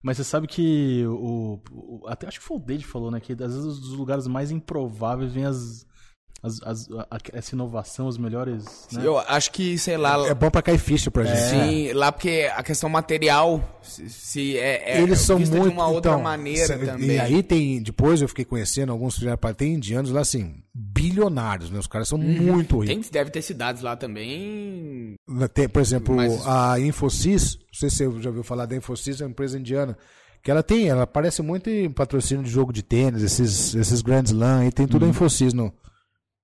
[0.04, 3.20] Mas você sabe que o, o, Até acho que foi o Dade falou, né?
[3.20, 5.84] Que às vezes os lugares mais improváveis vêm as,
[6.42, 8.88] as, as, a, essa inovação, os melhores.
[8.92, 9.02] Né?
[9.04, 10.28] Eu acho que, sei lá.
[10.28, 11.50] É bom pra cair ficha pra gente.
[11.50, 15.88] Sim, lá porque a questão material, se, se é, é, Eles são muito, de uma
[15.88, 17.10] outra então, maneira também.
[17.10, 17.82] E aí tem.
[17.82, 19.20] Depois eu fiquei conhecendo alguns
[19.58, 21.80] tem indianos lá assim, bilionários, né?
[21.80, 22.26] Os caras são uhum.
[22.26, 23.10] muito ricos.
[23.10, 25.16] Tem, deve ter cidades lá também.
[25.54, 26.46] Tem, por exemplo, Mas...
[26.46, 29.98] a Infosys, não sei se você já ouviu falar da Infosys, é uma empresa indiana.
[30.44, 34.24] Que ela tem, ela parece muito em patrocínio de jogo de tênis, esses, esses Grand
[34.24, 35.08] Slam, e tem tudo uhum.
[35.08, 35.74] a Infosys no,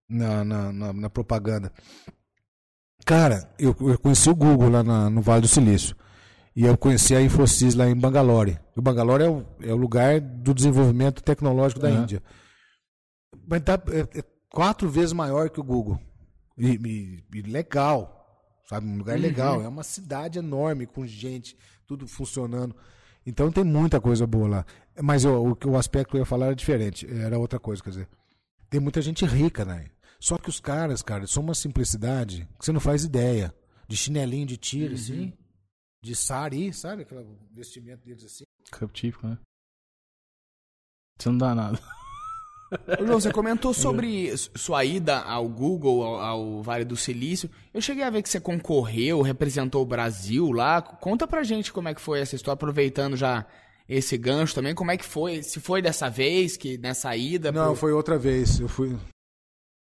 [0.10, 1.72] na, na, na, na propaganda.
[3.06, 5.96] Cara, eu, eu, conheci o Google lá na, no Vale do Silício.
[6.56, 8.60] E eu conheci a Infosys lá em Bangalore.
[8.76, 12.04] O Bangalore é o, é o lugar do desenvolvimento tecnológico da uhum.
[12.04, 12.22] Índia.
[13.48, 16.00] Mas tá, é, é, quatro vezes maior que o Google.
[16.58, 16.68] E,
[17.34, 18.20] e, e legal.
[18.70, 18.88] Sabe?
[18.88, 19.22] Um lugar uhum.
[19.22, 19.62] legal.
[19.62, 21.58] É uma cidade enorme, com gente,
[21.88, 22.76] tudo funcionando.
[23.26, 24.66] Então tem muita coisa boa lá.
[25.02, 27.08] Mas eu, o, o aspecto que eu ia falar era diferente.
[27.12, 28.08] Era outra coisa, quer dizer.
[28.70, 29.88] Tem muita gente rica, né?
[30.24, 33.54] Só que os caras, cara, são uma simplicidade que você não faz ideia.
[33.90, 34.96] De chinelinho de tiro, uhum.
[34.96, 35.34] assim.
[36.02, 37.02] De sari, sabe?
[37.02, 38.46] Aquele vestimento deles assim.
[38.94, 39.38] Típico, né?
[41.20, 41.78] Você não dá nada.
[43.06, 47.52] João, você comentou sobre sua ida ao Google, ao, ao, Vale do Silício.
[47.74, 50.82] Eu cheguei a ver que você concorreu, representou o Brasil lá.
[50.82, 53.46] Conta pra gente como é que foi essa história, aproveitando já
[53.90, 54.74] esse gancho também.
[54.74, 55.44] Como é que foi?
[55.44, 57.52] Se foi dessa vez, que nessa ida?
[57.52, 57.76] Não, pro...
[57.76, 58.62] foi outra vez.
[58.62, 58.98] Eu fui.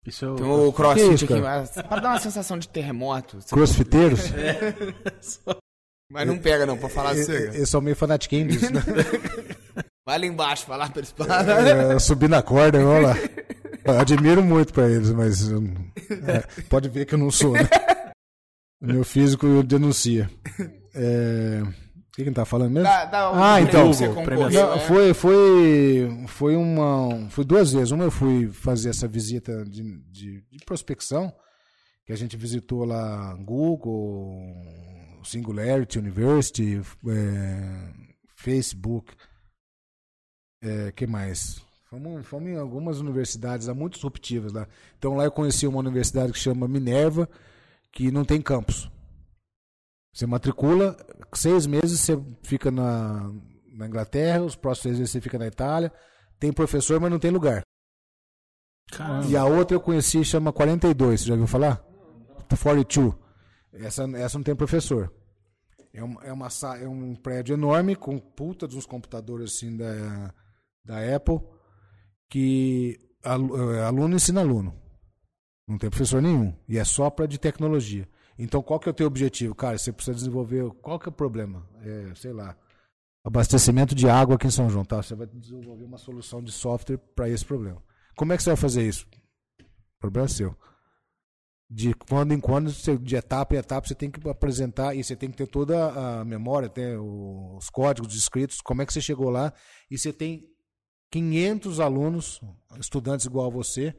[0.06, 0.36] Isso é o...
[0.36, 3.38] Tem o crossfit aqui, mas, pra dar uma sensação de terremoto.
[3.50, 4.30] Crossfiteiros?
[4.36, 4.74] É.
[6.12, 7.32] Mas não pega não, pra falar assim.
[7.32, 8.80] Eu, eu sou meio fanatiquinho disso, né?
[10.06, 13.16] Vai lá embaixo falar pra eles é, Eu subi na corda, vamos lá.
[13.84, 17.68] Eu admiro muito pra eles, mas é, pode ver que eu não sou, né?
[18.80, 20.28] Meu físico denuncia.
[20.92, 21.62] É
[22.16, 22.88] que, que ele tá falando mesmo?
[22.88, 23.90] Da, da, ah, então.
[24.50, 24.78] Não, é?
[24.78, 27.28] foi, foi, foi uma.
[27.28, 27.90] Foi duas vezes.
[27.90, 31.30] Uma eu fui fazer essa visita de, de, de prospecção,
[32.06, 34.40] que a gente visitou lá Google,
[35.22, 37.92] Singularity University, é,
[38.34, 39.12] Facebook.
[40.62, 41.60] É, que mais?
[41.90, 44.66] Fomos, fomos em algumas universidades lá muito disruptivas lá.
[44.98, 47.28] Então lá eu conheci uma universidade que chama Minerva,
[47.92, 48.90] que não tem campus.
[50.16, 50.96] Você matricula,
[51.34, 53.30] seis meses você fica na,
[53.70, 55.92] na Inglaterra, os próximos seis meses você fica na Itália.
[56.40, 57.62] Tem professor, mas não tem lugar.
[58.90, 59.26] Caramba.
[59.26, 61.84] E a outra eu conheci, chama 42, você já ouviu falar?
[62.48, 63.14] 42.
[63.74, 65.12] Essa, essa não tem professor.
[65.92, 66.48] É, uma, é, uma,
[66.80, 70.32] é um prédio enorme, com puta uns computadores assim da,
[70.82, 71.40] da Apple,
[72.30, 74.74] que é, aluno ensina aluno.
[75.68, 76.56] Não tem professor nenhum.
[76.66, 78.08] E é só para de tecnologia.
[78.38, 79.54] Então, qual que é o teu objetivo?
[79.54, 80.70] Cara, você precisa desenvolver.
[80.82, 81.66] Qual que é o problema?
[81.82, 82.56] É, sei lá.
[83.24, 84.84] Abastecimento de água aqui em São João.
[84.84, 85.02] Tá?
[85.02, 87.82] Você vai desenvolver uma solução de software para esse problema.
[88.14, 89.06] Como é que você vai fazer isso?
[89.60, 90.56] O problema é seu.
[91.68, 95.30] De quando em quando, de etapa em etapa, você tem que apresentar e você tem
[95.30, 99.52] que ter toda a memória, ter os códigos escritos, como é que você chegou lá.
[99.90, 100.46] E você tem
[101.10, 102.40] 500 alunos,
[102.78, 103.96] estudantes igual a você,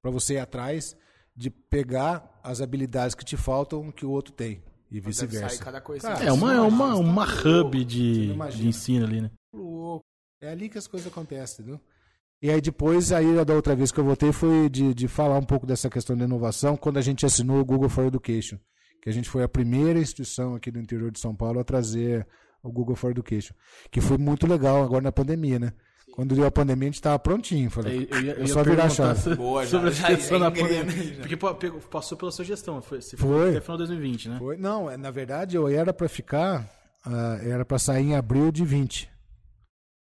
[0.00, 0.96] para você ir atrás
[1.36, 5.62] de pegar as habilidades que te faltam que o outro tem e vice-versa.
[6.24, 9.30] É uma, é uma, uma hub de, de ensino ali, né?
[10.42, 11.80] É ali que as coisas acontecem, entendeu?
[12.42, 15.44] E aí depois, aí da outra vez que eu voltei foi de, de falar um
[15.44, 18.58] pouco dessa questão de inovação quando a gente assinou o Google for Education,
[19.02, 22.26] que a gente foi a primeira instituição aqui do interior de São Paulo a trazer
[22.62, 23.54] o Google for Education,
[23.90, 25.72] que foi muito legal agora na pandemia, né?
[26.12, 27.70] Quando deu a pandemia, a gente estava prontinho.
[27.70, 29.34] Falei, eu, eu, eu, só virar a chave.
[29.34, 31.16] Boa, já, sobre a gestão da pandemia.
[31.16, 31.36] Porque
[31.90, 32.80] passou pela sua gestão.
[32.82, 33.50] Foi, você foi.
[33.50, 34.38] Até final de 2020, né?
[34.38, 34.56] Foi.
[34.56, 36.68] Não, é, na verdade, eu era para ficar.
[37.06, 39.10] Uh, era para sair em abril de 20.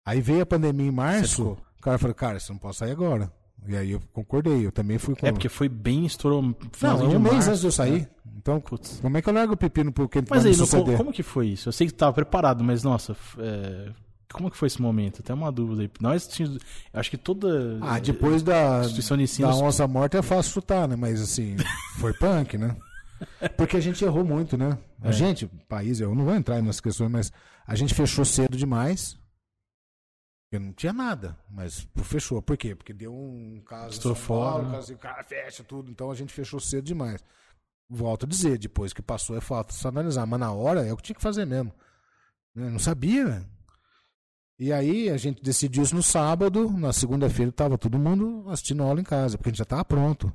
[0.06, 1.58] Aí veio a pandemia em março.
[1.78, 3.32] O cara falou, cara, você não pode sair agora.
[3.68, 5.28] E aí eu concordei, eu também fui com...
[5.28, 6.42] É, porque foi bem, estourou...
[6.42, 8.02] Não, um mês antes de eu sair.
[8.02, 8.20] É.
[8.38, 9.00] Então, Putz.
[9.02, 11.48] como é que eu largo o pepino pro que Mas aí, no, como que foi
[11.48, 11.68] isso?
[11.68, 13.92] Eu sei que tava preparado, mas nossa, é...
[14.32, 15.22] como que foi esse momento?
[15.22, 15.92] Até uma dúvida aí.
[16.00, 16.60] Nós tínhamos,
[16.94, 19.48] acho que toda Ah, depois da instituição de ensino...
[19.48, 20.96] da onça morta é fácil chutar, né?
[20.96, 21.58] Mas assim,
[22.00, 22.76] foi punk, né?
[23.58, 24.78] Porque a gente errou muito, né?
[25.02, 25.12] A é.
[25.12, 27.32] gente, país, eu não vou entrar nessas questões, mas
[27.66, 29.18] a gente fechou cedo demais.
[30.52, 32.42] Eu não tinha nada, mas fechou.
[32.42, 32.76] Por quê?
[32.76, 34.64] Porque deu um caso Estou fora.
[34.64, 37.24] Paulo, caso, o cara fecha tudo, então a gente fechou cedo demais.
[37.90, 40.98] Volto a dizer, depois que passou é fato só analisar, mas na hora é o
[40.98, 41.74] que tinha que fazer mesmo.
[42.56, 43.46] Eu não sabia, né?
[44.60, 49.00] E aí a gente decidiu isso no sábado, na segunda-feira estava todo mundo assistindo aula
[49.00, 50.32] em casa, porque a gente já estava pronto.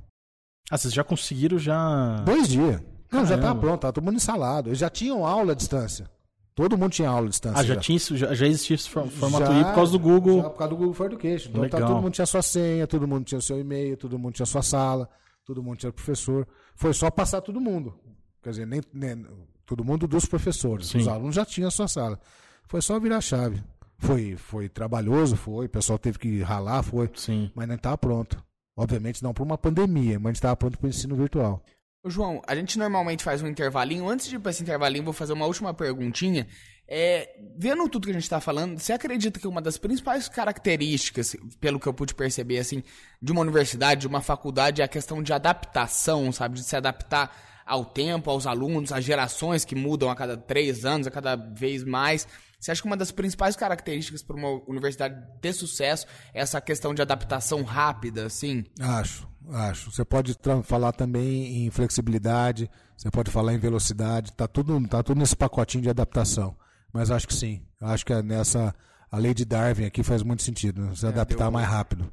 [0.71, 2.23] Ah, vocês já conseguiram já.
[2.25, 2.81] Dois dias.
[2.81, 3.27] Não, Caramba.
[3.29, 4.69] já estava pronto, estava todo mundo instalado.
[4.69, 6.09] Eles já tinham aula à distância.
[6.55, 7.59] Todo mundo tinha aula à distância.
[7.59, 7.79] Ah, já, já.
[7.79, 10.41] tinha isso, já, já existia esse formato já, por causa do Google.
[10.41, 11.49] Já por causa do Google for Education.
[11.49, 14.45] Então tá, todo mundo tinha sua senha, todo mundo tinha seu e-mail, todo mundo tinha
[14.47, 15.07] sua sala,
[15.45, 16.47] todo mundo tinha professor.
[16.75, 17.93] Foi só passar todo mundo.
[18.41, 19.23] Quer dizer, nem, nem
[19.67, 20.87] todo mundo dos professores.
[20.87, 20.97] Sim.
[20.97, 22.19] Os alunos já tinham a sua sala.
[22.67, 23.61] Foi só virar a chave.
[23.97, 25.65] Foi, foi trabalhoso, foi.
[25.65, 27.09] O pessoal teve que ralar, foi.
[27.15, 27.51] Sim.
[27.55, 28.43] Mas não estava pronto.
[28.77, 31.63] Obviamente não para uma pandemia, mas estava pronto para o ensino virtual.
[32.03, 34.07] Ô, João, a gente normalmente faz um intervalinho.
[34.07, 36.45] Antes de ir para esse intervalinho, vou fazer uma última perguntinha.
[36.87, 41.35] É, vendo tudo que a gente está falando, você acredita que uma das principais características,
[41.59, 42.83] pelo que eu pude perceber, assim,
[43.19, 46.55] de uma universidade, de uma faculdade, é a questão de adaptação, sabe?
[46.55, 47.35] De se adaptar
[47.65, 51.83] ao tempo, aos alunos, às gerações que mudam a cada três anos, a cada vez
[51.83, 52.27] mais.
[52.59, 56.93] Você acha que uma das principais características para uma universidade ter sucesso é essa questão
[56.93, 58.65] de adaptação rápida, assim?
[58.79, 59.91] Acho, acho.
[59.91, 65.19] Você pode falar também em flexibilidade, você pode falar em velocidade, tá tudo, tá tudo
[65.19, 66.55] nesse pacotinho de adaptação.
[66.91, 67.61] Mas acho que sim.
[67.81, 68.73] Acho que é nessa
[69.11, 70.95] a lei de Darwin aqui faz muito sentido, né?
[70.95, 71.51] se é, adaptar deu...
[71.51, 72.11] mais rápido.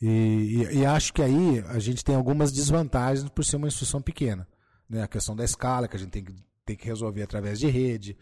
[0.00, 4.00] E, e, e, acho que aí a gente tem algumas desvantagens por ser uma instituição
[4.00, 4.46] pequena.
[4.88, 5.02] Né?
[5.02, 6.34] A questão da escala, que a gente tem que,
[6.64, 8.16] tem que resolver através de rede.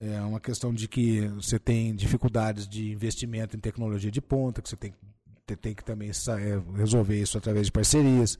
[0.00, 4.68] É uma questão de que você tem dificuldades de investimento em tecnologia de ponta, que
[4.68, 4.94] você tem,
[5.60, 8.38] tem que também é, resolver isso através de parcerias.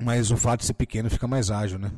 [0.00, 1.90] Mas o fato de ser pequeno fica mais ágil, né?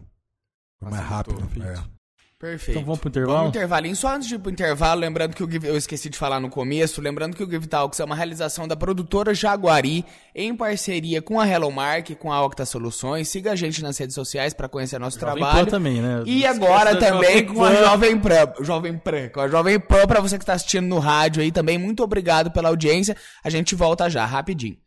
[0.81, 1.43] mais rápido.
[1.62, 1.99] É.
[2.41, 2.71] Perfeito.
[2.71, 3.37] Então vamos pro intervalo?
[3.37, 3.95] Vamos pro intervalinho.
[3.95, 6.49] Só antes de ir pro intervalo, lembrando que o Give, eu esqueci de falar no
[6.49, 11.39] começo, lembrando que o Give Talks é uma realização da produtora Jaguari, em parceria com
[11.39, 13.29] a Hello Mark, com a Octa Soluções.
[13.29, 15.67] Siga a gente nas redes sociais para conhecer nosso Jovem trabalho.
[15.67, 16.23] Pan também, né?
[16.25, 20.39] E agora também com a Jovem Pan, Jovem Pan, com a Jovem Pan para você
[20.39, 21.77] que está assistindo no rádio aí também.
[21.77, 23.15] Muito obrigado pela audiência.
[23.45, 24.79] A gente volta já, rapidinho.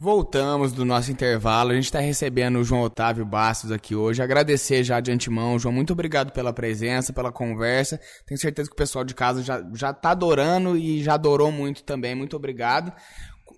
[0.00, 1.72] Voltamos do nosso intervalo.
[1.72, 4.22] A gente está recebendo o João Otávio Bastos aqui hoje.
[4.22, 5.74] Agradecer já de antemão, João.
[5.74, 8.00] Muito obrigado pela presença, pela conversa.
[8.24, 11.82] Tenho certeza que o pessoal de casa já, já tá adorando e já adorou muito
[11.82, 12.14] também.
[12.14, 12.92] Muito obrigado.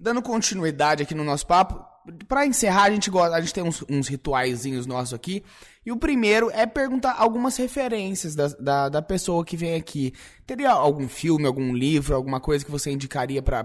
[0.01, 1.85] Dando continuidade aqui no nosso papo,
[2.27, 5.45] para encerrar, a gente, gosta, a gente tem uns, uns rituaizinhos nossos aqui.
[5.85, 10.13] E o primeiro é perguntar algumas referências da, da, da, pessoa que vem aqui.
[10.47, 13.63] Teria algum filme, algum livro, alguma coisa que você indicaria para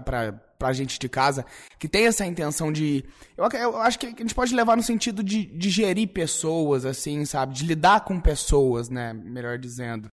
[0.58, 1.44] pra gente de casa,
[1.78, 3.04] que tem essa intenção de.
[3.36, 7.24] Eu, eu, acho que a gente pode levar no sentido de, de gerir pessoas, assim,
[7.24, 7.54] sabe?
[7.54, 9.12] De lidar com pessoas, né?
[9.12, 10.08] Melhor dizendo.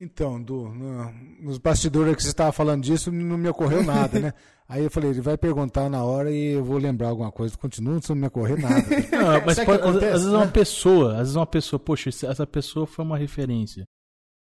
[0.00, 1.12] Então, Du, no,
[1.42, 4.34] nos bastidores que você estava falando disso, não me ocorreu nada, né?
[4.66, 7.56] Aí eu falei, ele vai perguntar na hora e eu vou lembrar alguma coisa.
[7.58, 8.80] Continua sem me ocorrer nada.
[9.10, 10.52] Não, mas pode, às, vezes é uma né?
[10.52, 13.84] pessoa, às vezes uma pessoa, poxa, essa pessoa foi uma referência.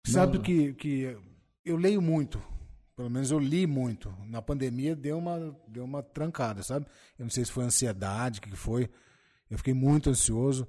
[0.05, 1.17] Sabe não, que, que
[1.65, 2.41] eu leio muito.
[2.95, 4.13] Pelo menos eu li muito.
[4.27, 6.85] Na pandemia deu uma, deu uma trancada, sabe?
[7.17, 8.89] Eu não sei se foi ansiedade, o que foi.
[9.49, 10.67] Eu fiquei muito ansioso.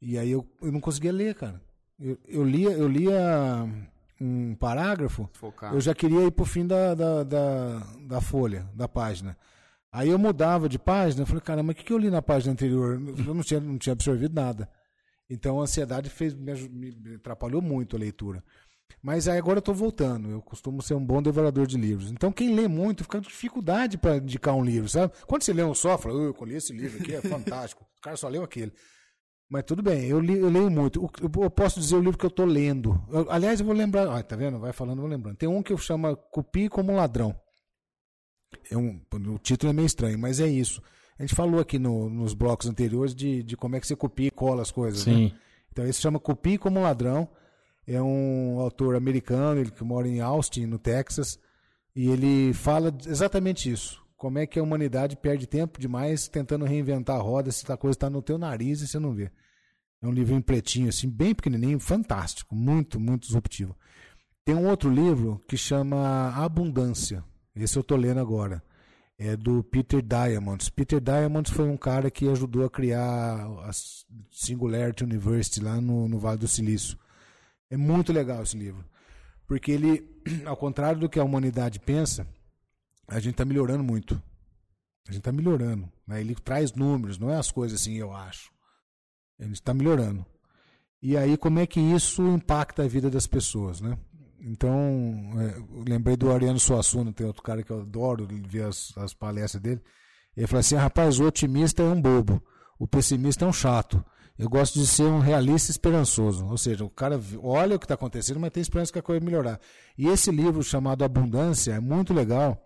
[0.00, 1.60] E aí eu, eu não conseguia ler, cara.
[1.98, 3.68] Eu, eu lia, eu lia
[4.22, 5.74] um parágrafo, Focar.
[5.74, 9.36] eu já queria ir pro fim da, da, da, da, folha, da página.
[9.90, 12.52] Aí eu mudava de página, eu falei, caramba, o que, que eu li na página
[12.52, 12.94] anterior?
[13.26, 14.68] Eu não tinha, não tinha absorvido nada.
[15.28, 18.42] Então a ansiedade fez, me, me atrapalhou muito a leitura.
[19.02, 20.30] Mas aí agora eu estou voltando.
[20.30, 22.10] Eu costumo ser um bom devorador de livros.
[22.10, 25.12] Então, quem lê muito fica com dificuldade para indicar um livro, sabe?
[25.26, 27.84] Quando você lê um só, fala, oh, eu colhi esse livro aqui, é fantástico.
[27.98, 28.72] o cara só leu aquele.
[29.52, 31.10] Mas tudo bem, eu, li, eu leio muito.
[31.20, 32.98] Eu posso dizer o livro que eu estou lendo.
[33.10, 34.08] Eu, aliás, eu vou lembrar.
[34.08, 34.58] Ah, tá vendo?
[34.58, 35.36] Vai falando, vou lembrando.
[35.36, 37.38] Tem um que eu chamo Cupi como Ladrão.
[38.70, 40.80] é um, o título é meio estranho, mas é isso.
[41.18, 44.28] A gente falou aqui no, nos blocos anteriores de, de como é que você copia
[44.28, 45.04] e cola as coisas.
[45.04, 45.12] Né?
[45.12, 45.24] Sim.
[45.24, 45.32] Né?
[45.70, 47.28] Então esse chama Copie como Ladrão.
[47.86, 51.38] É um autor americano, ele que mora em Austin, no Texas,
[51.94, 54.01] e ele fala exatamente isso.
[54.22, 57.96] Como é que a humanidade perde tempo demais tentando reinventar a roda se a coisa
[57.96, 59.32] está no teu nariz e você não vê.
[60.00, 63.76] É um livro em pretinho, assim, bem pequenininho, fantástico, muito, muito disruptivo.
[64.44, 67.24] Tem um outro livro que chama Abundância.
[67.52, 68.62] Esse eu estou lendo agora.
[69.18, 70.70] É do Peter Diamondis.
[70.70, 73.70] Peter Diamondis foi um cara que ajudou a criar a
[74.30, 76.96] Singularity University lá no, no Vale do Silício.
[77.68, 78.84] É muito legal esse livro.
[79.48, 80.08] Porque ele,
[80.46, 82.24] ao contrário do que a humanidade pensa,
[83.08, 84.14] a gente está melhorando muito.
[85.06, 85.90] A gente está melhorando.
[86.06, 86.20] Né?
[86.20, 88.50] Ele traz números, não é as coisas assim, eu acho.
[89.38, 90.24] Ele está melhorando.
[91.02, 93.98] E aí, como é que isso impacta a vida das pessoas, né?
[94.40, 99.14] Então, é, lembrei do Ariano Suassuna, tem outro cara que eu adoro ver as, as
[99.14, 99.80] palestras dele.
[100.36, 102.42] Ele falou assim: rapaz, o otimista é um bobo,
[102.78, 104.04] o pessimista é um chato.
[104.38, 106.46] Eu gosto de ser um realista esperançoso.
[106.46, 109.24] Ou seja, o cara olha o que está acontecendo, mas tem esperança que a coisa
[109.24, 109.60] melhorar.
[109.96, 112.60] E esse livro chamado Abundância é muito legal,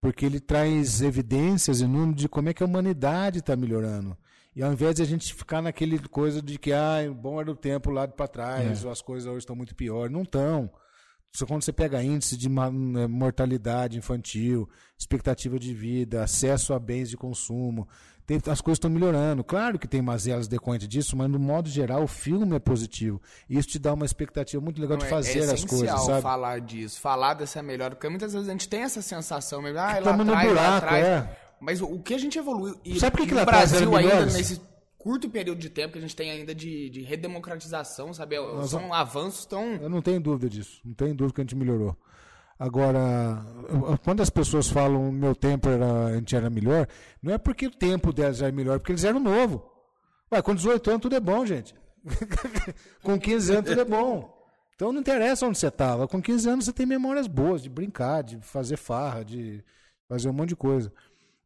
[0.00, 4.16] porque ele traz evidências e números de como é que a humanidade está melhorando.
[4.54, 7.56] E ao invés de a gente ficar naquele coisa de que ah, bom era o
[7.56, 8.86] tempo lá para trás, é.
[8.86, 10.12] ou as coisas hoje estão muito piores.
[10.12, 10.70] Não estão.
[11.46, 14.68] Quando você pega índice de eh, mortalidade infantil,
[14.98, 17.86] expectativa de vida, acesso a bens de consumo,
[18.36, 19.42] as coisas estão melhorando.
[19.42, 23.20] Claro que tem mazelas decorrentes disso, mas no modo geral o filme é positivo.
[23.48, 26.00] E isso te dá uma expectativa muito legal Não, de é fazer é as coisas,
[26.04, 26.22] sabe?
[26.22, 29.98] falar disso, falar dessa melhora, porque muitas vezes a gente tem essa sensação, mesmo, ah,
[29.98, 31.06] lá atrás, buraco, lá atrás.
[31.06, 31.36] É.
[31.60, 34.60] Mas o que a gente evoluiu e Sabe por que, que no Brasil ainda nesse
[34.96, 38.38] curto período de tempo que a gente tem ainda de, de redemocratização, sabe?
[38.38, 39.74] Nós São avanços tão.
[39.74, 40.80] Eu não tenho dúvida disso.
[40.84, 41.96] Não tenho dúvida que a gente melhorou.
[42.60, 43.42] Agora,
[44.04, 46.86] quando as pessoas falam meu tempo era, era melhor,
[47.22, 49.64] não é porque o tempo delas era melhor, porque eles eram novo.
[50.30, 51.74] Ué, com 18 anos tudo é bom, gente.
[53.02, 54.38] com 15 anos tudo é bom.
[54.76, 56.06] Então não interessa onde você estava.
[56.06, 59.64] Com 15 anos você tem memórias boas de brincar, de fazer farra, de
[60.06, 60.92] fazer um monte de coisa.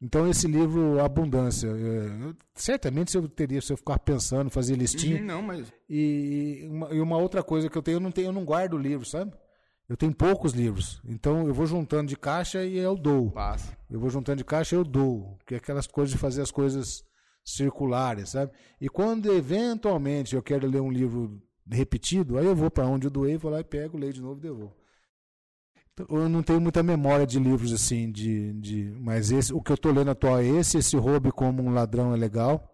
[0.03, 5.21] Então esse livro Abundância, é, certamente se eu teria se eu ficar pensando, fazer listinha.
[5.21, 8.27] Uhum, não, mas e uma, e uma outra coisa que eu tenho, eu não tenho,
[8.27, 9.33] eu não guardo o livro, sabe?
[9.95, 13.31] Eu tenho poucos livros, então eu vou juntando de caixa e eu dou.
[13.31, 13.79] Passa.
[13.89, 16.51] Eu vou juntando de caixa e eu dou, que é aquelas coisas de fazer as
[16.51, 17.05] coisas
[17.45, 18.51] circulares, sabe?
[18.81, 21.41] E quando eventualmente eu quero ler um livro
[21.71, 24.41] repetido, aí eu vou para onde eu doei, vou lá e pego, leio de novo
[24.41, 24.75] e devolvo.
[26.09, 29.77] Eu não tenho muita memória de livros assim, de, de mas esse, o que eu
[29.77, 32.69] estou lendo atual é esse, esse Roube como um ladrão é legal.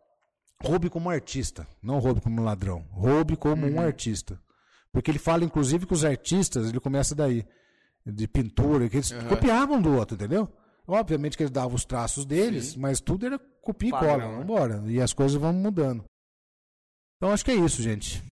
[0.65, 2.83] Roube como artista, não roube como um ladrão.
[2.91, 3.75] Roube como uhum.
[3.75, 4.41] um artista.
[4.93, 7.47] Porque ele fala, inclusive, que os artistas, ele começa daí,
[8.05, 9.29] de pintura, que eles uhum.
[9.29, 10.49] copiavam do outro, entendeu?
[10.87, 12.81] Obviamente que eles davam os traços deles, Sim.
[12.81, 14.43] mas tudo era copia e cola, né?
[14.43, 14.83] embora.
[14.87, 16.05] E as coisas vão mudando.
[17.17, 18.25] Então acho que é isso, gente.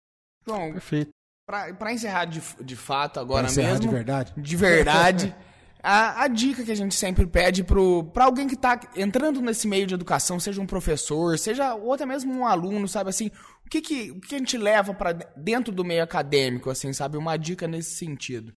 [0.45, 1.11] Bom, perfeito.
[1.45, 3.85] Para encerrar de, de fato agora pra encerrar mesmo.
[3.85, 4.33] de verdade?
[4.35, 5.35] De verdade.
[5.89, 9.87] a, a, dica que a gente sempre pede para alguém que está entrando nesse meio
[9.87, 13.31] de educação, seja um professor, seja ou até mesmo um aluno, sabe assim,
[13.65, 17.15] o que, que, o que a gente leva para dentro do meio acadêmico, assim, sabe?
[17.15, 18.51] Uma dica nesse sentido.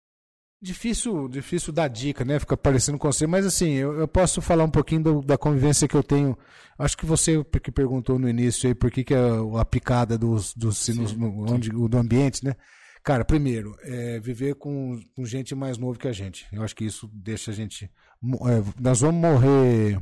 [0.61, 2.40] Difícil, difícil dar dica, né?
[2.40, 5.86] Fica parecendo com você, mas assim, eu, eu posso falar um pouquinho do, da convivência
[5.86, 6.36] que eu tenho.
[6.77, 10.52] Acho que você que perguntou no início aí por que, que a, a picada dos,
[10.52, 12.57] dos sinos no, onde, do ambiente, né?
[13.03, 16.47] Cara, primeiro, é viver com, com gente mais nova que a gente.
[16.53, 17.85] Eu acho que isso deixa a gente.
[17.85, 19.99] É, nós vamos morrer.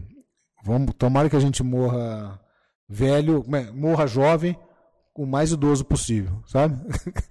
[0.65, 2.41] Vamos, tomara que a gente morra
[2.89, 4.59] velho, é, morra jovem,
[5.15, 6.77] o mais idoso possível, sabe?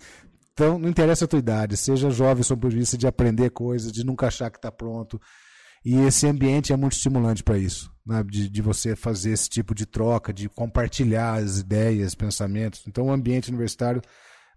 [0.53, 4.06] então, não interessa a tua idade, seja jovem sob o vista de aprender coisas, de
[4.06, 5.19] nunca achar que está pronto.
[5.84, 8.23] E esse ambiente é muito estimulante para isso, né?
[8.23, 12.84] de, de você fazer esse tipo de troca, de compartilhar as ideias, pensamentos.
[12.88, 14.02] Então, o ambiente universitário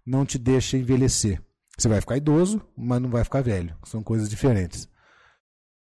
[0.07, 1.43] não te deixa envelhecer.
[1.77, 3.75] Você vai ficar idoso, mas não vai ficar velho.
[3.85, 4.89] São coisas diferentes.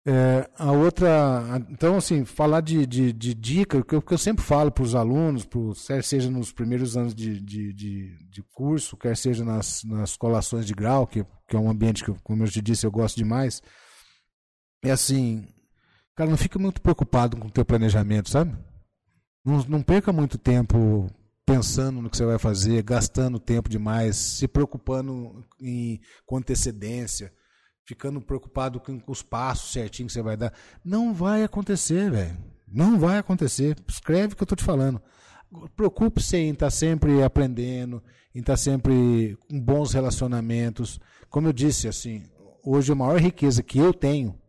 [0.06, 1.64] É, a outra.
[1.70, 5.46] Então, assim, falar de, de, de dica, o que eu, sempre falo para os alunos,
[5.46, 10.18] pro, quer seja nos primeiros anos de, de, de, de, curso, quer seja nas, nas
[10.18, 13.18] colações de grau, que, que é um ambiente que, como eu te disse, eu gosto
[13.18, 13.62] demais,
[14.84, 15.48] é assim,
[16.16, 18.58] cara, não fica muito preocupado com o teu planejamento, sabe?
[19.46, 21.08] Não, não perca muito tempo
[21.46, 27.34] pensando no que você vai fazer, gastando tempo demais, se preocupando em, com antecedência,
[27.86, 30.54] ficando preocupado com os passos certinho que você vai dar.
[30.84, 32.38] Não vai acontecer, velho.
[32.68, 33.76] Não vai acontecer.
[33.88, 35.02] Escreve o que eu estou te falando.
[35.76, 38.02] Preocupe-se em estar tá sempre aprendendo,
[38.34, 41.00] em estar tá sempre com bons relacionamentos.
[41.30, 42.24] Como eu disse, assim,
[42.64, 44.40] hoje a maior riqueza que eu tenho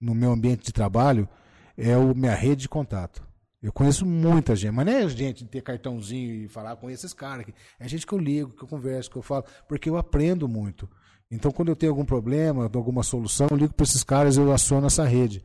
[0.00, 1.28] no meu ambiente de trabalho
[1.76, 3.27] é a minha rede de contato.
[3.60, 7.12] Eu conheço muita gente, mas não é gente de ter cartãozinho e falar com esses
[7.12, 7.44] caras.
[7.78, 10.88] É gente que eu ligo, que eu converso, que eu falo, porque eu aprendo muito.
[11.28, 14.52] Então, quando eu tenho algum problema, alguma solução, eu ligo para esses caras e eu
[14.52, 15.42] aciono essa rede.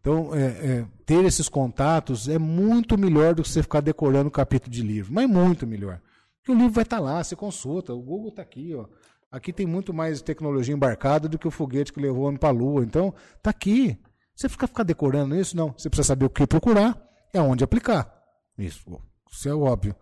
[0.00, 4.32] Então, é, é, ter esses contatos é muito melhor do que você ficar decorando o
[4.32, 6.00] capítulo de livro, mas muito melhor.
[6.36, 8.86] Porque o livro vai estar tá lá, você consulta, o Google está aqui, ó.
[9.30, 12.48] Aqui tem muito mais tecnologia embarcada do que o foguete que levou o homem para
[12.48, 12.82] a Lua.
[12.84, 13.98] Então, está aqui.
[14.34, 15.54] Você fica, ficar decorando isso?
[15.54, 15.74] Não.
[15.76, 18.12] Você precisa saber o que procurar é onde aplicar.
[18.56, 18.84] Isso,
[19.30, 19.94] isso é óbvio.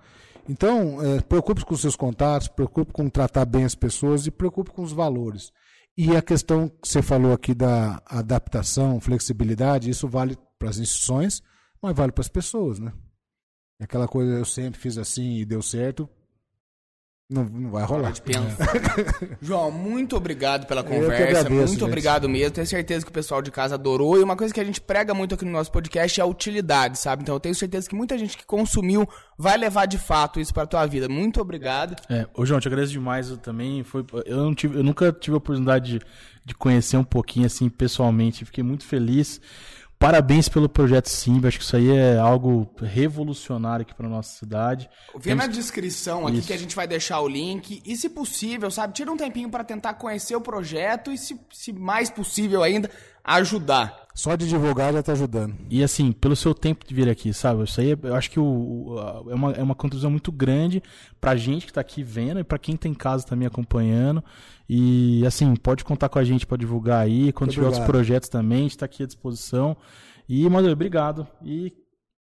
[0.48, 4.82] Então, é, preocupe com seus contatos, preocupe com tratar bem as pessoas e preocupe com
[4.82, 5.52] os valores.
[5.96, 11.42] E a questão que você falou aqui da adaptação, flexibilidade, isso vale para as instituições,
[11.82, 12.92] mas vale para as pessoas, né?
[13.80, 16.08] Aquela coisa, eu sempre fiz assim e deu certo,
[17.28, 18.12] não, não vai rolar.
[18.12, 19.36] É.
[19.42, 21.24] João, muito obrigado pela conversa.
[21.24, 21.84] Agradeço, muito gente.
[21.84, 22.52] obrigado mesmo.
[22.52, 24.16] Tenho certeza que o pessoal de casa adorou.
[24.16, 26.98] E uma coisa que a gente prega muito aqui no nosso podcast é a utilidade,
[27.00, 27.22] sabe?
[27.22, 30.62] Então eu tenho certeza que muita gente que consumiu vai levar de fato isso para
[30.62, 31.08] a tua vida.
[31.08, 31.96] Muito obrigado.
[32.08, 33.82] É, ô João, te agradeço demais eu também.
[33.82, 36.06] Foi, eu, não tive, eu nunca tive a oportunidade de,
[36.44, 38.44] de conhecer um pouquinho assim pessoalmente.
[38.44, 39.40] Fiquei muito feliz.
[39.98, 44.90] Parabéns pelo projeto Simba, acho que isso aí é algo revolucionário aqui para nossa cidade.
[45.14, 45.46] Vê Temos...
[45.46, 46.46] na descrição aqui isso.
[46.46, 49.64] que a gente vai deixar o link e, se possível, sabe, tira um tempinho para
[49.64, 52.90] tentar conhecer o projeto e, se, se mais possível ainda,
[53.26, 54.06] ajudar.
[54.14, 55.54] Só de divulgar já tá ajudando.
[55.68, 57.64] E assim, pelo seu tempo de vir aqui, sabe?
[57.64, 60.82] Isso aí eu acho que o, o, é, uma, é uma contribuição muito grande
[61.20, 64.24] pra gente que tá aqui vendo e pra quem tá em casa também acompanhando.
[64.66, 67.30] E assim, pode contar com a gente para divulgar aí.
[67.30, 67.82] Quando muito tiver obrigado.
[67.82, 69.76] outros projetos também, a gente tá aqui à disposição.
[70.26, 71.26] E, Madureira, obrigado.
[71.44, 71.72] E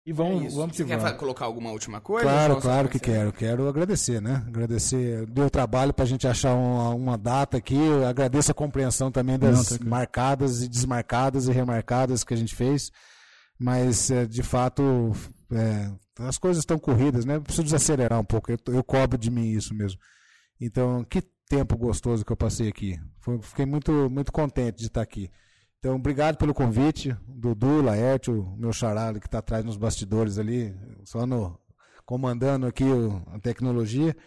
[0.05, 1.17] e vamos, é vamos Você quer vamos.
[1.17, 2.27] colocar alguma última coisa?
[2.27, 3.33] Claro, claro que quero.
[3.33, 4.43] Quero agradecer, né?
[4.47, 5.25] Agradecer.
[5.25, 7.75] Deu trabalho para a gente achar uma, uma, data aqui.
[7.75, 12.55] Eu agradeço a compreensão também das Não, marcadas e desmarcadas e remarcadas que a gente
[12.55, 12.91] fez.
[13.57, 15.11] Mas, é, de fato,
[15.51, 17.37] é, as coisas estão corridas, né?
[17.37, 18.51] Eu preciso desacelerar um pouco.
[18.51, 19.99] Eu, eu cobro de mim isso mesmo.
[20.61, 22.99] Então, que tempo gostoso que eu passei aqui.
[23.19, 25.31] Foi, fiquei muito, muito contente de estar aqui.
[25.85, 31.27] Então, obrigado pelo convite, Dudu, Laércio, meu charado que está atrás nos bastidores ali, só
[31.27, 31.59] no,
[32.03, 34.17] comandando aqui o, a tecnologia.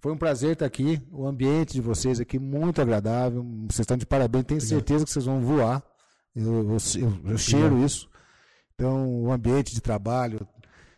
[0.00, 4.06] Foi um prazer estar aqui, o ambiente de vocês aqui muito agradável, vocês estão de
[4.06, 5.82] parabéns, tenho certeza que vocês vão voar,
[6.32, 8.08] eu, eu, eu, eu cheiro isso.
[8.76, 10.46] Então, o ambiente de trabalho,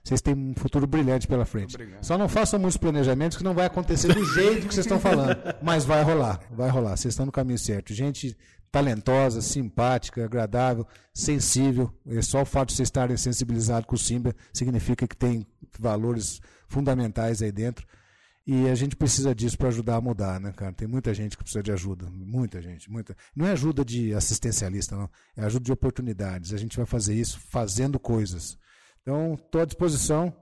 [0.05, 1.74] vocês têm um futuro brilhante pela frente.
[1.74, 2.05] Obrigado.
[2.05, 5.39] Só não façam muitos planejamentos que não vai acontecer do jeito que vocês estão falando.
[5.62, 6.98] Mas vai rolar, vai rolar.
[6.98, 7.94] Vocês estão no caminho certo.
[7.94, 8.36] Gente
[8.73, 11.93] talentosa, simpática, agradável, sensível.
[12.07, 15.47] É só o fato de vocês estarem sensibilizados com o Simba significa que tem
[15.78, 17.86] valores fundamentais aí dentro.
[18.44, 20.73] E a gente precisa disso para ajudar a mudar, né, cara?
[20.73, 23.16] Tem muita gente que precisa de ajuda, muita gente, muita.
[23.36, 25.09] Não é ajuda de assistencialista, não.
[25.36, 26.53] É ajuda de oportunidades.
[26.53, 28.59] A gente vai fazer isso fazendo coisas.
[29.03, 30.35] Então, estou à disposição.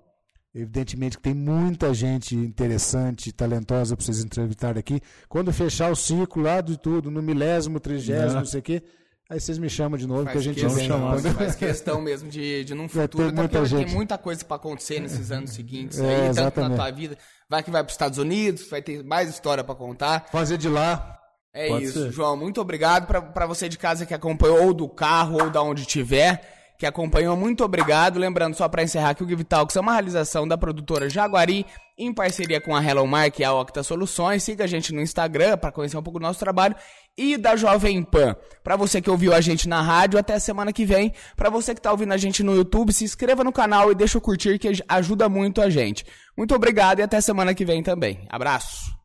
[0.53, 5.01] Evidentemente que tem muita gente interessante, talentosa para vocês entrevistarem aqui.
[5.29, 8.83] Quando fechar o ciclo lá de tudo, no milésimo, trigésimo, não sei o quê,
[9.29, 11.19] aí vocês me chamam de novo, faz que a gente vai chamar.
[11.21, 13.87] Faz questão mesmo de, de num futuro, muita gente.
[13.87, 16.55] tem muita coisa para acontecer nesses anos seguintes é, aí, exatamente.
[16.55, 17.17] tanto na tua vida.
[17.49, 20.27] Vai que vai para os Estados Unidos, vai ter mais história para contar.
[20.33, 21.17] Fazer de lá.
[21.53, 22.13] É Pode isso, ser.
[22.13, 22.37] João.
[22.37, 26.60] Muito obrigado para você de casa que acompanhou, ou do carro, ou da onde tiver
[26.81, 27.37] que acompanhou.
[27.37, 28.19] Muito obrigado.
[28.19, 31.67] Lembrando, só para encerrar, que o Give Talks é uma realização da produtora Jaguari,
[31.99, 34.43] em parceria com a Hello Mark e a Octa Soluções.
[34.43, 36.75] Siga a gente no Instagram para conhecer um pouco do nosso trabalho.
[37.19, 38.35] E da Jovem Pan.
[38.65, 41.13] Para você que ouviu a gente na rádio, até semana que vem.
[41.37, 44.17] Para você que está ouvindo a gente no YouTube, se inscreva no canal e deixa
[44.17, 46.07] o curtir, que ajuda muito a gente.
[46.35, 48.27] Muito obrigado e até semana que vem também.
[48.31, 49.00] Abraço.